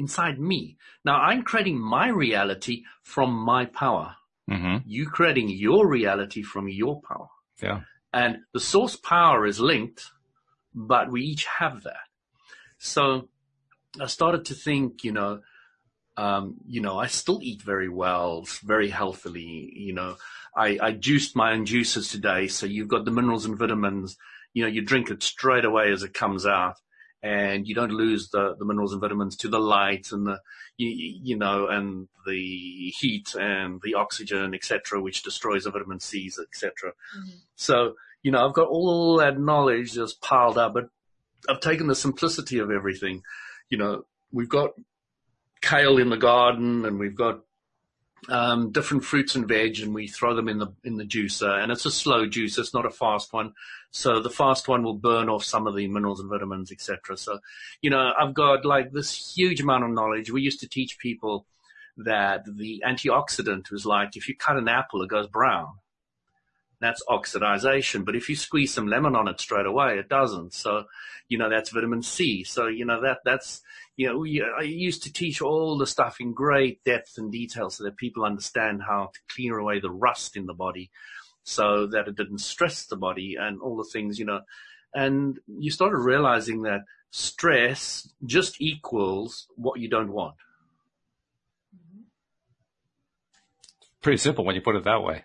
inside 0.01 0.41
me. 0.41 0.77
Now 1.05 1.17
I'm 1.21 1.43
creating 1.43 1.79
my 1.79 2.09
reality 2.09 2.83
from 3.03 3.33
my 3.33 3.67
power. 3.67 4.17
Mm-hmm. 4.51 4.79
You 4.87 5.09
creating 5.09 5.49
your 5.49 5.87
reality 5.87 6.43
from 6.43 6.69
your 6.69 7.01
power. 7.01 7.29
Yeah. 7.63 7.83
And 8.13 8.39
the 8.53 8.61
source 8.61 8.97
power 8.97 9.47
is 9.47 9.61
linked, 9.61 10.11
but 10.75 11.11
we 11.13 11.23
each 11.23 11.45
have 11.45 11.85
that. 11.85 12.09
So 12.79 13.29
I 14.01 14.07
started 14.07 14.47
to 14.47 14.55
think, 14.55 15.05
you 15.05 15.13
know, 15.13 15.41
um, 16.17 16.57
you 16.67 16.81
know, 16.81 16.99
I 16.99 17.07
still 17.07 17.41
eat 17.43 17.63
very 17.63 17.89
well, 17.89 18.45
very 18.65 18.89
healthily. 18.89 19.73
You 19.77 19.95
know, 19.95 20.17
I, 20.57 20.79
I 20.83 20.93
juiced 20.93 21.37
my 21.37 21.53
own 21.53 21.65
juices 21.65 22.09
today, 22.09 22.49
so 22.49 22.67
you've 22.67 22.89
got 22.89 23.05
the 23.05 23.13
minerals 23.13 23.47
and 23.47 23.57
vitamins 23.57 24.17
you 24.53 24.63
know, 24.63 24.69
you 24.69 24.83
drink 24.83 25.11
it 25.11 25.23
straight 25.23 25.65
away 25.65 25.93
as 25.93 26.03
it 26.03 26.15
comes 26.15 26.47
out 26.47 26.77
and 27.23 27.67
you 27.67 27.75
don't 27.75 27.93
lose 27.93 28.31
the, 28.31 28.55
the 28.59 28.65
minerals 28.65 28.93
and 28.93 29.01
vitamins 29.01 29.37
to 29.37 29.49
the 29.49 29.59
light 29.59 30.09
and 30.13 30.27
the, 30.27 30.41
you, 30.77 30.89
you 30.89 31.37
know, 31.37 31.67
and 31.69 32.09
the 32.27 32.93
heat 32.99 33.35
and 33.39 33.81
the 33.83 33.95
oxygen, 33.95 34.55
etc., 34.55 35.01
which 35.01 35.23
destroys 35.23 35.65
the 35.65 35.71
vitamin 35.71 36.01
C's, 36.01 36.39
etc. 36.39 36.93
Mm-hmm. 37.17 37.31
So, 37.57 37.95
you 38.23 38.31
know, 38.31 38.47
I've 38.47 38.55
got 38.55 38.69
all 38.69 39.19
that 39.19 39.39
knowledge 39.39 39.93
just 39.93 40.23
piled 40.23 40.57
up, 40.57 40.75
but 40.75 40.89
I've 41.49 41.61
taken 41.61 41.87
the 41.87 41.95
simplicity 41.95 42.59
of 42.59 42.71
everything. 42.71 43.23
You 43.69 43.79
know, 43.79 44.05
we've 44.33 44.49
got 44.49 44.71
kale 45.61 45.99
in 45.99 46.09
the 46.09 46.17
garden 46.17 46.85
and 46.85 46.99
we've 46.99 47.15
got 47.15 47.41
um, 48.29 48.71
different 48.71 49.05
fruits 49.05 49.35
and 49.35 49.49
veg, 49.49 49.81
and 49.81 49.95
we 49.95 50.07
throw 50.07 50.35
them 50.35 50.49
in 50.49 50.59
the 50.59 50.69
in 50.85 50.97
the 50.97 51.05
juicer. 51.05 51.63
And 51.63 51.73
it's 51.73 51.87
a 51.87 51.91
slow 51.91 52.27
juice; 52.27 52.59
it's 52.59 52.75
not 52.75 52.87
a 52.87 52.91
fast 52.91 53.33
one. 53.33 53.55
So 53.91 54.21
the 54.21 54.31
fast 54.31 54.69
one 54.69 54.83
will 54.83 54.95
burn 54.95 55.29
off 55.29 55.45
some 55.45 55.67
of 55.67 55.75
the 55.75 55.89
minerals 55.89 56.21
and 56.21 56.31
vitamins, 56.31 56.71
etc. 56.71 57.17
So, 57.17 57.41
you 57.83 57.91
know, 57.91 58.13
I've 58.17 58.35
got 58.35 58.65
like 58.65 58.93
this 58.93 59.35
huge 59.35 59.61
amount 59.61 59.85
of 59.85 59.91
knowledge. 59.91 60.31
We 60.31 60.43
used 60.43 60.61
to 60.61 60.69
teach 60.69 60.99
people 60.99 61.47
that 61.97 62.45
the 62.47 62.83
antioxidant 62.87 63.71
was 63.71 63.85
like 63.85 64.17
if 64.17 64.29
you 64.29 64.37
cut 64.37 64.57
an 64.57 64.69
apple, 64.69 65.03
it 65.03 65.09
goes 65.09 65.27
brown. 65.27 65.79
That's 66.81 67.03
oxidization. 67.09 68.05
But 68.05 68.17
if 68.17 68.29
you 68.29 68.37
squeeze 68.37 68.73
some 68.73 68.87
lemon 68.87 69.17
on 69.17 69.29
it 69.29 69.41
straight 69.41 69.67
away, 69.67 69.99
it 69.99 70.09
doesn't. 70.09 70.55
So, 70.55 70.85
you 71.29 71.37
know, 71.37 71.51
that's 71.51 71.71
vitamin 71.71 72.03
C. 72.03 72.43
So, 72.43 72.69
you 72.69 72.87
know, 72.87 73.03
that, 73.03 73.19
that's, 73.25 73.61
you 74.01 74.07
know, 74.07 74.17
we, 74.17 74.43
I 74.43 74.63
used 74.63 75.03
to 75.03 75.13
teach 75.13 75.43
all 75.43 75.77
the 75.77 75.87
stuff 75.87 76.21
in 76.21 76.33
great 76.33 76.83
depth 76.85 77.19
and 77.19 77.31
detail 77.31 77.69
so 77.69 77.85
that 77.85 77.99
people 77.99 78.25
understand 78.25 78.81
how 78.89 79.11
to 79.13 79.21
clear 79.29 79.59
away 79.59 79.79
the 79.79 79.91
rust 79.91 80.39
in 80.39 80.47
the 80.47 80.55
body 80.55 80.91
so 81.43 81.87
that 81.89 82.09
it 82.09 82.17
didn't 82.17 82.39
stress 82.39 82.87
the 82.87 82.97
body 82.97 83.37
and 83.39 83.61
all 83.61 83.77
the 83.77 83.85
things, 83.93 84.19
you 84.19 84.25
know. 84.25 84.41
And 84.95 85.39
you 85.47 85.71
started 85.71 85.99
realizing 85.99 86.63
that 86.63 86.85
stress 87.11 88.09
just 88.25 88.59
equals 88.59 89.49
what 89.57 89.81
you 89.81 89.91
don't 89.91 90.13
want. 90.13 90.37
Pretty 94.01 94.17
simple 94.17 94.47
when 94.47 94.55
you 94.55 94.63
put 94.63 94.77
it 94.77 94.85
that 94.85 95.03
way. 95.03 95.25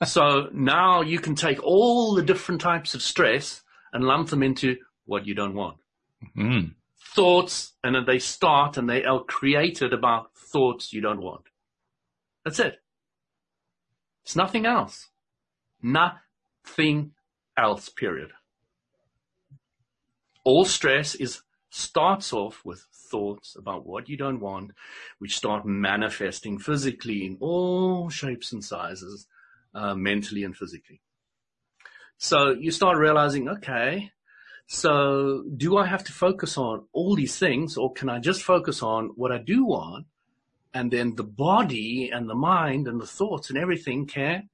so 0.04 0.50
now 0.52 1.00
you 1.00 1.18
can 1.20 1.34
take 1.34 1.62
all 1.62 2.14
the 2.14 2.22
different 2.22 2.60
types 2.60 2.94
of 2.94 3.00
stress 3.00 3.62
and 3.94 4.04
lump 4.04 4.28
them 4.28 4.42
into 4.42 4.76
what 5.06 5.26
you 5.26 5.34
don't 5.34 5.54
want. 5.54 5.78
Mm. 6.36 6.74
Thoughts, 7.14 7.74
and 7.84 7.94
then 7.94 8.04
they 8.06 8.18
start 8.18 8.76
and 8.76 8.88
they 8.88 9.04
are 9.04 9.22
created 9.22 9.92
about 9.92 10.34
thoughts 10.34 10.92
you 10.92 11.00
don't 11.00 11.22
want. 11.22 11.44
That's 12.44 12.58
it. 12.58 12.78
It's 14.24 14.34
nothing 14.34 14.66
else. 14.66 15.10
Nothing 15.82 17.12
else, 17.56 17.88
period. 17.88 18.32
All 20.44 20.64
stress 20.64 21.14
is 21.14 21.42
starts 21.70 22.32
off 22.32 22.60
with 22.64 22.86
thoughts 23.10 23.56
about 23.58 23.84
what 23.84 24.08
you 24.08 24.16
don't 24.16 24.40
want, 24.40 24.70
which 25.18 25.36
start 25.36 25.66
manifesting 25.66 26.58
physically 26.58 27.26
in 27.26 27.36
all 27.40 28.08
shapes 28.08 28.52
and 28.52 28.64
sizes, 28.64 29.26
uh, 29.74 29.94
mentally 29.94 30.44
and 30.44 30.56
physically. 30.56 31.00
So 32.16 32.50
you 32.50 32.70
start 32.70 32.96
realizing, 32.96 33.48
okay, 33.48 34.12
so 34.66 35.44
do 35.56 35.76
I 35.76 35.86
have 35.86 36.04
to 36.04 36.12
focus 36.12 36.56
on 36.56 36.86
all 36.92 37.14
these 37.14 37.38
things 37.38 37.76
or 37.76 37.92
can 37.92 38.08
I 38.08 38.18
just 38.18 38.42
focus 38.42 38.82
on 38.82 39.10
what 39.14 39.32
I 39.32 39.38
do 39.38 39.64
want? 39.64 40.06
And 40.72 40.90
then 40.90 41.14
the 41.14 41.24
body 41.24 42.10
and 42.12 42.28
the 42.28 42.34
mind 42.34 42.88
and 42.88 43.00
the 43.00 43.06
thoughts 43.06 43.50
and 43.50 43.58
everything 43.58 44.06
can 44.06 44.48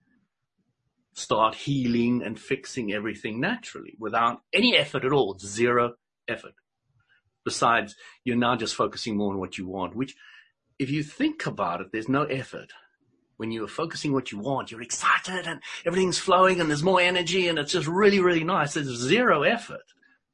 start 1.14 1.54
healing 1.54 2.22
and 2.22 2.38
fixing 2.38 2.92
everything 2.92 3.40
naturally 3.40 3.94
without 3.98 4.42
any 4.52 4.76
effort 4.76 5.04
at 5.04 5.12
all, 5.12 5.36
zero 5.38 5.94
effort. 6.28 6.54
Besides, 7.44 7.96
you're 8.24 8.36
now 8.36 8.56
just 8.56 8.74
focusing 8.74 9.16
more 9.16 9.32
on 9.32 9.40
what 9.40 9.56
you 9.56 9.66
want, 9.66 9.96
which 9.96 10.14
if 10.78 10.90
you 10.90 11.02
think 11.02 11.46
about 11.46 11.80
it, 11.80 11.88
there's 11.92 12.08
no 12.08 12.24
effort. 12.24 12.72
When 13.38 13.50
you're 13.50 13.68
focusing 13.68 14.12
what 14.12 14.30
you 14.30 14.38
want, 14.38 14.70
you're 14.70 14.82
excited 14.82 15.46
and 15.46 15.62
everything's 15.86 16.18
flowing 16.18 16.60
and 16.60 16.68
there's 16.68 16.82
more 16.82 17.00
energy 17.00 17.48
and 17.48 17.58
it's 17.58 17.72
just 17.72 17.86
really, 17.86 18.20
really 18.20 18.44
nice. 18.44 18.74
There's 18.74 18.88
zero 18.88 19.42
effort. 19.42 19.84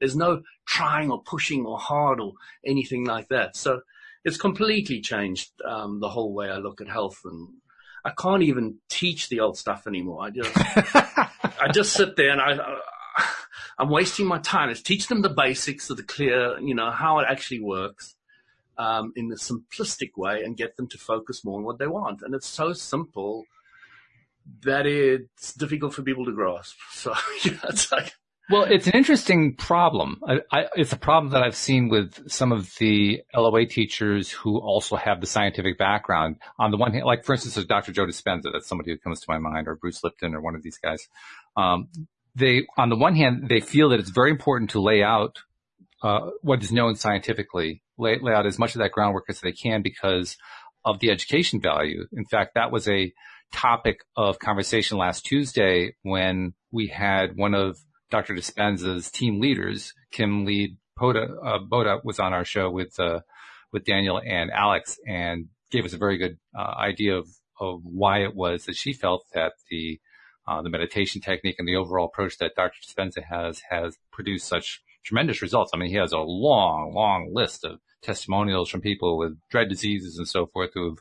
There's 0.01 0.17
no 0.17 0.43
trying 0.67 1.11
or 1.11 1.23
pushing 1.23 1.65
or 1.65 1.79
hard 1.79 2.21
or 2.21 2.35
anything 2.65 3.05
like 3.05 3.29
that. 3.29 3.57
So 3.57 3.81
it's 4.25 4.37
completely 4.37 5.01
changed 5.01 5.51
um, 5.65 6.01
the 6.01 6.09
whole 6.09 6.33
way 6.33 6.51
I 6.51 6.59
look 6.59 6.81
at 6.81 6.89
health 6.89 7.21
and 7.25 7.49
I 8.05 8.11
can't 8.11 8.43
even 8.43 8.77
teach 8.89 9.29
the 9.29 9.41
old 9.41 9.57
stuff 9.59 9.87
anymore. 9.87 10.25
I 10.25 10.31
just, 10.31 10.53
I 10.57 11.69
just 11.73 11.93
sit 11.93 12.17
there 12.17 12.31
and 12.31 12.41
I, 12.41 12.79
I'm 13.79 13.91
wasting 13.91 14.27
my 14.27 14.39
time. 14.39 14.69
Let's 14.69 14.83
teach 14.83 15.09
them 15.09 15.23
the 15.23 15.29
basics 15.29 15.91
of 15.91 15.97
the 15.97 16.03
clear, 16.03 16.59
you 16.61 16.75
know, 16.75 16.91
how 16.91 17.19
it 17.21 17.27
actually 17.29 17.61
works. 17.61 18.15
Um, 18.79 19.15
in 19.17 19.33
a 19.33 19.37
simplistic 19.37 20.19
way 20.19 20.43
and 20.45 20.55
get 20.55 20.77
them 20.77 20.87
to 20.89 20.99
focus 20.99 21.43
more 21.47 21.57
on 21.57 21.65
what 21.65 21.79
they 21.79 21.87
want. 21.87 22.21
And 22.21 22.35
it's 22.35 22.47
so 22.47 22.75
simple 22.75 23.47
that 24.63 24.87
it's 24.87 25.55
difficult 25.55 25.95
for 25.95 26.03
people 26.03 26.25
to 26.25 26.33
grasp. 26.33 26.77
So, 26.93 27.15
you 27.43 27.53
know, 27.53 27.61
it's 27.69 27.91
like, 27.93 28.13
well, 28.51 28.65
it's 28.65 28.87
an 28.87 28.93
interesting 28.95 29.57
problem. 29.57 30.21
I, 30.27 30.41
I, 30.53 30.65
it's 30.77 30.93
a 30.93 30.99
problem 30.99 31.33
that 31.33 31.43
I've 31.43 31.57
seen 31.57 31.89
with 31.89 32.31
some 32.31 32.53
of 32.53 32.75
the 32.77 33.23
LOA 33.35 33.67
teachers 33.67 34.31
who 34.31 34.59
also 34.59 34.97
have 34.97 35.21
the 35.21 35.27
scientific 35.27 35.79
background. 35.79 36.37
On 36.59 36.71
the 36.71 36.77
one 36.77 36.93
hand, 36.93 37.05
like 37.05 37.25
for 37.25 37.35
instance, 37.35 37.63
Dr. 37.67 37.93
Joe 37.93 38.07
Dispenza, 38.07 38.53
that's 38.53 38.69
somebody 38.69 38.93
who 38.93 38.99
comes 38.99 39.21
to 39.21 39.27
my 39.29 39.39
mind, 39.39 39.67
or 39.67 39.75
Bruce 39.75 40.05
Lipton, 40.05 40.35
or 40.35 40.41
one 40.41 40.55
of 40.55 40.63
these 40.63 40.79
guys. 40.79 41.09
Um, 41.57 41.89
they, 42.37 42.67
on 42.77 42.89
the 42.89 42.97
one 42.97 43.17
hand, 43.17 43.49
they 43.49 43.61
feel 43.61 43.89
that 43.91 44.01
it's 44.01 44.11
very 44.11 44.31
important 44.31 44.71
to 44.71 44.81
lay 44.81 45.03
out 45.03 45.39
uh, 46.03 46.31
what 46.43 46.63
is 46.63 46.71
known 46.71 46.95
scientifically, 46.95 47.83
lay, 47.99 48.19
lay 48.21 48.33
out 48.33 48.47
as 48.47 48.59
much 48.59 48.75
of 48.75 48.81
that 48.81 48.93
groundwork 48.93 49.25
as 49.29 49.41
they 49.41 49.53
can 49.53 49.83
because 49.83 50.37
of 50.85 51.01
the 51.01 51.11
education 51.11 51.61
value. 51.61 52.05
In 52.13 52.27
fact, 52.27 52.55
that 52.55 52.71
was 52.71 52.87
a 52.87 53.13
topic 53.53 54.01
of 54.17 54.39
conversation 54.39 54.99
last 54.99 55.25
Tuesday 55.25 55.97
when 56.03 56.53
we 56.71 56.89
had 56.89 57.37
one 57.37 57.55
of 57.55 57.79
Dr. 58.11 58.35
Dispenza's 58.35 59.11
team 59.11 59.41
leaders, 59.41 59.93
Kim 60.11 60.45
Lead 60.45 60.77
Poda, 60.99 61.29
uh, 61.45 61.59
Boda, 61.59 62.01
was 62.05 62.19
on 62.19 62.33
our 62.33 62.45
show 62.45 62.71
with 62.71 62.99
uh, 62.99 63.21
with 63.73 63.85
Daniel 63.85 64.21
and 64.25 64.51
Alex, 64.51 64.99
and 65.07 65.47
gave 65.71 65.85
us 65.85 65.93
a 65.93 65.99
very 65.99 66.19
good 66.19 66.39
uh, 66.57 66.75
idea 66.79 67.17
of 67.17 67.29
of 67.59 67.81
why 67.85 68.23
it 68.23 68.35
was 68.35 68.65
that 68.67 68.77
she 68.77 68.93
felt 68.93 69.25
that 69.35 69.53
the 69.71 70.01
uh, 70.47 70.63
the 70.63 70.71
meditation 70.71 71.21
technique 71.21 71.57
and 71.59 71.67
the 71.67 71.77
overall 71.77 72.07
approach 72.07 72.39
that 72.39 72.55
Dr. 72.57 72.79
Dispenza 72.87 73.23
has 73.29 73.63
has 73.71 73.97
produced 74.13 74.47
such 74.47 74.83
tremendous 75.05 75.43
results. 75.43 75.71
I 75.73 75.79
mean, 75.79 75.91
he 75.91 75.97
has 75.97 76.13
a 76.13 76.19
long, 76.19 76.93
long 76.95 77.31
list 77.33 77.65
of 77.65 77.79
testimonials 78.03 78.69
from 78.69 78.81
people 78.81 79.17
with 79.17 79.39
dread 79.51 79.69
diseases 79.69 80.19
and 80.19 80.29
so 80.29 80.47
forth 80.47 80.71
who've, 80.75 80.99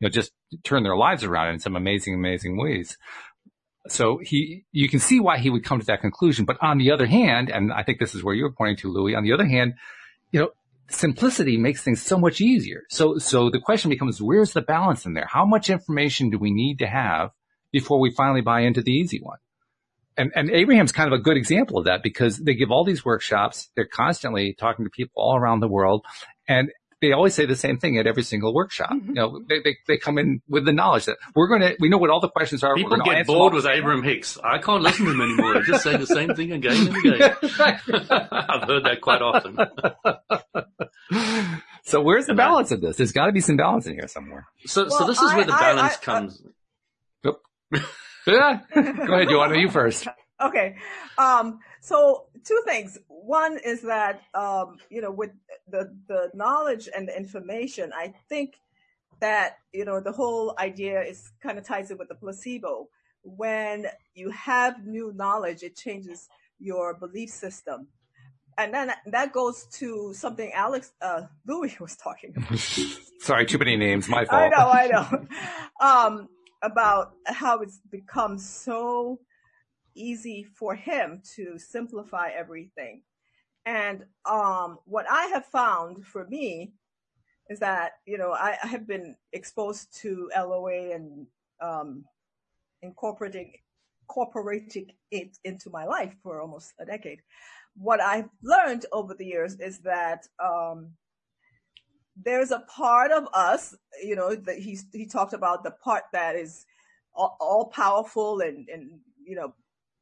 you 0.00 0.06
know, 0.06 0.08
just 0.08 0.32
turned 0.64 0.86
their 0.86 0.96
lives 0.96 1.24
around 1.24 1.54
in 1.54 1.60
some 1.60 1.76
amazing, 1.76 2.14
amazing 2.14 2.56
ways. 2.56 2.96
So 3.90 4.18
he, 4.22 4.64
you 4.72 4.88
can 4.88 5.00
see 5.00 5.20
why 5.20 5.38
he 5.38 5.50
would 5.50 5.64
come 5.64 5.80
to 5.80 5.86
that 5.86 6.00
conclusion. 6.00 6.44
But 6.44 6.58
on 6.62 6.78
the 6.78 6.90
other 6.90 7.06
hand, 7.06 7.50
and 7.50 7.72
I 7.72 7.82
think 7.82 7.98
this 7.98 8.14
is 8.14 8.22
where 8.22 8.34
you're 8.34 8.52
pointing 8.52 8.76
to, 8.78 8.92
Louis, 8.92 9.14
on 9.14 9.24
the 9.24 9.32
other 9.32 9.46
hand, 9.46 9.74
you 10.30 10.40
know, 10.40 10.50
simplicity 10.90 11.56
makes 11.56 11.82
things 11.82 12.02
so 12.02 12.18
much 12.18 12.40
easier. 12.40 12.82
So, 12.88 13.18
so 13.18 13.50
the 13.50 13.60
question 13.60 13.90
becomes, 13.90 14.20
where's 14.22 14.52
the 14.52 14.62
balance 14.62 15.06
in 15.06 15.14
there? 15.14 15.26
How 15.28 15.44
much 15.44 15.70
information 15.70 16.30
do 16.30 16.38
we 16.38 16.50
need 16.50 16.78
to 16.78 16.86
have 16.86 17.30
before 17.72 18.00
we 18.00 18.10
finally 18.10 18.40
buy 18.40 18.60
into 18.60 18.82
the 18.82 18.92
easy 18.92 19.20
one. 19.22 19.38
And, 20.16 20.32
and 20.34 20.50
Abraham's 20.50 20.92
kind 20.92 21.12
of 21.12 21.18
a 21.18 21.22
good 21.22 21.36
example 21.36 21.78
of 21.78 21.84
that 21.84 22.02
because 22.02 22.38
they 22.38 22.54
give 22.54 22.70
all 22.70 22.84
these 22.84 23.04
workshops. 23.04 23.70
They're 23.76 23.86
constantly 23.86 24.54
talking 24.58 24.84
to 24.84 24.90
people 24.90 25.22
all 25.22 25.36
around 25.36 25.60
the 25.60 25.68
world 25.68 26.04
and 26.48 26.70
they 27.00 27.12
always 27.12 27.34
say 27.34 27.46
the 27.46 27.56
same 27.56 27.78
thing 27.78 27.96
at 27.98 28.06
every 28.06 28.22
single 28.22 28.52
workshop. 28.52 28.90
Mm-hmm. 28.90 29.08
You 29.08 29.14
know, 29.14 29.40
they, 29.48 29.60
they, 29.60 29.76
they, 29.86 29.96
come 29.98 30.18
in 30.18 30.42
with 30.48 30.64
the 30.64 30.72
knowledge 30.72 31.04
that 31.04 31.18
we're 31.34 31.48
going 31.48 31.60
to, 31.60 31.76
we 31.78 31.88
know 31.88 31.98
what 31.98 32.10
all 32.10 32.20
the 32.20 32.28
questions 32.28 32.64
are. 32.64 32.74
People 32.74 32.98
get 32.98 33.24
bored 33.26 33.54
with 33.54 33.66
Abraham 33.66 34.02
Hicks. 34.02 34.36
I 34.42 34.58
can't 34.58 34.82
listen 34.82 35.06
to 35.06 35.12
him 35.12 35.20
anymore. 35.20 35.58
I 35.58 35.62
just 35.62 35.84
say 35.84 35.96
the 35.96 36.06
same 36.06 36.34
thing 36.34 36.50
again 36.52 36.88
and 36.88 36.96
again. 36.96 37.36
I've 38.30 38.66
heard 38.66 38.84
that 38.84 39.00
quite 39.00 39.22
often. 39.22 39.56
so 41.84 42.02
where's 42.02 42.26
the 42.26 42.34
balance 42.34 42.72
of 42.72 42.80
this? 42.80 42.96
There's 42.96 43.12
got 43.12 43.26
to 43.26 43.32
be 43.32 43.40
some 43.40 43.56
balance 43.56 43.86
in 43.86 43.94
here 43.94 44.08
somewhere. 44.08 44.48
So, 44.66 44.88
well, 44.88 44.98
so 44.98 45.06
this 45.06 45.22
is 45.22 45.30
I, 45.30 45.36
where 45.36 45.44
the 45.44 45.52
balance 45.52 45.92
I, 45.92 45.94
I, 45.94 46.04
comes. 46.04 46.42
yeah. 48.26 48.60
Go 48.74 48.80
ahead, 48.80 49.28
Uohna, 49.28 49.60
you 49.60 49.70
first. 49.70 50.08
Okay. 50.40 50.76
Um, 51.16 51.60
so 51.80 52.26
two 52.44 52.60
things. 52.64 52.98
One 53.08 53.58
is 53.64 53.82
that, 53.82 54.22
um, 54.34 54.78
you 54.90 55.00
know, 55.00 55.10
with 55.10 55.32
the, 55.68 55.94
the 56.06 56.30
knowledge 56.34 56.88
and 56.94 57.08
the 57.08 57.16
information, 57.16 57.92
I 57.94 58.14
think 58.28 58.54
that, 59.20 59.58
you 59.72 59.84
know, 59.84 60.00
the 60.00 60.12
whole 60.12 60.54
idea 60.58 61.02
is 61.02 61.32
kind 61.42 61.58
of 61.58 61.64
ties 61.64 61.90
in 61.90 61.98
with 61.98 62.08
the 62.08 62.14
placebo. 62.14 62.88
When 63.22 63.86
you 64.14 64.30
have 64.30 64.86
new 64.86 65.12
knowledge, 65.14 65.62
it 65.62 65.76
changes 65.76 66.28
your 66.60 66.94
belief 66.94 67.30
system. 67.30 67.88
And 68.56 68.74
then 68.74 68.92
that 69.06 69.32
goes 69.32 69.66
to 69.74 70.12
something 70.14 70.52
Alex, 70.52 70.92
uh, 71.00 71.22
Louis 71.46 71.76
was 71.80 71.96
talking 71.96 72.34
about. 72.36 72.58
Sorry, 73.20 73.46
too 73.46 73.58
many 73.58 73.76
names. 73.76 74.08
My 74.08 74.24
fault. 74.24 74.42
I 74.42 74.48
know, 74.48 74.70
I 74.70 74.86
know. 74.86 75.26
Um, 75.80 76.28
about 76.60 77.12
how 77.24 77.60
it's 77.60 77.78
become 77.88 78.36
so 78.36 79.20
easy 79.98 80.44
for 80.44 80.74
him 80.74 81.22
to 81.36 81.58
simplify 81.58 82.30
everything. 82.30 83.02
And 83.66 84.04
um, 84.24 84.78
what 84.84 85.06
I 85.10 85.26
have 85.26 85.46
found 85.46 86.06
for 86.06 86.26
me 86.26 86.72
is 87.50 87.58
that 87.60 87.92
you 88.06 88.18
know 88.18 88.32
I, 88.32 88.56
I 88.62 88.66
have 88.66 88.86
been 88.86 89.16
exposed 89.32 89.94
to 90.02 90.30
LOA 90.36 90.94
and 90.94 91.26
um, 91.60 92.04
incorporating 92.82 93.52
incorporating 94.02 94.90
it 95.10 95.36
into 95.44 95.68
my 95.70 95.84
life 95.84 96.14
for 96.22 96.40
almost 96.40 96.72
a 96.80 96.86
decade. 96.86 97.20
What 97.76 98.00
I've 98.00 98.30
learned 98.42 98.86
over 98.90 99.14
the 99.14 99.26
years 99.26 99.56
is 99.60 99.80
that 99.80 100.26
um, 100.42 100.92
there's 102.16 102.50
a 102.50 102.60
part 102.60 103.10
of 103.10 103.28
us, 103.34 103.74
you 104.02 104.16
know, 104.16 104.34
that 104.34 104.58
he 104.58 104.78
he 104.92 105.06
talked 105.06 105.34
about 105.34 105.62
the 105.62 105.70
part 105.70 106.04
that 106.12 106.36
is 106.36 106.64
all, 107.14 107.36
all 107.40 107.66
powerful 107.66 108.40
and 108.40 108.68
and 108.68 109.00
you 109.24 109.36
know 109.36 109.54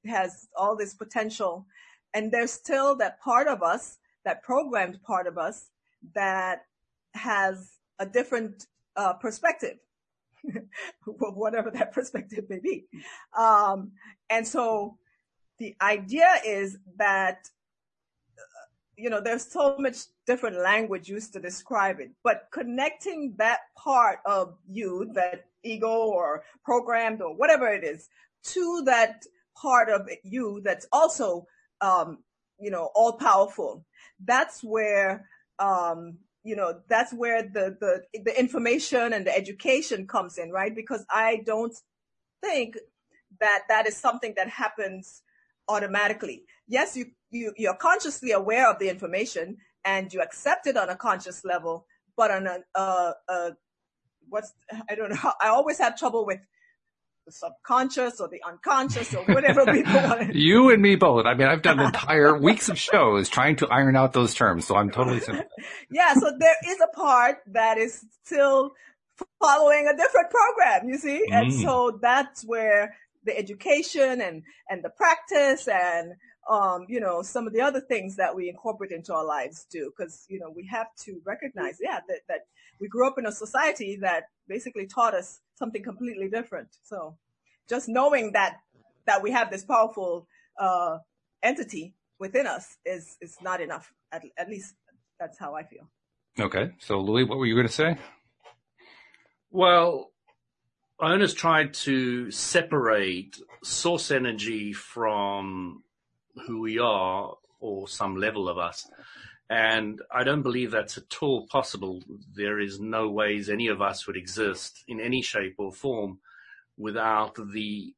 has 0.07 0.49
all 0.57 0.77
this 0.77 0.95
potential, 0.95 1.67
and 2.15 2.33
there's 2.33 2.53
still 2.53 2.97
that 2.97 3.21
part 3.21 3.49
of 3.49 3.63
us, 3.63 3.99
that 4.25 4.43
programmed 4.43 5.03
part 5.03 5.27
of 5.27 5.39
us 5.39 5.71
that 6.15 6.63
has 7.15 7.73
a 7.99 8.07
different 8.07 8.67
uh, 8.97 9.15
perspective, 9.15 9.79
whatever 11.05 11.71
that 11.71 11.93
perspective 11.99 12.45
may 12.49 12.59
be. 12.59 12.87
Um, 13.37 13.93
and 14.31 14.47
so 14.47 14.99
the 15.59 15.75
idea 15.81 16.29
is 16.45 16.79
that, 16.99 17.49
uh, 18.39 18.67
you 18.97 19.11
know, 19.11 19.21
there's 19.21 19.47
so 19.47 19.77
much 19.79 19.99
different 20.27 20.59
language 20.59 21.09
used 21.09 21.33
to 21.33 21.41
describe 21.41 22.01
it, 22.01 22.11
but 22.23 22.49
connecting 22.53 23.35
that 23.39 23.61
part 23.77 24.19
of 24.27 24.57
you, 24.69 25.11
that 25.15 25.47
ego 25.63 25.89
or 25.89 26.45
programmed 26.65 27.23
or 27.23 27.35
whatever 27.35 27.69
it 27.69 27.85
is, 27.85 28.09
to 28.43 28.83
that 28.87 29.25
part 29.61 29.89
of 29.89 30.09
you 30.23 30.61
that's 30.65 30.87
also, 30.93 31.47
um, 31.81 32.19
you 32.59 32.71
know, 32.71 32.91
all 32.95 33.15
powerful. 33.15 33.85
That's 34.25 34.63
where, 34.63 35.29
um, 35.59 36.19
you 36.45 36.57
know, 36.57 36.81
that's 36.89 37.13
where 37.13 37.43
the, 37.43 37.77
the, 37.81 38.21
the 38.25 38.39
information 38.39 39.13
and 39.13 39.27
the 39.27 39.37
education 39.37 40.07
comes 40.07 40.39
in, 40.39 40.51
right? 40.51 40.75
Because 40.75 41.05
I 41.11 41.43
don't 41.45 41.75
think 42.43 42.77
that 43.41 43.63
that 43.69 43.87
is 43.87 43.97
something 43.97 44.35
that 44.37 44.49
happens 44.49 45.23
automatically. 45.69 46.45
Yes, 46.69 46.97
you, 46.97 47.07
you, 47.31 47.53
you're 47.57 47.75
consciously 47.75 48.33
aware 48.33 48.71
of 48.71 48.79
the 48.79 48.89
information 48.89 49.57
and 49.85 50.13
you 50.13 50.21
accept 50.21 50.67
it 50.67 50.77
on 50.77 50.89
a 50.89 50.97
conscious 50.97 51.45
level, 51.45 51.87
but 52.17 52.31
on 52.31 52.47
a, 52.47 52.59
uh, 52.75 53.13
uh, 53.29 53.51
what's, 54.29 54.53
I 54.89 54.95
don't 54.95 55.11
know, 55.11 55.33
I 55.43 55.49
always 55.49 55.79
have 55.79 55.99
trouble 55.99 56.25
with 56.27 56.41
the 57.27 57.33
subconscious 57.33 58.21
or 58.21 58.29
the 58.29 58.41
unconscious 58.47 59.13
or 59.13 59.25
whatever 59.25 59.65
people 59.73 59.95
want 59.95 60.33
to. 60.33 60.39
You 60.39 60.71
and 60.71 60.81
me 60.81 60.95
both. 60.95 61.27
I 61.27 61.35
mean, 61.35 61.49
I've 61.49 61.63
done 61.63 61.81
entire 61.81 62.39
weeks 62.41 62.69
of 62.69 62.79
shows 62.79 63.29
trying 63.29 63.57
to 63.57 63.69
iron 63.69 63.97
out 63.97 64.13
those 64.13 64.33
terms, 64.33 64.67
so 64.67 64.77
I'm 64.77 64.91
totally 64.91 65.21
sympathetic. 65.21 65.51
yeah, 65.91 66.15
so 66.15 66.33
there 66.39 66.55
is 66.67 66.79
a 66.81 66.97
part 66.97 67.39
that 67.49 67.79
is 67.79 68.05
still 68.25 68.73
following 69.41 69.89
a 69.93 69.97
different 69.97 70.31
program, 70.31 70.89
you 70.89 70.99
see? 70.99 71.27
Mm. 71.31 71.35
And 71.35 71.55
so 71.55 71.99
that's 72.01 72.45
where 72.45 72.95
the 73.25 73.37
education 73.37 74.21
and, 74.21 74.45
and 74.69 74.85
the 74.85 74.91
practice 74.91 75.67
and, 75.67 76.13
um, 76.49 76.87
you 76.89 77.01
know, 77.01 77.23
some 77.23 77.49
of 77.49 77.53
the 77.53 77.61
other 77.61 77.81
things 77.81 78.17
that 78.17 78.37
we 78.37 78.49
incorporate 78.49 78.93
into 78.93 79.13
our 79.13 79.25
lives 79.25 79.67
do. 79.69 79.91
Cause, 79.99 80.27
you 80.29 80.39
know, 80.39 80.53
we 80.55 80.69
have 80.71 80.87
to 81.07 81.21
recognize, 81.25 81.79
yeah, 81.81 81.99
that, 82.07 82.21
that 82.29 82.41
we 82.81 82.87
grew 82.87 83.07
up 83.07 83.19
in 83.19 83.27
a 83.27 83.33
society 83.33 83.99
that 84.01 84.25
basically 84.49 84.87
taught 84.87 85.15
us 85.15 85.41
something 85.55 85.83
completely 85.83 86.29
different. 86.29 86.69
So 86.83 87.17
just 87.69 87.89
knowing 87.89 88.33
that, 88.33 88.59
that 89.07 89.23
we 89.23 89.31
have 89.33 89.51
this 89.51 89.65
powerful, 89.65 90.27
uh, 90.59 90.99
entity 91.43 91.95
within 92.19 92.47
us 92.47 92.77
is, 92.85 93.17
is 93.21 93.37
not 93.43 93.61
enough. 93.61 93.93
At, 94.13 94.23
at 94.39 94.49
least 94.49 94.75
that's 95.19 95.39
how 95.39 95.55
I 95.55 95.63
feel. 95.63 95.89
Okay. 96.39 96.71
So 96.79 97.01
Louis, 97.01 97.25
what 97.25 97.39
were 97.39 97.47
you 97.47 97.55
going 97.55 97.67
to 97.67 97.73
say? 97.73 97.97
Well, 99.51 100.11
Ernest 101.01 101.37
tried 101.37 101.75
to 101.75 102.31
separate 102.31 103.39
source 103.63 104.11
energy 104.11 104.73
from 104.73 105.83
who 106.47 106.61
we 106.61 106.79
are 106.79 107.35
or 107.61 107.89
some 107.89 108.17
level 108.17 108.49
of 108.49 108.59
us. 108.59 108.89
And 109.49 110.03
I 110.13 110.25
don't 110.25 110.43
believe 110.43 110.73
that's 110.73 110.99
at 110.99 111.23
all 111.23 111.47
possible. 111.47 112.03
There 112.35 112.59
is 112.59 112.81
no 112.81 113.09
ways 113.09 113.49
any 113.49 113.69
of 113.69 113.81
us 113.81 114.07
would 114.07 114.17
exist 114.17 114.83
in 114.89 115.01
any 115.01 115.23
shape 115.23 115.55
or 115.59 115.73
form 115.73 116.19
without 116.77 117.37
the 117.53 117.95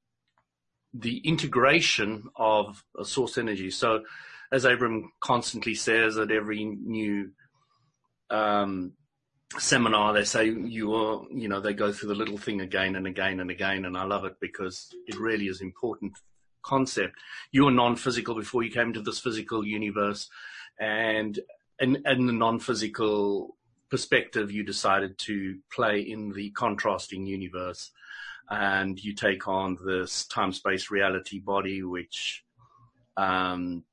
the 0.95 1.19
integration 1.19 2.25
of 2.37 2.83
a 2.99 3.05
source 3.05 3.39
energy. 3.39 3.71
So, 3.71 4.05
as 4.51 4.65
Abram 4.65 5.13
constantly 5.21 5.75
says 5.75 6.17
at 6.17 6.31
every 6.31 6.65
new 6.65 7.31
um, 8.31 8.93
seminar, 9.59 10.13
they 10.15 10.25
say 10.25 10.47
you 10.47 10.95
are, 10.95 11.23
you 11.31 11.49
know, 11.49 11.61
they 11.61 11.75
go 11.75 11.93
through 11.93 12.09
the 12.09 12.15
little 12.15 12.39
thing 12.39 12.63
again 12.63 12.97
and 12.97 13.07
again 13.07 13.41
and 13.41 13.51
again, 13.51 13.85
and 13.85 13.97
I 13.97 14.05
love 14.05 14.25
it 14.25 14.37
because 14.41 14.89
it 15.07 15.19
really 15.19 15.47
is 15.47 15.61
important 15.61 16.15
concept. 16.63 17.17
You 17.53 17.67
were 17.67 17.71
non-physical 17.71 18.35
before 18.35 18.63
you 18.63 18.71
came 18.71 18.93
to 18.93 19.03
this 19.03 19.21
physical 19.21 19.65
universe 19.67 20.29
and 20.79 21.39
in, 21.81 22.03
in 22.07 22.27
the 22.27 22.33
non-physical 22.33 23.57
perspective, 23.91 24.51
you 24.51 24.63
decided 24.63 25.19
to 25.19 25.59
play 25.73 26.01
in 26.01 26.33
the 26.33 26.51
contrasting 26.51 27.27
universe 27.27 27.91
and 28.51 29.03
you 29.03 29.15
take 29.15 29.47
on 29.47 29.79
this 29.85 30.27
time-space 30.27 30.91
reality 30.91 31.39
body, 31.39 31.83
which 31.83 32.45
um, 33.17 33.85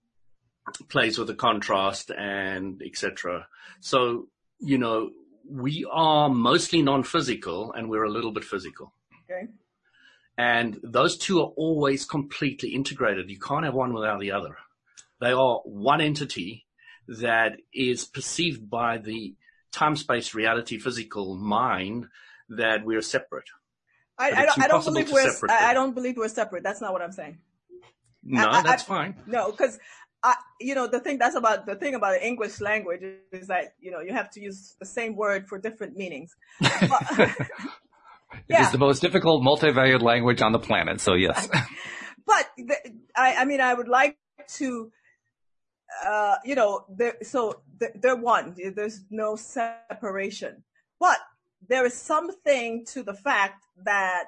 plays 0.89 1.17
with 1.17 1.27
the 1.27 1.35
contrast 1.35 2.11
and 2.11 2.81
etc. 2.85 3.47
So, 3.79 4.27
you 4.59 4.77
know, 4.77 5.11
we 5.49 5.85
are 5.91 6.29
mostly 6.29 6.81
non-physical 6.81 7.73
and 7.73 7.89
we're 7.89 8.03
a 8.03 8.09
little 8.09 8.31
bit 8.31 8.43
physical. 8.43 8.93
Okay. 9.29 9.47
And 10.37 10.79
those 10.83 11.17
two 11.17 11.39
are 11.39 11.51
always 11.55 12.05
completely 12.05 12.69
integrated. 12.69 13.29
You 13.29 13.39
can't 13.39 13.65
have 13.65 13.73
one 13.73 13.93
without 13.93 14.19
the 14.19 14.31
other. 14.31 14.57
They 15.21 15.31
are 15.31 15.59
one 15.63 16.01
entity 16.01 16.64
that 17.07 17.57
is 17.73 18.05
perceived 18.05 18.69
by 18.69 18.97
the 18.97 19.35
time 19.71 19.95
space 19.95 20.33
reality 20.33 20.79
physical 20.79 21.35
mind 21.35 22.07
that 22.49 22.85
we're 22.85 23.01
separate. 23.01 23.49
I, 24.17 24.31
I, 24.31 24.45
don't, 24.45 24.61
I 24.61 24.67
don't 24.67 24.85
believe 24.85 25.11
we're 25.11 25.33
I, 25.49 25.71
I 25.71 25.73
don't 25.73 25.93
believe 25.93 26.15
we're 26.15 26.29
separate. 26.29 26.63
That's 26.63 26.81
not 26.81 26.93
what 26.93 27.01
I'm 27.01 27.11
saying. 27.11 27.37
No, 28.23 28.47
I, 28.47 28.61
that's 28.61 28.83
fine. 28.83 29.15
No, 29.27 29.51
because 29.51 29.77
I, 30.23 30.35
you 30.59 30.73
know, 30.73 30.87
the 30.87 30.99
thing 30.99 31.17
that's 31.19 31.35
about 31.35 31.65
the 31.65 31.75
thing 31.75 31.95
about 31.95 32.13
the 32.13 32.25
English 32.25 32.61
language 32.61 33.01
is 33.31 33.47
that 33.47 33.75
you 33.79 33.91
know 33.91 33.99
you 33.99 34.13
have 34.13 34.31
to 34.31 34.39
use 34.39 34.75
the 34.79 34.85
same 34.85 35.15
word 35.15 35.47
for 35.47 35.59
different 35.59 35.95
meanings. 35.97 36.35
yeah. 36.61 37.33
It 38.49 38.59
is 38.59 38.71
the 38.71 38.77
most 38.77 39.01
difficult 39.01 39.43
multi-valued 39.43 40.01
language 40.01 40.41
on 40.41 40.51
the 40.51 40.59
planet. 40.59 40.99
So 41.01 41.13
yes. 41.13 41.47
but 42.25 42.49
the, 42.57 42.75
I, 43.15 43.35
I 43.35 43.45
mean, 43.45 43.61
I 43.61 43.73
would 43.73 43.87
like 43.87 44.17
to 44.55 44.91
uh, 46.05 46.35
you 46.43 46.55
know, 46.55 46.85
there 46.89 47.15
so 47.21 47.61
they're 47.95 48.15
one. 48.15 48.55
There's 48.75 49.01
no 49.09 49.35
separation, 49.35 50.63
but 50.99 51.17
there 51.67 51.85
is 51.85 51.93
something 51.93 52.85
to 52.87 53.03
the 53.03 53.13
fact 53.13 53.63
that 53.83 54.25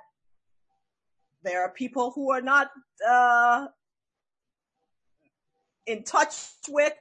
there 1.43 1.61
are 1.63 1.71
people 1.71 2.11
who 2.11 2.31
are 2.31 2.41
not 2.41 2.69
uh, 3.07 3.67
in 5.85 6.03
touch 6.03 6.35
with, 6.69 6.93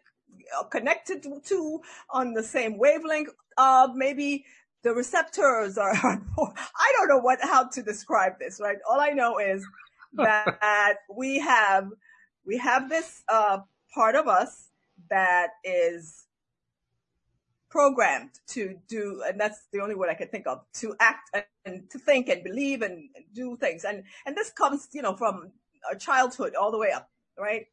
uh, 0.59 0.65
connected 0.65 1.25
to, 1.45 1.81
on 2.11 2.35
the 2.35 2.43
same 2.43 2.79
wavelength. 2.79 3.31
Uh, 3.57 3.89
maybe 3.95 4.45
the 4.83 4.93
receptors 4.93 5.79
are. 5.79 5.93
I 6.05 6.93
don't 6.97 7.09
know 7.09 7.19
what 7.19 7.41
how 7.43 7.69
to 7.69 7.83
describe 7.83 8.39
this. 8.39 8.61
Right. 8.61 8.79
All 8.89 9.01
I 9.01 9.11
know 9.11 9.39
is 9.39 9.67
that 10.13 10.99
we 11.15 11.39
have 11.41 11.89
we 12.47 12.59
have 12.59 12.89
this 12.89 13.23
uh, 13.29 13.59
part 13.97 14.15
of 14.15 14.29
us 14.29 14.69
that 15.11 15.49
is 15.65 16.27
programmed 17.71 18.31
to 18.49 18.79
do, 18.89 19.23
and 19.27 19.41
that's 19.41 19.61
the 19.73 19.81
only 19.81 19.95
word 19.95 20.11
I 20.11 20.15
can 20.15 20.29
think 20.29 20.47
of, 20.47 20.61
to 20.75 20.95
act 21.01 21.35
and 21.65 21.91
to 21.91 21.99
think 21.99 22.29
and 22.29 22.45
believe 22.45 22.83
and 22.83 23.09
do 23.35 23.57
things. 23.57 23.85
And, 23.85 24.05
and 24.25 24.37
this 24.37 24.51
comes, 24.51 24.89
you 24.93 25.03
know, 25.03 25.17
from 25.17 25.53
our 25.89 25.97
childhood 25.97 26.55
all 26.55 26.71
the 26.71 26.79
way 26.79 26.93
up, 26.93 27.11
right? 27.39 27.67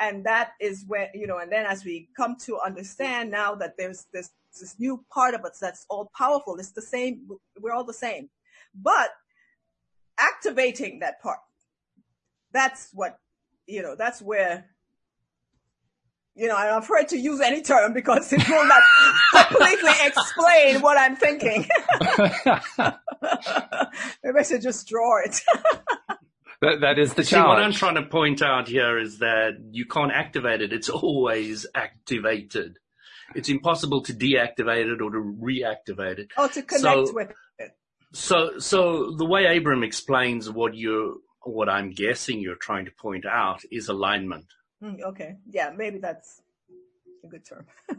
And 0.00 0.26
that 0.26 0.52
is 0.60 0.84
where, 0.86 1.10
you 1.14 1.26
know, 1.26 1.38
and 1.38 1.50
then 1.50 1.66
as 1.66 1.84
we 1.84 2.08
come 2.16 2.36
to 2.46 2.58
understand 2.58 3.30
now 3.30 3.54
that 3.56 3.76
there's 3.78 4.06
this, 4.12 4.30
this 4.60 4.78
new 4.78 5.04
part 5.12 5.34
of 5.34 5.44
us 5.44 5.58
that's 5.60 5.86
all 5.88 6.10
powerful, 6.16 6.56
it's 6.56 6.72
the 6.72 6.82
same, 6.82 7.28
we're 7.60 7.72
all 7.72 7.84
the 7.84 7.92
same. 7.92 8.30
But 8.74 9.10
activating 10.18 11.00
that 11.00 11.20
part, 11.22 11.40
that's 12.52 12.90
what, 12.92 13.18
you 13.66 13.82
know, 13.82 13.96
that's 13.96 14.20
where 14.22 14.66
you 16.38 16.46
know, 16.48 16.56
I'm 16.56 16.78
afraid 16.82 17.08
to 17.08 17.18
use 17.18 17.40
any 17.40 17.60
term 17.62 17.92
because 17.92 18.32
it 18.32 18.48
will 18.48 18.66
not 18.66 18.82
completely 19.48 19.90
explain 20.06 20.80
what 20.80 20.96
I'm 20.98 21.16
thinking. 21.16 21.66
Maybe 24.22 24.38
I 24.38 24.42
should 24.42 24.62
just 24.62 24.88
draw 24.88 25.20
it. 25.24 25.40
that, 26.62 26.80
that 26.80 26.98
is 26.98 27.14
the 27.14 27.24
See, 27.24 27.30
challenge. 27.30 27.48
what 27.48 27.62
I'm 27.62 27.72
trying 27.72 27.94
to 27.96 28.02
point 28.02 28.42
out 28.42 28.68
here 28.68 28.98
is 28.98 29.18
that 29.18 29.58
you 29.70 29.86
can't 29.86 30.12
activate 30.12 30.60
it. 30.62 30.72
It's 30.72 30.88
always 30.88 31.66
activated. 31.74 32.78
It's 33.34 33.48
impossible 33.48 34.02
to 34.04 34.14
deactivate 34.14 34.86
it 34.92 35.02
or 35.02 35.10
to 35.10 35.36
reactivate 35.42 36.18
it. 36.18 36.28
Oh, 36.36 36.48
to 36.48 36.62
connect 36.62 36.82
So- 37.08 37.12
with 37.12 37.30
it. 37.58 37.70
So, 38.14 38.58
so 38.58 39.10
the 39.16 39.26
way 39.26 39.54
Abram 39.58 39.82
explains 39.82 40.48
what 40.50 40.74
you, 40.74 41.22
what 41.42 41.68
I'm 41.68 41.90
guessing 41.90 42.40
you're 42.40 42.56
trying 42.56 42.86
to 42.86 42.90
point 42.90 43.26
out 43.26 43.60
is 43.70 43.88
alignment. 43.88 44.46
Mm, 44.82 45.02
okay. 45.02 45.36
Yeah, 45.50 45.70
maybe 45.76 45.98
that's 45.98 46.42
a 47.24 47.26
good 47.26 47.44
term. 47.44 47.66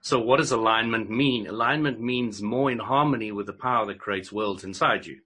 So 0.00 0.20
what 0.20 0.36
does 0.36 0.52
alignment 0.52 1.10
mean? 1.10 1.48
Alignment 1.48 2.00
means 2.00 2.40
more 2.40 2.70
in 2.70 2.78
harmony 2.78 3.32
with 3.32 3.46
the 3.46 3.52
power 3.52 3.86
that 3.86 3.98
creates 3.98 4.30
worlds 4.30 4.62
inside 4.62 5.04
you, 5.04 5.20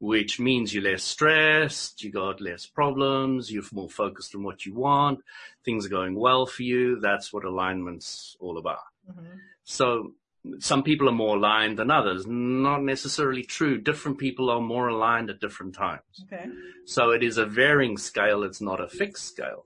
which 0.00 0.38
means 0.38 0.74
you're 0.74 0.82
less 0.82 1.02
stressed, 1.02 2.04
you 2.04 2.12
got 2.12 2.38
less 2.38 2.66
problems, 2.66 3.50
you're 3.50 3.62
more 3.72 3.88
focused 3.88 4.34
on 4.34 4.42
what 4.42 4.66
you 4.66 4.74
want, 4.74 5.20
things 5.64 5.86
are 5.86 5.88
going 5.88 6.14
well 6.14 6.44
for 6.44 6.62
you. 6.62 7.00
That's 7.00 7.32
what 7.32 7.44
alignment's 7.44 8.36
all 8.38 8.58
about. 8.58 8.84
Mhm. 9.10 9.40
So 9.64 10.12
some 10.58 10.82
people 10.82 11.08
are 11.08 11.12
more 11.12 11.36
aligned 11.36 11.78
than 11.78 11.90
others. 11.90 12.26
Not 12.26 12.82
necessarily 12.82 13.44
true. 13.44 13.78
Different 13.78 14.18
people 14.18 14.50
are 14.50 14.60
more 14.60 14.88
aligned 14.88 15.30
at 15.30 15.40
different 15.40 15.74
times. 15.74 16.02
Okay. 16.24 16.46
So 16.84 17.10
it 17.10 17.22
is 17.22 17.38
a 17.38 17.46
varying 17.46 17.96
scale. 17.96 18.42
It's 18.42 18.60
not 18.60 18.80
a 18.80 18.88
fixed 18.88 19.24
scale. 19.24 19.64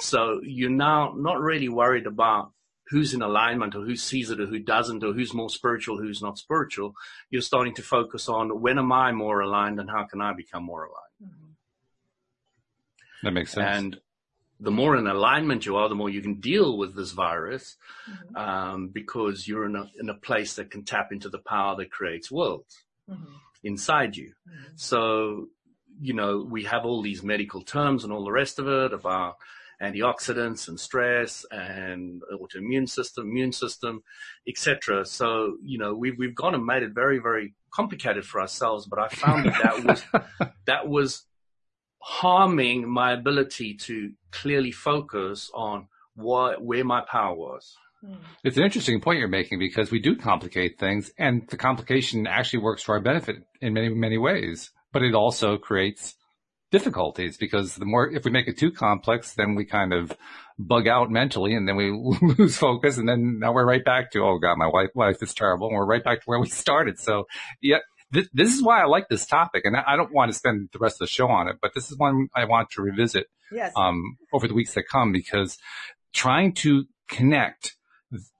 So 0.00 0.40
you're 0.42 0.70
now 0.70 1.14
not 1.16 1.40
really 1.40 1.68
worried 1.68 2.06
about 2.06 2.52
who's 2.88 3.14
in 3.14 3.22
alignment 3.22 3.76
or 3.76 3.84
who 3.84 3.94
sees 3.94 4.30
it 4.30 4.40
or 4.40 4.46
who 4.46 4.58
doesn't 4.58 5.04
or 5.04 5.12
who's 5.12 5.32
more 5.32 5.50
spiritual, 5.50 5.98
who's 5.98 6.20
not 6.22 6.38
spiritual. 6.38 6.94
You're 7.30 7.42
starting 7.42 7.74
to 7.74 7.82
focus 7.82 8.28
on 8.28 8.60
when 8.60 8.78
am 8.78 8.90
I 8.90 9.12
more 9.12 9.40
aligned 9.40 9.78
and 9.78 9.88
how 9.88 10.04
can 10.04 10.20
I 10.20 10.32
become 10.32 10.64
more 10.64 10.84
aligned? 10.86 11.32
Mhm. 11.32 11.46
that 13.22 13.32
makes 13.32 13.52
sense. 13.52 13.76
And 13.76 14.00
the 14.60 14.70
more 14.70 14.96
in 14.96 15.06
alignment 15.06 15.64
you 15.66 15.76
are, 15.76 15.88
the 15.88 15.94
more 15.94 16.10
you 16.10 16.20
can 16.20 16.34
deal 16.40 16.76
with 16.76 16.94
this 16.94 17.12
virus 17.12 17.76
Mhm. 18.08 18.36
um, 18.36 18.88
because 18.88 19.48
you're 19.48 19.64
in 19.64 19.74
a, 19.76 19.90
in 19.98 20.08
a 20.10 20.14
place 20.14 20.54
that 20.56 20.70
can 20.70 20.84
tap 20.84 21.12
into 21.12 21.28
the 21.30 21.38
power 21.38 21.76
that 21.76 21.90
creates 21.90 22.30
worlds 22.30 22.84
Mhm. 23.08 23.26
inside 23.62 24.16
you. 24.16 24.34
Mhm. 24.48 24.78
So, 24.78 25.48
you 26.00 26.12
know, 26.14 26.38
we 26.42 26.64
have 26.64 26.84
all 26.84 27.02
these 27.02 27.22
medical 27.22 27.62
terms 27.62 28.04
and 28.04 28.12
all 28.12 28.24
the 28.24 28.32
rest 28.32 28.58
of 28.58 28.68
it 28.68 28.92
about 28.92 29.36
antioxidants 29.82 30.68
and 30.68 30.78
stress 30.78 31.46
and 31.50 32.22
autoimmune 32.32 32.88
system, 32.88 33.28
immune 33.28 33.52
system, 33.52 34.02
etc. 34.46 35.04
So, 35.06 35.56
you 35.62 35.78
know, 35.78 35.94
we've 35.94 36.18
we've 36.18 36.34
gone 36.34 36.54
and 36.54 36.64
made 36.66 36.82
it 36.82 36.92
very, 36.92 37.18
very 37.18 37.54
complicated 37.70 38.26
for 38.26 38.40
ourselves. 38.42 38.86
But 38.86 38.98
I 38.98 39.08
found 39.08 39.46
that 39.46 39.58
that 39.62 39.82
was 39.84 40.02
that 40.66 40.88
was 40.88 41.24
harming 42.00 42.88
my 42.88 43.12
ability 43.12 43.74
to 43.74 44.12
clearly 44.30 44.72
focus 44.72 45.50
on 45.54 45.86
what 46.14 46.62
where 46.62 46.84
my 46.84 47.02
power 47.02 47.34
was. 47.34 47.76
Mhm. 48.04 48.16
It's 48.44 48.56
an 48.56 48.64
interesting 48.64 49.00
point 49.00 49.18
you're 49.18 49.28
making 49.28 49.58
because 49.58 49.90
we 49.90 50.00
do 50.00 50.16
complicate 50.16 50.78
things 50.78 51.12
and 51.18 51.46
the 51.48 51.56
complication 51.56 52.26
actually 52.26 52.60
works 52.60 52.84
to 52.84 52.92
our 52.92 53.00
benefit 53.00 53.36
in 53.60 53.74
many, 53.74 53.90
many 53.90 54.16
ways, 54.18 54.70
but 54.92 55.02
it 55.02 55.14
also 55.14 55.58
creates 55.58 56.16
difficulties 56.70 57.36
because 57.36 57.74
the 57.74 57.84
more, 57.84 58.10
if 58.10 58.24
we 58.24 58.30
make 58.30 58.48
it 58.48 58.56
too 58.56 58.70
complex, 58.70 59.34
then 59.34 59.54
we 59.54 59.64
kind 59.64 59.92
of 59.92 60.16
bug 60.58 60.86
out 60.86 61.10
mentally 61.10 61.54
and 61.54 61.68
then 61.68 61.76
we 61.76 61.90
lose 62.38 62.56
focus 62.56 62.96
and 62.96 63.08
then 63.08 63.38
now 63.40 63.52
we're 63.52 63.66
right 63.66 63.84
back 63.84 64.10
to, 64.12 64.22
oh 64.22 64.38
God, 64.38 64.56
my 64.56 64.68
wife 64.68 64.90
life 64.94 65.22
is 65.22 65.34
terrible. 65.34 65.68
And 65.68 65.76
we're 65.76 65.86
right 65.86 66.04
back 66.04 66.20
to 66.20 66.24
where 66.24 66.40
we 66.40 66.48
started. 66.48 66.98
So 66.98 67.24
yeah, 67.60 67.78
this, 68.12 68.28
this 68.32 68.54
is 68.54 68.62
why 68.62 68.82
I 68.82 68.86
like 68.86 69.08
this 69.08 69.26
topic 69.26 69.62
and 69.64 69.76
I 69.76 69.82
I 69.86 69.96
don't 69.96 70.12
want 70.12 70.30
to 70.32 70.36
spend 70.38 70.68
the 70.72 70.78
rest 70.78 70.96
of 70.96 71.00
the 71.00 71.06
show 71.06 71.28
on 71.28 71.48
it, 71.48 71.56
but 71.62 71.74
this 71.74 71.90
is 71.90 71.98
one 71.98 72.28
I 72.34 72.44
want 72.44 72.70
to 72.72 72.82
revisit 72.82 73.26
Yes. 73.52 73.72
um, 73.76 74.16
over 74.32 74.46
the 74.46 74.54
weeks 74.54 74.74
that 74.74 74.84
come 74.88 75.10
because 75.12 75.58
trying 76.12 76.52
to 76.54 76.84
connect 77.08 77.76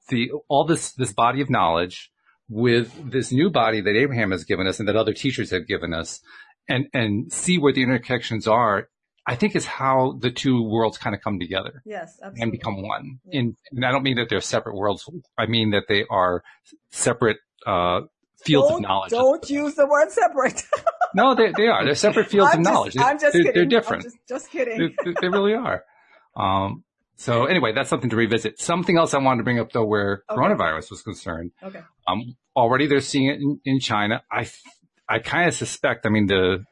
the 0.08 0.30
all 0.48 0.64
this 0.64 0.92
this 0.92 1.12
body 1.12 1.40
of 1.40 1.50
knowledge 1.50 2.10
with 2.48 2.92
this 3.10 3.30
new 3.32 3.50
body 3.50 3.80
that 3.80 3.94
Abraham 3.96 4.30
has 4.32 4.44
given 4.44 4.66
us 4.66 4.78
and 4.80 4.88
that 4.88 4.96
other 4.96 5.12
teachers 5.12 5.50
have 5.50 5.66
given 5.66 5.92
us 5.94 6.20
and 6.68 6.86
and 6.92 7.32
see 7.32 7.58
where 7.58 7.72
the 7.72 7.84
interconnections 7.84 8.46
are 8.50 8.88
I 9.26 9.36
think 9.36 9.54
is 9.54 9.66
how 9.66 10.16
the 10.20 10.30
two 10.30 10.62
worlds 10.62 10.96
kind 10.98 11.14
of 11.14 11.20
come 11.22 11.38
together 11.38 11.82
yes. 11.84 12.18
Absolutely. 12.22 12.42
and 12.42 12.52
become 12.52 12.82
one 12.82 13.18
Yeah. 13.24 13.40
in 13.40 13.56
and 13.72 13.84
I 13.84 13.92
don't 13.92 14.02
mean 14.02 14.16
that 14.16 14.28
they're 14.30 14.40
separate 14.40 14.74
worlds 14.76 15.08
I 15.38 15.46
mean 15.46 15.70
that 15.70 15.84
they 15.88 16.04
are 16.10 16.42
separate 16.90 17.38
uh 17.66 18.00
fields 18.44 18.68
don't, 18.68 18.76
of 18.84 18.88
knowledge 18.88 19.10
Don't 19.10 19.50
use 19.50 19.74
the 19.74 19.86
word 19.86 20.10
separate. 20.10 20.62
no 21.14 21.34
they 21.34 21.52
they 21.56 21.66
are 21.68 21.84
they're 21.84 21.94
separate 21.94 22.28
fields 22.28 22.50
I'm 22.52 22.60
of 22.60 22.64
just- 22.64 22.74
knowledge 22.74 22.96
I'm 22.98 23.18
just 23.18 23.32
they're, 23.32 23.42
kidding. 23.42 23.54
they're 23.54 23.62
I'm 23.64 23.68
different 23.68 24.02
just, 24.04 24.16
just 24.28 24.50
kidding. 24.50 24.94
they, 25.04 25.14
they 25.20 25.28
really 25.28 25.54
are. 25.54 25.84
Um, 26.36 26.84
so 27.16 27.44
anyway, 27.44 27.72
that's 27.74 27.90
something 27.90 28.08
to 28.10 28.16
revisit. 28.16 28.58
Something 28.58 28.96
else 28.96 29.12
I 29.12 29.18
wanted 29.18 29.38
to 29.38 29.44
bring 29.44 29.58
up 29.58 29.72
though, 29.72 29.84
where 29.84 30.22
Okay. 30.30 30.40
coronavirus 30.40 30.90
was 30.90 31.02
concerned. 31.02 31.50
Okay. 31.62 31.80
Um, 32.08 32.34
already 32.56 32.86
they're 32.86 33.00
seeing 33.00 33.26
it 33.26 33.40
in, 33.40 33.60
in 33.66 33.78
China. 33.80 34.22
I, 34.32 34.48
I 35.08 35.18
kind 35.18 35.46
of 35.46 35.54
suspect, 35.54 36.06
I 36.06 36.08
mean, 36.08 36.28
the, 36.28 36.64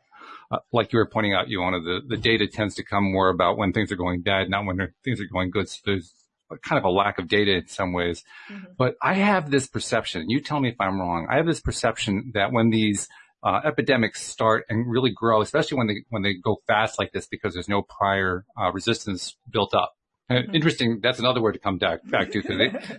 uh, 0.50 0.58
like 0.72 0.92
you 0.94 0.98
were 1.00 1.06
pointing 1.06 1.34
out, 1.34 1.48
you 1.50 1.60
wanted 1.60 1.84
the, 1.84 2.00
the 2.08 2.16
data 2.16 2.46
tends 2.46 2.74
to 2.76 2.82
come 2.82 3.12
more 3.12 3.28
about 3.28 3.58
when 3.58 3.74
things 3.74 3.92
are 3.92 3.96
going 3.96 4.22
bad, 4.22 4.48
not 4.48 4.64
when 4.64 4.78
things 5.04 5.20
are 5.20 5.26
going 5.30 5.50
good. 5.50 5.68
So 5.68 5.80
there's 5.84 6.14
kind 6.62 6.78
of 6.78 6.84
a 6.84 6.90
lack 6.90 7.18
of 7.18 7.28
data 7.28 7.53
in 7.57 7.66
some 7.68 7.92
ways. 7.92 8.24
Mhm. 8.51 8.66
But 8.76 8.96
I 9.03 9.14
have 9.14 9.51
this 9.51 9.66
perception, 9.66 10.28
you 10.30 10.40
tell 10.40 10.61
me 10.61 10.68
if 10.70 10.76
I'm 10.80 11.01
wrong. 11.01 11.26
I 11.30 11.36
have 11.36 11.46
this 11.46 11.61
perception 11.61 12.32
that 12.34 12.53
when 12.53 12.70
these 12.70 13.09
uh, 13.42 13.61
epidemics 13.64 14.20
start 14.20 14.64
and 14.68 14.90
really 14.90 15.12
grow, 15.14 15.40
especially 15.42 15.78
when 15.78 15.86
they 15.86 15.96
when 16.09 16.22
they 16.22 16.34
go 16.34 16.57
fast 16.66 16.99
like 16.99 17.12
this 17.12 17.26
because 17.28 17.55
there's 17.55 17.68
no 17.68 17.82
prior 17.82 18.44
uh, 18.61 18.72
resistance 18.72 19.36
built 19.51 19.74
up. 19.74 19.94
And 20.28 20.49
Mhm. 20.49 20.55
Interesting. 20.57 21.01
That's 21.03 21.20
another 21.20 21.40
word 21.40 21.53
to 21.53 21.59
come 21.61 21.78
back, 21.78 22.01
back 22.05 22.32
to 22.32 22.42
because 22.42 22.59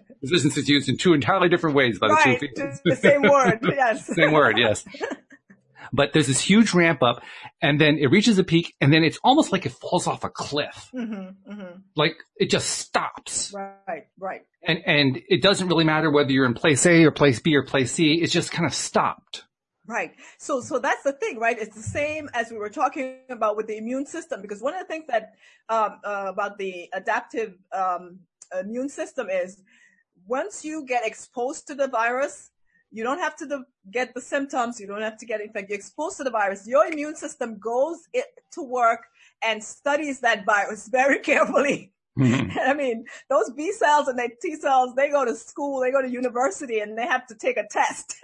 resistance 0.21 0.55
is 0.57 0.69
used 0.69 0.87
in 0.87 0.97
two 0.97 1.13
entirely 1.13 1.49
different 1.49 1.75
ways 1.75 1.99
by 1.99 2.07
the 2.07 2.19
two 2.23 2.37
people. 2.37 2.71
the 2.85 2.95
same 2.95 3.21
word. 3.23 3.59
Yes. 3.63 4.05
Same 4.07 4.31
word, 4.31 4.57
yes. 4.57 4.85
But 5.91 6.13
there's 6.13 6.27
this 6.27 6.41
huge 6.41 6.73
ramp 6.73 7.01
up, 7.03 7.23
and 7.61 7.79
then 7.79 7.97
it 7.97 8.07
reaches 8.07 8.37
a 8.37 8.43
peak, 8.43 8.75
and 8.81 8.93
then 8.93 9.03
it's 9.03 9.19
almost 9.23 9.51
like 9.51 9.65
it 9.65 9.71
falls 9.71 10.07
off 10.07 10.23
a 10.23 10.29
cliff. 10.29 10.89
Mm-hmm, 10.93 11.51
mm-hmm. 11.51 11.79
Like 11.95 12.15
it 12.37 12.49
just 12.49 12.69
stops, 12.69 13.53
Right. 13.53 14.07
Right. 14.17 14.41
and 14.63 14.79
and 14.85 15.19
it 15.27 15.41
doesn't 15.41 15.67
really 15.67 15.85
matter 15.85 16.11
whether 16.11 16.31
you're 16.31 16.45
in 16.45 16.53
place 16.53 16.85
A 16.85 17.03
or 17.05 17.11
place 17.11 17.39
B 17.39 17.55
or 17.55 17.63
place 17.63 17.91
C. 17.91 18.15
It's 18.21 18.33
just 18.33 18.51
kind 18.51 18.65
of 18.65 18.73
stopped. 18.73 19.43
Right. 19.85 20.11
So, 20.37 20.61
so 20.61 20.77
that's 20.77 21.01
the 21.01 21.13
thing, 21.13 21.39
right? 21.39 21.57
It's 21.57 21.75
the 21.75 21.81
same 21.81 22.29
as 22.35 22.51
we 22.51 22.57
were 22.57 22.69
talking 22.69 23.21
about 23.29 23.57
with 23.57 23.65
the 23.65 23.75
immune 23.77 24.05
system, 24.05 24.39
because 24.39 24.61
one 24.61 24.75
of 24.75 24.81
the 24.81 24.85
things 24.85 25.05
that 25.07 25.33
um, 25.67 25.99
uh, 26.03 26.25
about 26.27 26.59
the 26.59 26.89
adaptive 26.93 27.55
um, 27.71 28.19
immune 28.59 28.89
system 28.89 29.29
is 29.31 29.63
once 30.27 30.63
you 30.63 30.85
get 30.85 31.07
exposed 31.07 31.65
to 31.67 31.73
the 31.75 31.87
virus, 31.87 32.51
you 32.91 33.03
don't 33.03 33.19
have 33.19 33.35
to 33.37 33.45
the, 33.45 33.65
get 33.91 34.13
the 34.13 34.21
symptoms. 34.21 34.79
You 34.79 34.87
don't 34.87 35.01
have 35.01 35.17
to 35.19 35.25
get 35.25 35.41
infected. 35.41 35.69
You're 35.69 35.77
exposed 35.77 36.17
to 36.17 36.23
the 36.23 36.31
virus. 36.31 36.67
Your 36.67 36.85
immune 36.85 37.15
system 37.15 37.57
goes 37.59 38.07
it, 38.13 38.25
to 38.53 38.63
work 38.63 39.05
and 39.43 39.63
studies 39.63 40.19
that 40.21 40.45
virus 40.45 40.87
very 40.91 41.19
carefully. 41.19 41.91
Mm-hmm. 42.17 42.57
I 42.65 42.73
mean, 42.73 43.05
those 43.29 43.51
B 43.51 43.71
cells 43.71 44.07
and 44.07 44.17
their 44.17 44.29
T 44.41 44.55
cells, 44.55 44.95
they 44.95 45.09
go 45.09 45.25
to 45.25 45.35
school, 45.35 45.81
they 45.81 45.91
go 45.91 46.01
to 46.01 46.09
university, 46.09 46.79
and 46.79 46.97
they 46.97 47.05
have 47.05 47.27
to 47.27 47.35
take 47.35 47.57
a 47.57 47.67
test. 47.67 48.15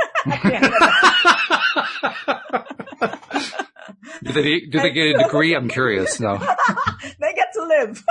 at 3.88 3.96
the 4.02 4.30
end 4.30 4.30
of 4.30 4.34
it. 4.34 4.34
do 4.34 4.42
they 4.42 4.60
do 4.62 4.80
they 4.80 4.92
get 4.92 5.16
a 5.16 5.24
degree? 5.24 5.56
I'm 5.56 5.70
curious. 5.70 6.20
No, 6.20 6.38
they 7.20 7.34
get 7.34 7.54
to 7.54 7.64
live. 7.64 8.04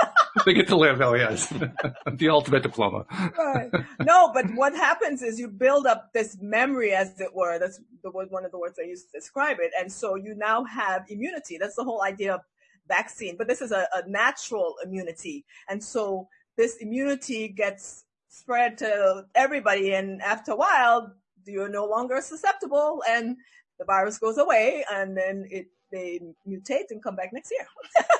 they 0.46 0.54
get 0.54 0.68
to 0.68 0.76
live. 0.76 1.00
Oh 1.00 1.14
yes, 1.14 1.48
the 2.12 2.28
ultimate 2.28 2.62
diploma. 2.62 3.06
right. 3.38 3.70
No, 4.00 4.32
but 4.32 4.46
what 4.54 4.74
happens 4.74 5.22
is 5.22 5.38
you 5.38 5.48
build 5.48 5.86
up 5.86 6.12
this 6.12 6.36
memory, 6.40 6.92
as 6.92 7.20
it 7.20 7.34
were. 7.34 7.58
That's 7.58 7.80
the 8.02 8.10
word, 8.10 8.30
one 8.30 8.44
of 8.44 8.50
the 8.50 8.58
words 8.58 8.78
I 8.78 8.86
used 8.86 9.10
to 9.12 9.18
describe 9.18 9.58
it. 9.60 9.72
And 9.78 9.90
so 9.90 10.14
you 10.14 10.34
now 10.34 10.64
have 10.64 11.04
immunity. 11.08 11.58
That's 11.58 11.76
the 11.76 11.84
whole 11.84 12.02
idea 12.02 12.34
of 12.34 12.40
vaccine. 12.88 13.36
But 13.36 13.48
this 13.48 13.60
is 13.60 13.72
a, 13.72 13.86
a 13.94 14.08
natural 14.08 14.74
immunity. 14.84 15.44
And 15.68 15.82
so 15.82 16.28
this 16.56 16.76
immunity 16.76 17.48
gets 17.48 18.04
spread 18.28 18.78
to 18.78 19.24
everybody. 19.34 19.94
And 19.94 20.20
after 20.22 20.52
a 20.52 20.56
while, 20.56 21.14
you're 21.46 21.68
no 21.68 21.86
longer 21.86 22.20
susceptible 22.20 23.02
and 23.08 23.36
the 23.78 23.84
virus 23.84 24.18
goes 24.18 24.38
away 24.38 24.84
and 24.92 25.16
then 25.16 25.46
it, 25.50 25.66
they 25.90 26.20
mutate 26.48 26.90
and 26.90 27.02
come 27.02 27.16
back 27.16 27.32
next 27.32 27.50
year. 27.52 27.66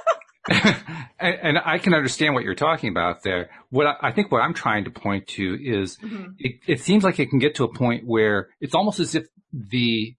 and, 1.18 1.38
and 1.42 1.58
I 1.64 1.78
can 1.78 1.94
understand 1.94 2.34
what 2.34 2.44
you're 2.44 2.54
talking 2.54 2.90
about 2.90 3.22
there. 3.22 3.48
What 3.70 3.86
I, 3.86 4.08
I 4.08 4.12
think 4.12 4.30
what 4.30 4.42
I'm 4.42 4.52
trying 4.52 4.84
to 4.84 4.90
point 4.90 5.26
to 5.28 5.58
is 5.60 5.96
Mhm. 5.98 6.34
it, 6.38 6.60
it 6.66 6.80
seems 6.80 7.02
like 7.02 7.18
it 7.18 7.30
can 7.30 7.38
get 7.38 7.54
to 7.56 7.64
a 7.64 7.72
point 7.72 8.06
where 8.06 8.50
it's 8.60 8.74
almost 8.74 9.00
as 9.00 9.14
if 9.14 9.26
the 9.52 10.14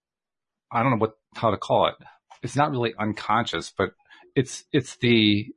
I 0.71 0.81
don't 0.81 0.91
know 0.91 0.97
what 0.97 1.17
how 1.35 1.51
to 1.51 1.57
call 1.57 1.87
it. 1.87 1.95
It's 2.41 2.55
not 2.55 2.71
really 2.71 2.93
unconscious, 2.97 3.71
but 3.77 3.91
it's 4.35 4.63
it's 4.71 4.95
the 4.97 5.47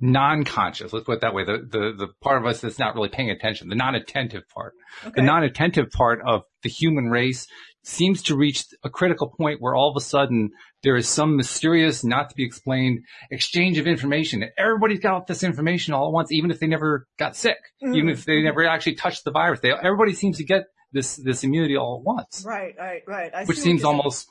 non-conscious. 0.00 0.92
Let's 0.92 1.04
put 1.04 1.16
it 1.16 1.20
that 1.22 1.34
way. 1.34 1.44
The 1.44 1.58
the 1.58 1.92
the 1.96 2.08
part 2.20 2.40
of 2.40 2.46
us 2.46 2.60
that's 2.60 2.78
not 2.78 2.94
really 2.94 3.08
paying 3.08 3.30
attention, 3.30 3.68
the 3.68 3.74
non-attentive 3.74 4.48
part, 4.48 4.74
Okay. 5.04 5.12
the 5.16 5.22
non-attentive 5.22 5.90
part 5.90 6.20
of 6.26 6.42
the 6.62 6.68
human 6.68 7.06
race 7.06 7.46
seems 7.82 8.22
to 8.24 8.36
reach 8.36 8.64
a 8.84 8.90
critical 8.90 9.32
point 9.38 9.60
where 9.60 9.74
all 9.74 9.90
of 9.90 9.96
a 9.96 10.00
sudden 10.00 10.50
there 10.82 10.96
is 10.96 11.08
some 11.08 11.36
mysterious, 11.36 12.04
not 12.04 12.28
to 12.28 12.36
be 12.36 12.44
explained 12.44 13.00
exchange 13.30 13.78
of 13.78 13.86
information. 13.86 14.44
Everybody's 14.56 15.00
got 15.00 15.26
this 15.26 15.42
information 15.42 15.94
all 15.94 16.06
at 16.08 16.12
once, 16.12 16.30
even 16.30 16.50
if 16.50 16.60
they 16.60 16.66
never 16.66 17.06
got 17.18 17.34
sick, 17.34 17.58
mm. 17.82 17.96
even 17.96 18.10
if 18.10 18.24
they 18.24 18.42
never 18.42 18.66
actually 18.66 18.94
touched 18.94 19.24
the 19.24 19.30
virus. 19.30 19.60
They, 19.60 19.72
everybody 19.72 20.12
seems 20.12 20.36
to 20.38 20.44
get 20.44 20.64
this, 20.92 21.16
this 21.16 21.44
immunity 21.44 21.76
all 21.76 21.98
at 22.00 22.04
once. 22.04 22.44
Right, 22.46 22.74
right, 22.78 23.02
right. 23.06 23.34
I 23.34 23.44
which 23.44 23.58
seems 23.58 23.84
almost 23.84 24.28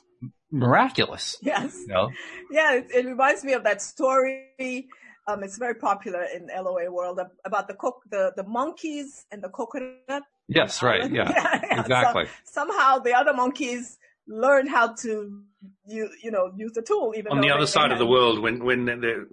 miraculous. 0.50 1.36
Yes. 1.42 1.76
You 1.86 1.92
know? 1.92 2.10
Yeah, 2.50 2.74
it, 2.76 2.86
it, 2.94 3.06
reminds 3.06 3.44
me 3.44 3.52
of 3.52 3.64
that 3.64 3.82
story. 3.82 4.88
Um, 5.28 5.44
it's 5.44 5.58
very 5.58 5.74
popular 5.74 6.24
in 6.34 6.48
LOA 6.48 6.90
world 6.90 7.20
about 7.44 7.68
the 7.68 7.74
cook, 7.74 8.02
the, 8.10 8.32
the 8.34 8.44
monkeys 8.44 9.26
and 9.30 9.42
the 9.42 9.50
coconut. 9.50 10.22
Yes, 10.48 10.82
right. 10.82 11.10
Yeah, 11.10 11.30
yeah, 11.36 11.60
yeah. 11.62 11.80
exactly. 11.80 12.24
So, 12.24 12.30
somehow 12.62 12.98
the 12.98 13.12
other 13.12 13.34
monkeys 13.34 13.98
learned 14.26 14.70
how 14.70 14.94
to 14.94 15.42
you 15.86 16.08
you 16.22 16.30
know 16.30 16.52
use 16.56 16.72
the 16.72 16.82
tool 16.82 17.14
even 17.16 17.32
on 17.32 17.40
the 17.40 17.50
other 17.50 17.66
side 17.66 17.90
of 17.92 17.98
the 17.98 18.06
world 18.06 18.40
when 18.40 18.62
when 18.62 18.84
they're 18.84 19.24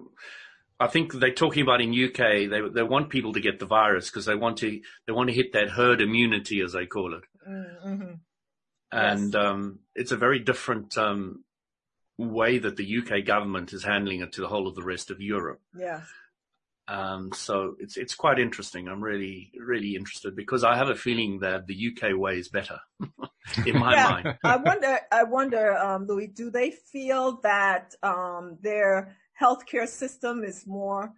I 0.80 0.88
think 0.88 1.14
they're 1.14 1.34
talking 1.34 1.64
about 1.64 1.80
in 1.80 1.91
UK. 1.91 2.50
They 2.50 2.62
they 2.74 2.84
want 2.84 3.10
people 3.10 3.34
to 3.34 3.39
get 3.39 3.60
the 3.60 3.66
virus 3.66 4.10
because 4.10 4.26
they 4.26 4.36
want 4.36 4.58
to 4.58 4.82
they 5.08 5.14
want 5.14 5.30
to 5.30 5.36
hit 5.36 5.54
that 5.54 5.70
herd 5.70 6.02
immunity 6.02 6.60
as 6.60 6.74
they 6.74 6.86
call 6.86 7.14
it. 7.14 7.24
Mm-hmm. 7.50 8.14
And 8.91 9.34
yes. 9.34 9.36
um, 9.36 9.80
it's 9.96 10.12
a 10.12 10.18
very 10.18 10.39
different 10.39 10.98
um, 10.98 11.45
way 12.18 12.57
that 12.57 12.78
the 12.78 12.97
UK 12.97 13.26
government 13.26 13.74
is 13.74 13.84
handling 13.84 14.22
it 14.22 14.32
to 14.34 14.41
the 14.41 14.47
whole 14.47 14.68
of 14.68 14.76
the 14.76 14.84
rest 14.84 15.11
of 15.11 15.22
Europe. 15.22 15.61
Yeah. 15.78 16.01
Um, 16.88 17.32
so 17.34 17.76
it's 17.80 17.97
it's 17.97 18.13
quite 18.13 18.38
interesting. 18.38 18.88
I'm 18.88 19.03
really 19.03 19.51
really 19.59 19.95
interested 19.95 20.36
because 20.36 20.63
I 20.63 20.76
have 20.76 20.89
a 20.89 20.95
feeling 20.95 21.39
that 21.39 21.66
the 21.66 21.91
UK 21.91 22.16
way 22.16 22.38
is 22.38 22.47
better 22.47 22.80
in 23.66 23.80
my 23.80 23.93
yeah. 23.93 24.09
mind. 24.09 24.38
I 24.43 24.57
wonder 24.57 24.99
I 25.11 25.24
wonder, 25.24 25.76
um, 25.78 26.05
Louis, 26.05 26.28
do 26.28 26.51
they 26.51 26.72
feel 26.72 27.39
that 27.41 27.95
um, 28.03 28.59
their 28.61 29.16
healthcare 29.41 29.88
system 29.88 30.43
is 30.43 30.68
more 30.68 31.11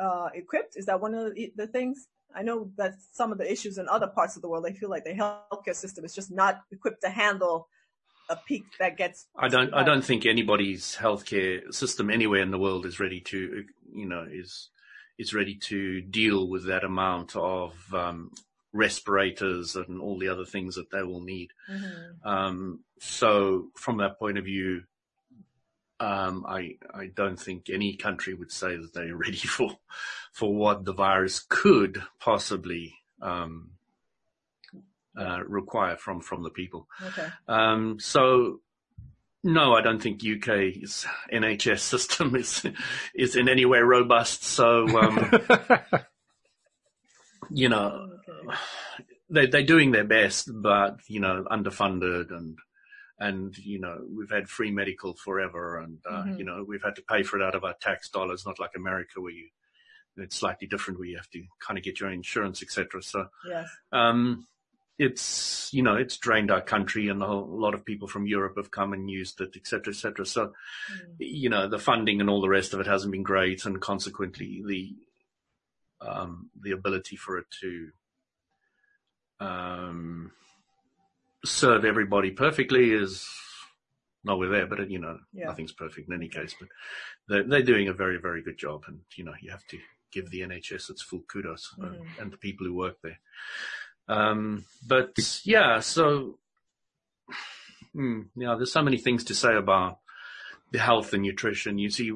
uh, 0.00 0.30
equipped? 0.34 0.76
Is 0.76 0.86
that 0.86 1.00
one 1.00 1.14
of 1.14 1.34
the, 1.34 1.52
the 1.56 1.68
things? 1.68 2.08
I 2.34 2.42
know 2.42 2.70
that 2.76 2.94
some 3.12 3.30
of 3.30 3.38
the 3.38 3.50
issues 3.50 3.78
in 3.78 3.88
other 3.88 4.08
parts 4.08 4.36
of 4.36 4.42
the 4.42 4.48
world, 4.48 4.64
they 4.64 4.72
feel 4.72 4.90
like 4.90 5.04
the 5.04 5.10
healthcare 5.10 5.76
system 5.76 6.04
is 6.04 6.14
just 6.14 6.32
not 6.32 6.62
equipped 6.72 7.02
to 7.02 7.10
handle 7.10 7.68
a 8.32 8.36
peak 8.46 8.64
that 8.78 8.96
gets. 8.96 9.26
I 9.36 9.48
don't. 9.48 9.72
I 9.74 9.84
don't 9.84 10.04
think 10.04 10.26
anybody's 10.26 10.96
healthcare 10.96 11.72
system 11.72 12.10
anywhere 12.10 12.42
in 12.42 12.50
the 12.50 12.58
world 12.58 12.86
is 12.86 12.98
ready 12.98 13.20
to, 13.20 13.64
you 13.92 14.06
know, 14.06 14.26
is 14.30 14.70
is 15.18 15.34
ready 15.34 15.54
to 15.54 16.00
deal 16.00 16.48
with 16.48 16.66
that 16.66 16.84
amount 16.84 17.36
of 17.36 17.74
um, 17.94 18.30
respirators 18.72 19.76
and 19.76 20.00
all 20.00 20.18
the 20.18 20.28
other 20.28 20.44
things 20.44 20.74
that 20.76 20.90
they 20.90 21.02
will 21.02 21.20
need. 21.20 21.50
Mm-hmm. 21.70 22.28
Um, 22.28 22.80
so 22.98 23.68
from 23.76 23.98
that 23.98 24.18
point 24.18 24.38
of 24.38 24.44
view, 24.44 24.82
um, 26.00 26.44
I 26.48 26.76
I 26.92 27.10
don't 27.14 27.38
think 27.38 27.68
any 27.68 27.96
country 27.96 28.34
would 28.34 28.50
say 28.50 28.76
that 28.76 28.94
they're 28.94 29.16
ready 29.26 29.36
for 29.36 29.76
for 30.32 30.54
what 30.54 30.84
the 30.84 30.94
virus 30.94 31.44
could 31.48 32.02
possibly 32.18 32.94
um, 33.20 33.71
uh, 35.18 35.40
require 35.46 35.96
from 35.96 36.20
from 36.20 36.42
the 36.42 36.50
people. 36.50 36.88
Okay. 37.02 37.26
Um, 37.48 37.98
so 38.00 38.60
no, 39.44 39.74
I 39.74 39.80
don't 39.80 40.00
think 40.00 40.22
UK's 40.24 41.06
NHS 41.32 41.80
system 41.80 42.36
is 42.42 42.64
is 43.14 43.36
in 43.36 43.48
any 43.48 43.64
way 43.64 43.80
robust. 43.80 44.44
So, 44.44 44.86
um, 44.98 45.30
you 47.50 47.68
know, 47.68 48.08
okay. 48.28 48.56
they 49.30 49.46
they're 49.46 49.62
doing 49.62 49.92
their 49.92 50.04
best, 50.04 50.50
but 50.52 51.00
you 51.08 51.20
know, 51.20 51.44
underfunded 51.50 52.30
and 52.30 52.58
and 53.18 53.56
you 53.58 53.80
know, 53.80 53.98
we've 54.16 54.30
had 54.30 54.48
free 54.48 54.70
medical 54.70 55.14
forever, 55.14 55.78
and 55.78 55.98
uh, 56.08 56.22
mm-hmm. 56.22 56.38
you 56.38 56.44
know, 56.44 56.64
we've 56.66 56.82
had 56.82 56.96
to 56.96 57.02
pay 57.02 57.22
for 57.22 57.40
it 57.40 57.44
out 57.44 57.54
of 57.54 57.64
our 57.64 57.74
tax 57.80 58.08
dollars, 58.08 58.46
not 58.46 58.60
like 58.60 58.72
America 58.76 59.20
where 59.20 59.32
you 59.32 59.48
it's 60.16 60.36
slightly 60.36 60.66
different 60.66 60.98
where 60.98 61.08
you 61.08 61.16
have 61.16 61.30
to 61.30 61.42
kind 61.66 61.78
of 61.78 61.84
get 61.84 61.98
your 61.98 62.10
insurance, 62.10 62.62
etc. 62.62 63.02
So, 63.02 63.28
yes. 63.48 63.66
um, 63.92 64.46
it's 64.98 65.70
you 65.72 65.82
know 65.82 65.96
it's 65.96 66.16
drained 66.16 66.50
our 66.50 66.60
country 66.60 67.08
and 67.08 67.22
a, 67.22 67.26
whole, 67.26 67.44
a 67.44 67.60
lot 67.60 67.74
of 67.74 67.84
people 67.84 68.08
from 68.08 68.26
Europe 68.26 68.54
have 68.56 68.70
come 68.70 68.92
and 68.92 69.10
used 69.10 69.40
it, 69.40 69.56
etc., 69.56 69.92
etc. 69.92 70.26
So, 70.26 70.46
mm. 70.46 70.52
you 71.18 71.48
know, 71.48 71.68
the 71.68 71.78
funding 71.78 72.20
and 72.20 72.28
all 72.28 72.40
the 72.40 72.48
rest 72.48 72.74
of 72.74 72.80
it 72.80 72.86
hasn't 72.86 73.12
been 73.12 73.22
great, 73.22 73.64
and 73.64 73.80
consequently, 73.80 74.62
the 74.66 74.94
um, 76.06 76.50
the 76.60 76.72
ability 76.72 77.16
for 77.16 77.38
it 77.38 77.46
to 77.60 77.90
um, 79.40 80.32
serve 81.44 81.84
everybody 81.84 82.30
perfectly 82.30 82.92
is 82.92 83.26
nowhere 84.24 84.48
there. 84.48 84.66
But 84.66 84.90
you 84.90 84.98
know, 84.98 85.18
yeah. 85.32 85.46
nothing's 85.46 85.72
perfect 85.72 86.08
in 86.08 86.14
any 86.14 86.28
case. 86.28 86.54
But 86.58 86.68
they're, 87.28 87.44
they're 87.44 87.62
doing 87.62 87.88
a 87.88 87.94
very, 87.94 88.18
very 88.18 88.42
good 88.42 88.58
job, 88.58 88.84
and 88.86 89.00
you 89.16 89.24
know, 89.24 89.34
you 89.40 89.50
have 89.50 89.66
to 89.68 89.78
give 90.12 90.30
the 90.30 90.42
NHS 90.42 90.90
its 90.90 91.02
full 91.02 91.24
kudos 91.26 91.74
mm. 91.78 92.04
and 92.20 92.30
the 92.30 92.36
people 92.36 92.66
who 92.66 92.74
work 92.74 92.98
there. 93.02 93.18
Um, 94.08 94.64
but 94.86 95.16
yeah, 95.44 95.80
so 95.80 96.38
hmm, 97.92 98.22
yeah, 98.36 98.54
there's 98.56 98.72
so 98.72 98.82
many 98.82 98.98
things 98.98 99.24
to 99.24 99.34
say 99.34 99.54
about 99.54 99.98
the 100.70 100.78
health 100.78 101.12
and 101.12 101.22
nutrition. 101.22 101.78
You 101.78 101.90
see, 101.90 102.12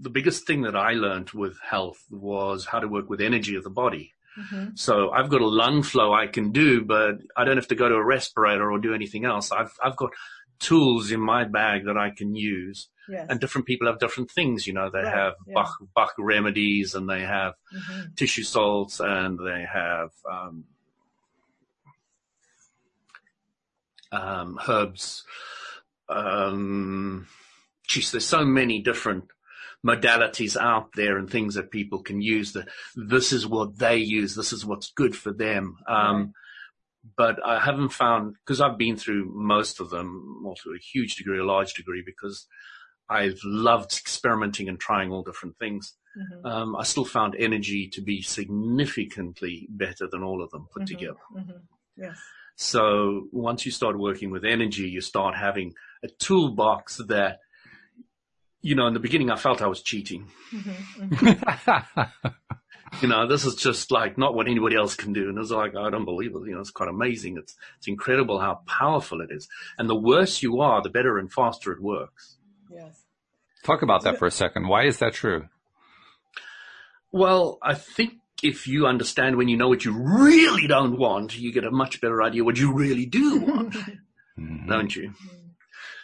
the 0.00 0.10
biggest 0.10 0.46
thing 0.46 0.62
that 0.62 0.76
I 0.76 0.92
learned 0.92 1.30
with 1.30 1.58
health 1.60 2.02
was 2.10 2.66
how 2.66 2.80
to 2.80 2.88
work 2.88 3.08
with 3.08 3.20
energy 3.20 3.54
of 3.54 3.64
the 3.64 3.70
body. 3.70 4.12
Mm-hmm. 4.38 4.76
So 4.76 5.10
I've 5.10 5.28
got 5.28 5.42
a 5.42 5.46
lung 5.46 5.82
flow 5.82 6.14
I 6.14 6.26
can 6.26 6.52
do, 6.52 6.84
but 6.84 7.16
I 7.36 7.44
don't 7.44 7.58
have 7.58 7.68
to 7.68 7.74
go 7.74 7.88
to 7.88 7.94
a 7.96 8.04
respirator 8.04 8.70
or 8.70 8.78
do 8.78 8.94
anything 8.94 9.24
else. 9.24 9.52
I've 9.52 9.72
I've 9.82 9.96
got 9.96 10.10
tools 10.62 11.10
in 11.10 11.20
my 11.20 11.44
bag 11.44 11.84
that 11.84 11.98
I 11.98 12.10
can 12.10 12.34
use. 12.34 12.88
Yes. 13.08 13.26
And 13.28 13.40
different 13.40 13.66
people 13.66 13.88
have 13.88 13.98
different 13.98 14.30
things, 14.30 14.66
you 14.66 14.72
know, 14.72 14.88
they 14.90 15.00
right. 15.00 15.14
have 15.14 15.34
yeah. 15.46 15.54
Bach, 15.54 15.76
Bach 15.94 16.14
remedies 16.18 16.94
and 16.94 17.08
they 17.10 17.20
have 17.20 17.54
mm-hmm. 17.74 18.14
tissue 18.16 18.44
salts 18.44 19.00
and 19.00 19.38
they 19.38 19.66
have, 19.70 20.10
um, 20.30 20.64
um, 24.12 24.60
herbs. 24.68 25.24
Um, 26.08 27.26
geez, 27.88 28.12
there's 28.12 28.26
so 28.26 28.44
many 28.44 28.80
different 28.80 29.24
modalities 29.84 30.56
out 30.56 30.92
there 30.94 31.18
and 31.18 31.28
things 31.28 31.54
that 31.54 31.70
people 31.72 32.02
can 32.02 32.22
use 32.22 32.52
that 32.52 32.68
this 32.94 33.32
is 33.32 33.46
what 33.46 33.78
they 33.78 33.96
use. 33.96 34.34
This 34.36 34.52
is 34.52 34.64
what's 34.64 34.92
good 34.92 35.16
for 35.16 35.32
them. 35.32 35.78
Um. 35.88 36.34
But 37.16 37.44
I 37.44 37.58
haven't 37.58 37.88
found, 37.88 38.36
because 38.46 38.60
I've 38.60 38.78
been 38.78 38.96
through 38.96 39.28
most 39.34 39.80
of 39.80 39.90
them, 39.90 40.44
or 40.46 40.54
to 40.62 40.70
a 40.70 40.78
huge 40.78 41.16
degree, 41.16 41.40
a 41.40 41.44
large 41.44 41.74
degree, 41.74 42.00
because 42.06 42.46
I've 43.08 43.40
loved 43.42 43.92
experimenting 43.92 44.68
and 44.68 44.78
trying 44.78 45.10
all 45.10 45.24
different 45.24 45.58
things. 45.58 45.96
Mm-hmm. 46.16 46.46
Um, 46.46 46.76
I 46.76 46.84
still 46.84 47.04
found 47.04 47.34
energy 47.36 47.88
to 47.94 48.00
be 48.00 48.22
significantly 48.22 49.66
better 49.68 50.06
than 50.06 50.22
all 50.22 50.44
of 50.44 50.50
them 50.52 50.68
put 50.72 50.84
mm-hmm. 50.84 50.94
together. 50.94 51.18
Mm-hmm. 51.36 51.58
Yes. 51.96 52.20
So 52.56 53.28
once 53.32 53.64
you 53.66 53.72
start 53.72 53.98
working 53.98 54.30
with 54.30 54.44
energy, 54.44 54.88
you 54.88 55.00
start 55.00 55.34
having 55.34 55.74
a 56.02 56.08
toolbox 56.08 56.98
that, 57.08 57.40
you 58.60 58.74
know, 58.74 58.86
in 58.86 58.94
the 58.94 59.00
beginning 59.00 59.30
I 59.30 59.36
felt 59.36 59.62
I 59.62 59.66
was 59.66 59.82
cheating. 59.82 60.28
Mm-hmm, 60.52 61.14
mm-hmm. 61.14 62.28
you 63.00 63.08
know, 63.08 63.26
this 63.26 63.44
is 63.44 63.54
just 63.56 63.90
like 63.90 64.18
not 64.18 64.34
what 64.34 64.48
anybody 64.48 64.76
else 64.76 64.94
can 64.94 65.12
do. 65.12 65.28
And 65.28 65.38
it's 65.38 65.50
like, 65.50 65.74
I 65.74 65.90
don't 65.90 66.04
believe 66.04 66.34
it. 66.34 66.46
You 66.46 66.54
know, 66.54 66.60
it's 66.60 66.70
quite 66.70 66.88
amazing. 66.88 67.38
It's, 67.38 67.56
it's 67.78 67.88
incredible 67.88 68.38
how 68.38 68.60
powerful 68.66 69.20
it 69.20 69.30
is. 69.30 69.48
And 69.78 69.88
the 69.88 69.96
worse 69.98 70.42
you 70.42 70.60
are, 70.60 70.82
the 70.82 70.90
better 70.90 71.18
and 71.18 71.32
faster 71.32 71.72
it 71.72 71.80
works. 71.80 72.36
Yes. 72.70 73.02
Talk 73.64 73.82
about 73.82 74.02
that 74.04 74.18
for 74.18 74.26
a 74.26 74.30
second. 74.30 74.68
Why 74.68 74.86
is 74.86 74.98
that 74.98 75.14
true? 75.14 75.48
Well, 77.12 77.58
I 77.62 77.74
think 77.74 78.14
if 78.42 78.66
you 78.66 78.86
understand 78.86 79.36
when 79.36 79.48
you 79.48 79.56
know 79.56 79.68
what 79.68 79.84
you 79.84 79.92
really 79.96 80.66
don't 80.66 80.98
want, 80.98 81.38
you 81.38 81.52
get 81.52 81.64
a 81.64 81.70
much 81.70 82.00
better 82.00 82.22
idea 82.22 82.44
what 82.44 82.58
you 82.58 82.72
really 82.72 83.06
do 83.06 83.38
want, 83.40 83.72
mm-hmm. 84.38 84.68
don't 84.68 84.94
you? 84.94 85.14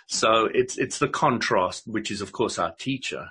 So 0.06 0.46
it's 0.46 0.78
it's 0.78 0.98
the 0.98 1.08
contrast, 1.08 1.86
which 1.86 2.10
is 2.10 2.22
of 2.22 2.32
course 2.32 2.58
our 2.58 2.72
teacher, 2.72 3.30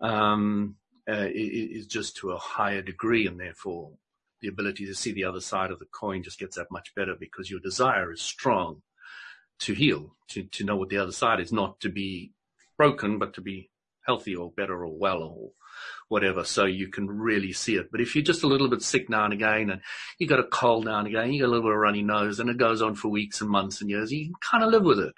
um, 0.00 0.76
uh, 1.08 1.26
is 1.30 1.86
just 1.86 2.16
to 2.18 2.30
a 2.30 2.38
higher 2.38 2.82
degree, 2.82 3.26
and 3.26 3.38
therefore 3.38 3.92
the 4.40 4.48
ability 4.48 4.86
to 4.86 4.94
see 4.94 5.12
the 5.12 5.24
other 5.24 5.40
side 5.40 5.70
of 5.70 5.78
the 5.78 5.86
coin 5.86 6.22
just 6.22 6.38
gets 6.38 6.56
that 6.56 6.70
much 6.70 6.94
better 6.94 7.14
because 7.18 7.50
your 7.50 7.60
desire 7.60 8.10
is 8.10 8.22
strong 8.22 8.80
to 9.58 9.74
heal, 9.74 10.16
to 10.28 10.44
to 10.44 10.64
know 10.64 10.76
what 10.76 10.88
the 10.88 10.98
other 10.98 11.12
side 11.12 11.40
is, 11.40 11.52
not 11.52 11.80
to 11.80 11.90
be 11.90 12.32
broken, 12.78 13.18
but 13.18 13.34
to 13.34 13.40
be 13.42 13.70
healthy 14.06 14.34
or 14.34 14.50
better 14.50 14.84
or 14.84 14.96
well 14.96 15.22
or 15.22 15.50
whatever, 16.08 16.44
so 16.44 16.64
you 16.64 16.88
can 16.88 17.08
really 17.08 17.52
see 17.52 17.76
it. 17.76 17.90
But 17.90 18.00
if 18.00 18.14
you're 18.14 18.24
just 18.24 18.42
a 18.42 18.48
little 18.48 18.68
bit 18.68 18.82
sick 18.82 19.08
now 19.08 19.24
and 19.24 19.32
again, 19.32 19.70
and 19.70 19.80
you 20.18 20.26
got 20.26 20.40
a 20.40 20.44
cold 20.44 20.84
now 20.84 20.98
and 20.98 21.08
again, 21.08 21.32
you 21.32 21.40
got 21.40 21.46
a 21.46 21.52
little 21.52 21.64
bit 21.64 21.72
of 21.72 21.78
runny 21.78 22.02
nose, 22.02 22.40
and 22.40 22.50
it 22.50 22.56
goes 22.56 22.82
on 22.82 22.94
for 22.94 23.08
weeks 23.08 23.40
and 23.40 23.50
months 23.50 23.80
and 23.80 23.90
years, 23.90 24.12
you 24.12 24.26
can 24.26 24.34
kind 24.40 24.64
of 24.64 24.70
live 24.70 24.84
with 24.84 24.98
it. 24.98 25.14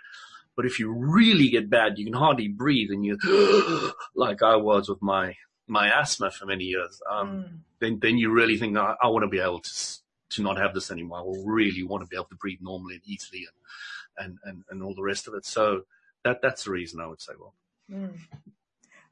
But 0.56 0.66
if 0.66 0.78
you 0.78 0.92
really 0.92 1.48
get 1.48 1.70
bad, 1.70 1.98
you 1.98 2.04
can 2.04 2.14
hardly 2.14 2.48
breathe, 2.48 2.90
and 2.90 3.04
you, 3.04 3.18
like 4.14 4.42
I 4.42 4.56
was 4.56 4.88
with 4.88 5.02
my 5.02 5.36
my 5.68 5.88
asthma 6.00 6.30
for 6.30 6.44
many 6.44 6.64
years, 6.64 7.00
um, 7.10 7.28
mm. 7.28 7.58
then 7.80 7.98
then 8.02 8.18
you 8.18 8.30
really 8.30 8.58
think, 8.58 8.76
I, 8.76 8.94
I 9.02 9.08
want 9.08 9.22
to 9.22 9.28
be 9.28 9.38
able 9.38 9.60
to 9.60 9.70
to 10.30 10.42
not 10.42 10.58
have 10.58 10.74
this 10.74 10.90
anymore. 10.90 11.20
I 11.20 11.42
really 11.44 11.82
want 11.82 12.02
to 12.02 12.08
be 12.08 12.16
able 12.16 12.26
to 12.26 12.36
breathe 12.36 12.58
normally 12.60 12.94
and 12.94 13.02
easily 13.06 13.46
and 13.46 13.56
and, 14.18 14.38
and, 14.44 14.64
and 14.70 14.82
all 14.82 14.94
the 14.94 15.02
rest 15.02 15.28
of 15.28 15.34
it. 15.34 15.44
So 15.44 15.82
that, 16.24 16.40
that's 16.42 16.64
the 16.64 16.70
reason 16.70 17.00
I 17.00 17.06
would 17.06 17.20
say, 17.20 17.32
well. 17.38 17.54
Mm. 17.90 18.18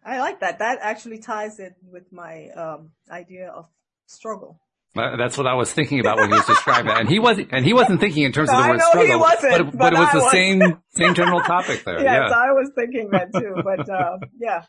I 0.04 0.18
like 0.18 0.40
that. 0.40 0.58
That 0.60 0.78
actually 0.80 1.18
ties 1.18 1.58
in 1.58 1.74
with 1.90 2.12
my 2.12 2.48
um, 2.50 2.90
idea 3.10 3.48
of 3.48 3.66
struggle. 4.06 4.60
Uh, 4.96 5.16
that's 5.16 5.38
what 5.38 5.46
I 5.46 5.54
was 5.54 5.72
thinking 5.72 6.00
about 6.00 6.16
when 6.16 6.30
he 6.30 6.34
was 6.34 6.46
describing 6.46 6.90
it. 6.90 6.98
And 6.98 7.08
he 7.08 7.20
wasn't, 7.20 7.50
and 7.52 7.64
he 7.64 7.72
wasn't 7.72 8.00
thinking 8.00 8.24
in 8.24 8.32
terms 8.32 8.50
of 8.50 8.56
the 8.60 8.68
word 8.70 8.80
struggle. 8.80 9.06
He 9.06 9.16
wasn't, 9.16 9.52
but, 9.52 9.64
but, 9.70 9.78
but 9.78 9.92
it 9.92 9.98
was 9.98 10.08
I 10.08 10.12
the 10.12 10.24
was. 10.24 10.32
same, 10.32 10.82
same 10.96 11.14
general 11.14 11.40
topic 11.42 11.84
there. 11.84 12.00
yes, 12.02 12.28
yeah. 12.30 12.36
I 12.36 12.52
was 12.52 12.70
thinking 12.74 13.10
that 13.10 13.32
too. 13.32 13.54
But, 13.62 13.88
uh, 13.88 14.18
yeah, 14.40 14.64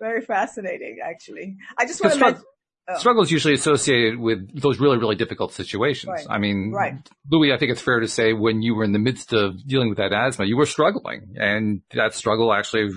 very 0.00 0.22
fascinating 0.22 0.98
actually. 1.04 1.56
I 1.78 1.86
just 1.86 2.02
want 2.02 2.14
to 2.14 2.20
mention, 2.20 2.44
Oh. 2.86 2.98
Struggle 2.98 3.22
is 3.22 3.30
usually 3.30 3.54
associated 3.54 4.18
with 4.18 4.60
those 4.60 4.78
really, 4.78 4.98
really 4.98 5.14
difficult 5.14 5.54
situations. 5.54 6.10
Right. 6.10 6.26
I 6.28 6.38
mean, 6.38 6.70
right. 6.70 6.94
Louis, 7.30 7.50
I 7.50 7.56
think 7.56 7.72
it's 7.72 7.80
fair 7.80 8.00
to 8.00 8.08
say 8.08 8.34
when 8.34 8.60
you 8.60 8.74
were 8.74 8.84
in 8.84 8.92
the 8.92 8.98
midst 8.98 9.32
of 9.32 9.66
dealing 9.66 9.88
with 9.88 9.96
that 9.96 10.12
asthma, 10.12 10.44
you 10.44 10.58
were 10.58 10.66
struggling 10.66 11.34
and 11.36 11.80
that 11.94 12.12
struggle 12.12 12.52
actually, 12.52 12.90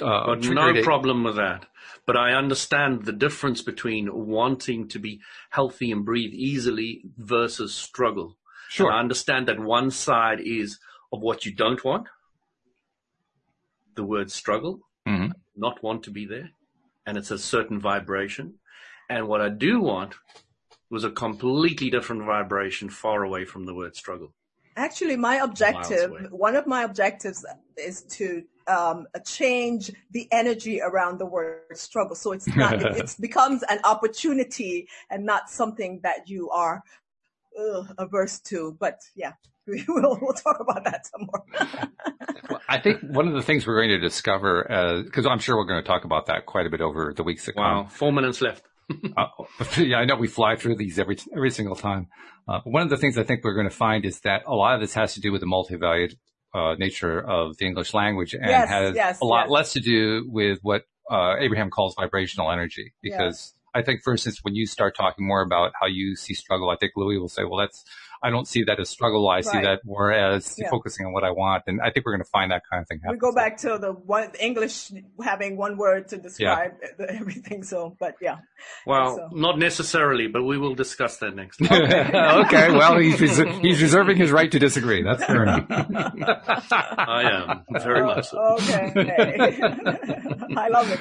uh, 0.00 0.34
no 0.34 0.82
problem 0.82 1.24
with 1.24 1.36
that. 1.36 1.66
But 2.06 2.16
I 2.16 2.32
understand 2.32 3.04
the 3.04 3.12
difference 3.12 3.62
between 3.62 4.08
wanting 4.12 4.88
to 4.88 4.98
be 4.98 5.20
healthy 5.50 5.90
and 5.90 6.04
breathe 6.04 6.32
easily 6.34 7.02
versus 7.16 7.74
struggle. 7.74 8.36
Sure. 8.68 8.86
And 8.86 8.96
I 8.96 9.00
understand 9.00 9.48
that 9.48 9.58
one 9.58 9.90
side 9.90 10.40
is 10.40 10.78
of 11.12 11.20
what 11.20 11.44
you 11.44 11.54
don't 11.54 11.84
want. 11.84 12.08
The 13.94 14.04
word 14.04 14.30
struggle, 14.30 14.80
mm-hmm. 15.06 15.32
not 15.56 15.82
want 15.82 16.04
to 16.04 16.10
be 16.10 16.26
there. 16.26 16.50
And 17.06 17.16
it's 17.16 17.30
a 17.30 17.38
certain 17.38 17.80
vibration 17.80 18.54
and 19.08 19.28
what 19.28 19.40
I 19.40 19.48
do 19.48 19.80
want 19.80 20.14
was 20.90 21.04
a 21.04 21.10
completely 21.10 21.90
different 21.90 22.24
vibration 22.24 22.88
far 22.88 23.22
away 23.22 23.44
from 23.44 23.66
the 23.66 23.74
word 23.74 23.96
struggle. 23.96 24.32
Actually, 24.76 25.16
my 25.16 25.36
objective, 25.36 26.12
one 26.30 26.54
of 26.54 26.66
my 26.66 26.82
objectives 26.82 27.44
is 27.76 28.02
to 28.02 28.44
um, 28.68 29.06
change 29.24 29.90
the 30.10 30.28
energy 30.32 30.80
around 30.80 31.18
the 31.18 31.26
word 31.26 31.62
struggle. 31.74 32.16
So 32.16 32.32
it's 32.32 32.46
not, 32.56 32.74
it, 32.74 32.96
it 32.96 33.16
becomes 33.20 33.62
an 33.68 33.78
opportunity 33.84 34.88
and 35.10 35.24
not 35.24 35.50
something 35.50 36.00
that 36.02 36.28
you 36.28 36.50
are 36.50 36.82
ugh, 37.58 37.94
averse 37.98 38.38
to. 38.40 38.76
But 38.78 39.00
yeah, 39.14 39.32
we 39.66 39.84
will, 39.88 40.18
we'll 40.20 40.34
talk 40.34 40.58
about 40.60 40.84
that 40.84 41.06
some 41.06 41.28
more. 41.32 41.44
well, 42.50 42.60
I 42.68 42.78
think 42.78 43.02
one 43.02 43.28
of 43.28 43.34
the 43.34 43.42
things 43.42 43.66
we're 43.66 43.80
going 43.80 43.90
to 43.90 43.98
discover, 43.98 45.02
because 45.04 45.26
uh, 45.26 45.30
I'm 45.30 45.38
sure 45.38 45.56
we're 45.56 45.66
going 45.66 45.82
to 45.82 45.88
talk 45.88 46.04
about 46.04 46.26
that 46.26 46.46
quite 46.46 46.66
a 46.66 46.70
bit 46.70 46.80
over 46.80 47.12
the 47.14 47.22
weeks 47.22 47.44
to 47.46 47.52
come. 47.52 47.62
Wow, 47.62 47.86
four 47.88 48.12
minutes 48.12 48.40
left 48.40 48.62
uh, 49.16 49.26
yeah, 49.78 49.96
I 49.96 50.04
know 50.04 50.16
we 50.16 50.28
fly 50.28 50.56
through 50.56 50.76
these 50.76 50.98
every 50.98 51.16
every 51.34 51.50
single 51.50 51.76
time. 51.76 52.08
Uh, 52.48 52.60
but 52.64 52.72
one 52.72 52.82
of 52.82 52.90
the 52.90 52.96
things 52.96 53.18
I 53.18 53.24
think 53.24 53.42
we're 53.42 53.54
going 53.54 53.68
to 53.68 53.74
find 53.74 54.04
is 54.04 54.20
that 54.20 54.42
a 54.46 54.54
lot 54.54 54.74
of 54.74 54.80
this 54.80 54.94
has 54.94 55.14
to 55.14 55.20
do 55.20 55.32
with 55.32 55.40
the 55.40 55.46
multi-valued 55.46 56.16
uh, 56.56 56.74
nature 56.78 57.20
of 57.20 57.56
the 57.58 57.66
English 57.66 57.92
language 57.92 58.32
and 58.34 58.46
yes, 58.46 58.68
has 58.68 58.94
yes, 58.96 59.20
a 59.20 59.24
lot 59.24 59.44
yes. 59.44 59.50
less 59.50 59.72
to 59.74 59.80
do 59.80 60.24
with 60.28 60.58
what 60.62 60.84
uh, 61.10 61.34
Abraham 61.38 61.70
calls 61.70 61.94
vibrational 61.94 62.50
energy. 62.50 62.94
Because 63.02 63.54
I 63.74 63.82
think, 63.82 64.02
for 64.02 64.12
instance, 64.12 64.38
when 64.42 64.54
you 64.54 64.66
start 64.66 64.96
talking 64.96 65.26
more 65.26 65.42
about 65.42 65.72
how 65.78 65.86
you 65.86 66.16
see 66.16 66.34
struggle, 66.34 66.70
I 66.70 66.76
think 66.76 66.92
Louis 66.96 67.18
will 67.18 67.28
say, 67.28 67.44
well, 67.44 67.60
that's, 67.60 67.84
I 68.22 68.30
don't 68.30 68.46
see 68.46 68.64
that 68.64 68.80
as 68.80 68.88
struggle. 68.88 69.28
I 69.28 69.36
right. 69.36 69.44
see 69.44 69.60
that 69.60 69.80
more 69.84 70.12
as 70.12 70.54
yeah. 70.58 70.70
focusing 70.70 71.06
on 71.06 71.12
what 71.12 71.24
I 71.24 71.30
want. 71.30 71.64
And 71.66 71.80
I 71.80 71.90
think 71.90 72.06
we're 72.06 72.12
going 72.12 72.24
to 72.24 72.30
find 72.30 72.50
that 72.50 72.62
kind 72.70 72.82
of 72.82 72.88
thing 72.88 73.00
happen. 73.00 73.16
We 73.16 73.18
go 73.18 73.32
back 73.32 73.58
to 73.58 73.78
the 73.78 73.92
one 73.92 74.30
English 74.40 74.92
having 75.22 75.56
one 75.56 75.76
word 75.76 76.08
to 76.08 76.16
describe 76.16 76.72
yeah. 76.98 77.06
everything. 77.08 77.62
So, 77.62 77.96
but 77.98 78.16
yeah. 78.20 78.38
Well, 78.86 79.16
so. 79.16 79.28
not 79.32 79.58
necessarily, 79.58 80.28
but 80.28 80.42
we 80.42 80.58
will 80.58 80.74
discuss 80.74 81.18
that 81.18 81.34
next. 81.34 81.60
Okay. 81.76 82.10
okay. 82.10 82.70
Well, 82.72 82.98
he's, 82.98 83.20
res- 83.20 83.58
he's 83.60 83.82
reserving 83.82 84.16
his 84.16 84.30
right 84.30 84.50
to 84.50 84.58
disagree. 84.58 85.02
That's 85.02 85.22
fair 85.24 85.42
enough. 85.42 85.66
I 85.70 87.22
am 87.30 87.82
very 87.82 88.02
much 88.02 88.28
so. 88.28 88.38
Okay. 88.54 88.92
I 90.56 90.68
love 90.68 90.90
it. 90.90 91.00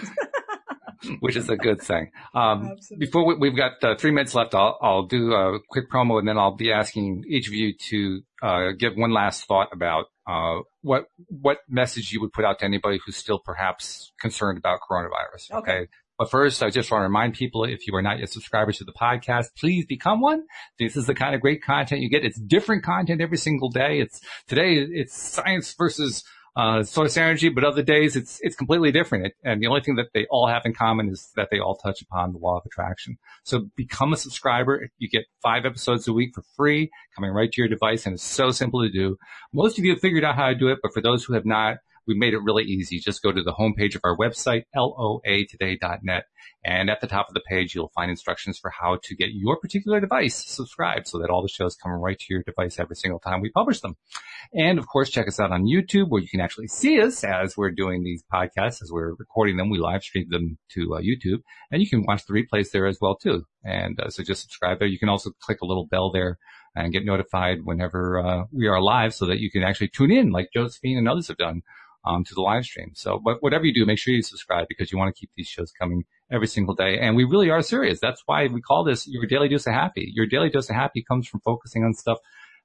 which 1.20 1.36
is 1.36 1.50
a 1.50 1.56
good 1.56 1.82
thing. 1.82 2.12
Um, 2.34 2.76
before 2.98 3.36
we, 3.36 3.50
have 3.50 3.58
got 3.58 3.84
uh, 3.84 3.96
three 3.96 4.12
minutes 4.12 4.36
left, 4.36 4.56
I'll, 4.56 4.78
I'll, 4.82 5.06
do 5.06 5.34
a 5.34 5.60
quick 5.70 5.90
promo 5.92 6.20
and 6.20 6.28
then 6.28 6.38
I'll 6.38 6.56
be 6.56 6.72
asking 6.72 7.24
each 7.28 7.48
of 7.48 7.54
you 7.54 7.74
to 7.90 8.22
uh, 8.42 8.72
give 8.78 8.96
one 8.96 9.12
last 9.12 9.48
thought 9.48 9.70
about 9.72 10.06
uh, 10.28 10.62
what 10.82 11.06
what 11.28 11.60
message 11.70 12.12
you 12.12 12.20
would 12.22 12.34
put 12.34 12.46
out 12.46 12.60
to 12.60 12.66
anybody 12.66 13.00
who's 13.06 13.16
still 13.16 13.40
perhaps 13.40 14.12
concerned 14.20 14.58
about 14.58 14.80
coronavirus. 14.90 15.52
Okay. 15.52 15.72
okay? 15.72 15.88
But 16.18 16.32
first, 16.32 16.64
I 16.64 16.70
just 16.70 16.90
want 16.92 17.02
to 17.02 17.06
remind 17.06 17.34
people, 17.34 17.66
if 17.66 17.88
you 17.88 17.96
are 17.96 18.02
not 18.02 18.20
yet 18.20 18.30
subscribers 18.30 18.78
to 18.78 18.86
the 18.86 18.94
podcast, 18.94 19.48
please 19.58 19.86
become 19.86 20.22
one. 20.22 20.44
This 20.80 20.96
is 20.96 21.08
the 21.08 21.16
kind 21.16 21.36
of 21.36 21.42
great 21.42 21.62
content 21.62 22.02
you 22.02 22.10
get. 22.10 22.24
It's 22.24 22.40
different 22.40 22.84
content 22.84 23.20
every 23.20 23.38
single 23.38 23.70
day. 23.70 24.00
It's 24.00 24.22
today, 24.48 24.76
it's 24.76 25.14
science 25.14 25.74
versus 25.78 26.24
uh, 26.56 26.84
source 26.84 27.18
energy, 27.18 27.50
but 27.50 27.64
other 27.64 27.84
days 27.84 28.16
it's, 28.16 28.40
it's 28.42 28.56
completely 28.56 28.92
different. 28.92 29.26
It, 29.26 29.34
and 29.44 29.62
the 29.62 29.68
only 29.68 29.82
thing 29.82 29.96
that 29.96 30.14
they 30.14 30.26
all 30.30 30.48
have 30.48 30.64
in 30.66 30.74
common 30.74 31.10
is 31.10 31.32
that 31.36 31.50
they 31.52 31.60
all 31.60 31.76
touch 31.76 32.02
upon 32.02 32.32
the 32.32 32.40
law 32.40 32.58
of 32.58 32.66
attraction. 32.66 33.18
So 33.44 33.68
become 33.76 34.14
a 34.14 34.18
subscriber. 34.18 34.90
You 34.98 35.10
get 35.10 35.26
five 35.42 35.66
episodes 35.66 36.08
a 36.08 36.14
week 36.14 36.34
for 36.34 36.44
free 36.56 36.90
coming 37.16 37.32
right 37.32 37.52
to 37.52 37.62
your 37.62 37.68
device. 37.68 38.06
And 38.06 38.14
it's 38.14 38.24
so 38.24 38.52
simple 38.52 38.82
to 38.82 38.90
do. 38.90 39.18
Most 39.54 39.78
of 39.78 39.86
you 39.86 39.92
have 39.92 40.00
figured 40.00 40.24
out 40.24 40.36
how 40.36 40.48
to 40.48 40.56
do 40.56 40.70
it, 40.70 40.80
but 40.82 40.94
for 40.94 41.02
those 41.02 41.26
who 41.26 41.34
have 41.34 41.46
not, 41.46 41.78
we 42.08 42.16
made 42.16 42.34
it 42.34 42.40
really 42.40 42.64
easy. 42.64 43.00
Just 43.00 43.22
go 43.22 43.32
to 43.32 43.44
the 43.44 43.54
homepage 43.54 43.96
of 43.96 44.02
our 44.04 44.16
website, 44.16 44.64
loatoday.net. 44.76 46.24
And 46.64 46.90
at 46.90 47.02
the 47.02 47.08
top 47.08 47.28
of 47.28 47.34
the 47.34 47.42
page, 47.42 47.76
you'll 47.76 47.92
find 47.94 48.10
instructions 48.10 48.58
for 48.58 48.72
how 48.72 48.98
to 49.04 49.16
get 49.16 49.30
your 49.34 49.60
particular 49.60 50.00
device 50.00 50.36
subscribed 50.36 51.08
so 51.08 51.20
that 51.20 51.30
all 51.30 51.42
the 51.42 51.48
shows 51.48 51.76
come 51.76 51.92
right 51.92 52.18
to 52.18 52.26
your 52.30 52.44
device 52.44 52.80
every 52.80 52.96
single 52.96 53.20
time 53.20 53.42
we 53.42 53.52
publish 53.52 53.82
them. 53.82 53.96
And 54.54 54.80
of 54.80 54.88
course, 54.88 55.10
check 55.10 55.28
us 55.28 55.40
out 55.40 55.52
on 55.52 55.66
YouTube 55.66 56.10
where 56.10 56.22
you 56.22 56.28
can 56.28 56.42
actually 56.42 56.68
see 56.68 57.02
us 57.02 57.24
as 57.24 57.56
we're 57.56 57.72
doing 57.72 58.04
these 58.04 58.24
podcasts, 58.32 58.82
as 58.82 58.90
we're 58.92 59.14
recording 59.16 59.58
them. 59.58 59.70
We 59.70 59.80
live 59.80 60.04
stream 60.04 60.28
them 60.30 60.58
to 60.72 60.96
uh, 60.96 61.02
YouTube 61.02 61.42
and 61.72 61.82
you 61.82 61.90
can 61.90 62.06
watch 62.06 62.26
the 62.26 62.34
replays 62.34 62.72
there 62.72 62.88
as 62.88 62.98
well 63.00 63.16
too. 63.16 63.46
And 63.64 64.00
uh, 64.00 64.10
so 64.10 64.24
just 64.24 64.42
subscribe 64.42 64.80
there. 64.80 64.88
You 64.88 65.00
can 65.00 65.10
also 65.10 65.32
click 65.42 65.62
a 65.62 65.66
little 65.66 65.88
bell 65.88 66.12
there 66.12 66.38
and 66.76 66.92
get 66.92 67.06
notified 67.06 67.60
whenever 67.64 68.20
uh, 68.20 68.44
we 68.52 68.68
are 68.68 68.82
live 68.82 69.14
so 69.14 69.26
that 69.28 69.40
you 69.40 69.50
can 69.50 69.64
actually 69.64 69.88
tune 69.88 70.12
in 70.12 70.32
like 70.32 70.50
Josephine 70.54 70.98
and 70.98 71.08
others 71.08 71.28
have 71.30 71.38
done 71.38 71.62
um, 72.06 72.24
to 72.24 72.36
the 72.36 72.42
live 72.42 72.66
stream. 72.66 72.92
So, 72.94 73.20
but 73.24 73.42
whatever 73.42 73.66
you 73.66 73.74
do, 73.74 73.86
make 73.86 73.98
sure 73.98 74.14
you 74.14 74.22
subscribe 74.22 74.68
because 74.70 74.92
you 74.92 74.98
want 74.98 75.14
to 75.14 75.20
keep 75.20 75.30
these 75.36 75.48
shows 75.48 75.72
coming 75.72 76.04
every 76.32 76.48
single 76.48 76.76
day. 76.76 77.00
And 77.00 77.16
we 77.16 77.24
really 77.24 77.50
are 77.50 77.62
serious. 77.62 78.00
That's 78.02 78.22
why 78.26 78.48
we 78.48 78.60
call 78.62 78.84
this 78.84 79.08
your 79.08 79.26
daily 79.26 79.48
dose 79.50 79.68
of 79.68 79.74
happy. 79.74 80.12
Your 80.14 80.28
daily 80.28 80.50
dose 80.50 80.70
of 80.70 80.76
happy 80.76 81.04
comes 81.08 81.28
from 81.28 81.42
focusing 81.42 81.84
on 81.84 81.94
stuff 81.94 82.20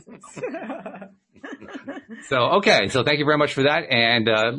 so, 2.28 2.36
okay. 2.58 2.88
So 2.88 3.02
thank 3.02 3.18
you 3.18 3.24
very 3.24 3.38
much 3.38 3.54
for 3.54 3.62
that. 3.62 3.84
And, 3.88 4.28
uh, 4.28 4.52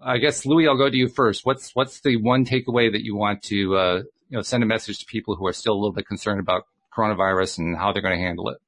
I 0.00 0.18
guess 0.18 0.46
Louis, 0.46 0.68
I'll 0.68 0.76
go 0.76 0.88
to 0.88 0.96
you 0.96 1.08
first. 1.08 1.44
What's, 1.44 1.74
what's 1.74 1.98
the 2.02 2.14
one 2.14 2.44
takeaway 2.44 2.92
that 2.92 3.02
you 3.02 3.16
want 3.16 3.42
to, 3.44 3.76
uh, 3.76 3.96
you 4.28 4.36
know, 4.36 4.42
send 4.42 4.62
a 4.62 4.66
message 4.66 5.00
to 5.00 5.06
people 5.06 5.34
who 5.34 5.44
are 5.48 5.52
still 5.52 5.72
a 5.72 5.80
little 5.80 5.92
bit 5.92 6.06
concerned 6.06 6.38
about 6.38 6.62
coronavirus 6.96 7.58
and 7.58 7.76
how 7.76 7.92
they're 7.92 8.00
going 8.00 8.16
to 8.16 8.24
handle 8.24 8.50
it? 8.50 8.58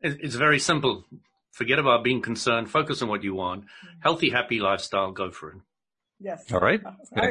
It's 0.00 0.34
very 0.34 0.58
simple. 0.58 1.04
Forget 1.52 1.78
about 1.78 2.02
being 2.02 2.20
concerned. 2.20 2.68
Focus 2.68 3.00
on 3.00 3.08
what 3.08 3.22
you 3.22 3.32
want. 3.32 3.66
Healthy, 4.00 4.30
happy 4.30 4.58
lifestyle. 4.58 5.12
Go 5.12 5.30
for 5.30 5.52
it. 5.52 5.58
Yes. 6.20 6.50
All 6.52 6.60
right. 6.60 6.80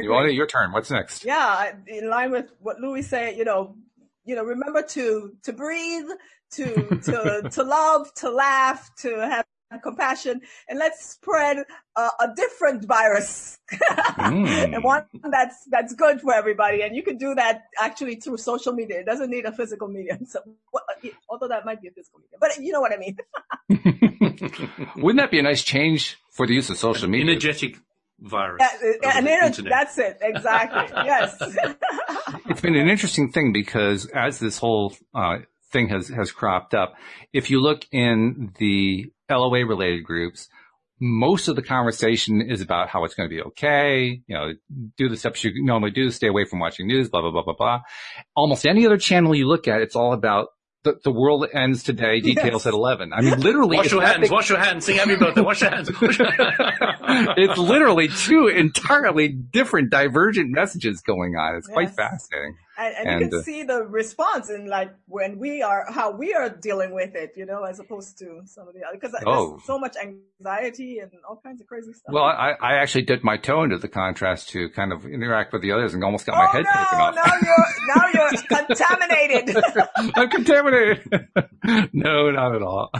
You 0.02 0.10
want 0.10 0.28
it? 0.28 0.34
Your 0.34 0.46
turn. 0.46 0.72
What's 0.72 0.90
next? 0.90 1.24
Yeah, 1.24 1.72
in 1.86 2.08
line 2.08 2.30
with 2.30 2.50
what 2.60 2.80
Louis 2.80 3.02
said, 3.02 3.36
you 3.36 3.44
know, 3.44 3.76
you 4.24 4.34
know, 4.34 4.44
remember 4.44 4.82
to 4.82 5.32
to 5.42 5.52
breathe, 5.52 6.08
to 6.52 6.74
to 7.04 7.48
to 7.52 7.62
love, 7.62 8.12
to 8.14 8.30
laugh, 8.30 8.90
to 9.00 9.18
have 9.18 9.44
compassion, 9.82 10.40
and 10.68 10.78
let's 10.78 11.04
spread 11.04 11.64
uh, 11.96 12.10
a 12.20 12.28
different 12.34 12.86
virus, 12.86 13.58
mm. 13.72 14.74
and 14.74 14.82
one 14.82 15.04
that's 15.30 15.64
that's 15.70 15.94
good 15.94 16.22
for 16.22 16.32
everybody. 16.32 16.80
And 16.80 16.96
you 16.96 17.02
can 17.02 17.18
do 17.18 17.34
that 17.34 17.64
actually 17.78 18.16
through 18.16 18.38
social 18.38 18.72
media. 18.72 19.00
It 19.00 19.06
doesn't 19.06 19.28
need 19.28 19.44
a 19.44 19.52
physical 19.52 19.88
medium. 19.88 20.20
So, 20.28 20.40
although 21.28 21.48
that 21.48 21.64
might 21.64 21.80
be 21.82 21.88
a 21.88 21.90
physical 21.90 22.20
medium, 22.20 22.38
but 22.40 22.58
you 22.58 22.72
know 22.72 22.80
what 22.80 22.92
I 22.92 22.96
mean. 22.96 23.16
Wouldn't 24.96 25.18
that 25.18 25.30
be 25.30 25.38
a 25.38 25.42
nice 25.42 25.62
change 25.62 26.16
for 26.30 26.46
the 26.46 26.54
use 26.54 26.70
of 26.70 26.78
social 26.78 27.08
media? 27.08 27.30
Energetic 27.30 27.76
virus. 28.20 28.62
Yeah, 29.02 29.18
and 29.18 29.26
internet. 29.26 29.70
that's 29.70 29.98
it. 29.98 30.18
Exactly. 30.20 30.96
yes. 31.04 31.36
it's 32.46 32.60
been 32.60 32.76
an 32.76 32.88
interesting 32.88 33.30
thing 33.30 33.52
because 33.52 34.06
as 34.06 34.38
this 34.38 34.58
whole 34.58 34.94
uh, 35.14 35.38
thing 35.70 35.88
has, 35.88 36.08
has 36.08 36.32
cropped 36.32 36.74
up, 36.74 36.94
if 37.32 37.50
you 37.50 37.60
look 37.60 37.84
in 37.92 38.52
the 38.58 39.06
LOA 39.30 39.66
related 39.66 40.04
groups, 40.04 40.48
most 41.00 41.46
of 41.46 41.54
the 41.54 41.62
conversation 41.62 42.42
is 42.42 42.60
about 42.60 42.88
how 42.88 43.04
it's 43.04 43.14
going 43.14 43.28
to 43.28 43.34
be 43.34 43.42
okay. 43.42 44.20
You 44.26 44.34
know, 44.34 44.52
do 44.96 45.08
the 45.08 45.16
steps 45.16 45.44
you 45.44 45.52
normally 45.64 45.92
do, 45.92 46.10
stay 46.10 46.26
away 46.26 46.44
from 46.44 46.58
watching 46.58 46.88
news, 46.88 47.08
blah, 47.08 47.20
blah, 47.20 47.30
blah, 47.30 47.44
blah, 47.44 47.54
blah. 47.54 47.80
Almost 48.34 48.66
any 48.66 48.84
other 48.84 48.98
channel 48.98 49.34
you 49.34 49.46
look 49.46 49.68
at, 49.68 49.80
it's 49.80 49.94
all 49.94 50.12
about 50.12 50.48
the, 50.84 50.98
the 51.02 51.10
world 51.10 51.46
ends 51.52 51.82
today, 51.82 52.20
details 52.20 52.64
yes. 52.64 52.66
at 52.66 52.72
11. 52.72 53.12
I 53.12 53.20
mean, 53.20 53.40
literally. 53.40 53.76
Wash 53.76 53.90
your 53.90 54.02
hands, 54.02 54.20
big... 54.20 54.30
wash 54.30 54.48
your 54.48 54.58
hands, 54.58 54.86
sing 54.86 54.96
happy 54.96 55.16
birthday, 55.16 55.40
wash 55.40 55.60
your 55.60 55.70
hands. 55.70 55.90
it's 56.00 57.58
literally 57.58 58.08
two 58.08 58.46
entirely 58.46 59.28
different 59.28 59.90
divergent 59.90 60.50
messages 60.50 61.00
going 61.00 61.34
on. 61.34 61.56
It's 61.56 61.68
yes. 61.68 61.74
quite 61.74 61.90
fascinating. 61.90 62.56
And, 62.78 62.94
and, 62.94 63.08
and 63.08 63.20
you 63.20 63.28
can 63.28 63.38
uh, 63.40 63.42
see 63.42 63.62
the 63.64 63.82
response 63.82 64.50
in 64.50 64.68
like 64.68 64.94
when 65.06 65.40
we 65.40 65.62
are, 65.62 65.84
how 65.90 66.12
we 66.12 66.32
are 66.32 66.48
dealing 66.48 66.94
with 66.94 67.16
it, 67.16 67.32
you 67.36 67.44
know, 67.44 67.64
as 67.64 67.80
opposed 67.80 68.18
to 68.18 68.42
some 68.44 68.68
of 68.68 68.74
the 68.74 68.84
other, 68.86 68.96
because 69.00 69.16
oh. 69.26 69.50
there's 69.50 69.64
so 69.64 69.80
much 69.80 69.96
anxiety 69.96 71.00
and 71.00 71.10
all 71.28 71.40
kinds 71.42 71.60
of 71.60 71.66
crazy 71.66 71.92
stuff. 71.92 72.12
Well, 72.12 72.22
I, 72.22 72.52
I 72.62 72.74
actually 72.74 73.02
dipped 73.02 73.24
my 73.24 73.36
toe 73.36 73.64
into 73.64 73.78
the 73.78 73.88
contrast 73.88 74.50
to 74.50 74.68
kind 74.68 74.92
of 74.92 75.04
interact 75.06 75.52
with 75.52 75.62
the 75.62 75.72
others 75.72 75.92
and 75.92 76.04
almost 76.04 76.24
got 76.24 76.36
oh, 76.36 76.38
my 76.38 76.52
head 76.52 76.66
no, 76.66 76.70
taken 76.70 76.98
off. 77.00 77.14
Now 77.16 77.32
you're, 77.42 77.66
now 77.96 78.30
you're 78.30 78.42
contaminated. 78.66 79.56
I'm 80.14 80.30
contaminated. 80.30 81.28
no, 81.92 82.30
not 82.30 82.54
at 82.54 82.62
all. 82.62 82.92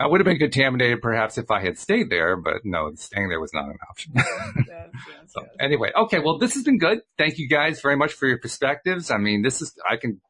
I 0.00 0.06
would 0.06 0.20
have 0.20 0.24
been 0.24 0.38
contaminated 0.38 1.02
perhaps 1.02 1.36
if 1.36 1.50
I 1.50 1.60
had 1.60 1.78
stayed 1.78 2.08
there, 2.08 2.36
but 2.36 2.64
no, 2.64 2.90
staying 2.94 3.28
there 3.28 3.40
was 3.40 3.52
not 3.52 3.66
an 3.66 3.76
option. 3.90 4.12
yes, 4.14 4.26
yes, 4.66 4.92
so, 5.28 5.42
yes. 5.42 5.50
Anyway, 5.60 5.90
okay, 5.94 6.20
well, 6.20 6.38
this 6.38 6.54
has 6.54 6.62
been 6.62 6.78
good. 6.78 7.00
Thank 7.18 7.36
you 7.36 7.48
guys 7.48 7.82
very 7.82 7.96
much 7.96 8.14
for 8.14 8.26
your 8.26 8.38
perspective 8.38 8.61
perspectives. 8.62 9.10
I 9.10 9.18
mean, 9.18 9.42
this 9.42 9.60
is, 9.60 9.74
I 9.88 9.96
can, 9.96 10.20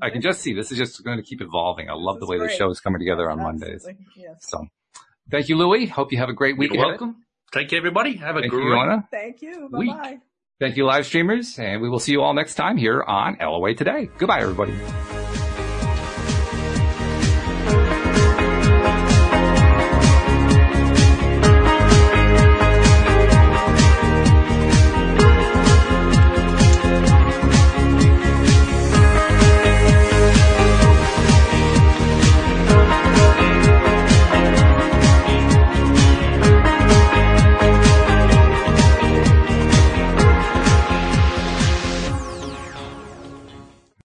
I 0.00 0.10
can 0.10 0.22
just 0.22 0.40
see 0.40 0.54
this 0.54 0.72
is 0.72 0.78
just 0.78 1.04
going 1.04 1.18
to 1.18 1.22
keep 1.22 1.40
evolving. 1.40 1.88
I 1.88 1.94
love 1.94 2.20
the 2.20 2.26
way 2.26 2.38
great. 2.38 2.50
the 2.50 2.56
show 2.56 2.70
is 2.70 2.80
coming 2.80 3.00
together 3.00 3.30
on 3.30 3.38
Mondays. 3.38 3.86
Yes. 4.16 4.38
So 4.40 4.66
thank 5.30 5.48
you, 5.48 5.56
Louie. 5.56 5.86
Hope 5.86 6.12
you 6.12 6.18
have 6.18 6.28
a 6.28 6.32
great 6.34 6.58
week. 6.58 6.72
You're 6.72 6.86
welcome. 6.86 7.24
Thank 7.52 7.72
you, 7.72 7.78
everybody. 7.78 8.16
Have 8.16 8.36
a 8.36 8.40
thank 8.40 8.52
great 8.52 8.64
you, 8.64 9.02
Thank 9.10 9.42
you. 9.42 9.68
Bye 9.70 9.86
bye. 9.86 10.18
Thank 10.60 10.76
you, 10.76 10.84
live 10.84 11.06
streamers. 11.06 11.58
And 11.58 11.82
we 11.82 11.88
will 11.88 12.00
see 12.00 12.12
you 12.12 12.22
all 12.22 12.34
next 12.34 12.54
time 12.54 12.76
here 12.76 13.02
on 13.02 13.36
LOA 13.40 13.74
Today. 13.74 14.08
Goodbye, 14.18 14.40
everybody. 14.40 14.74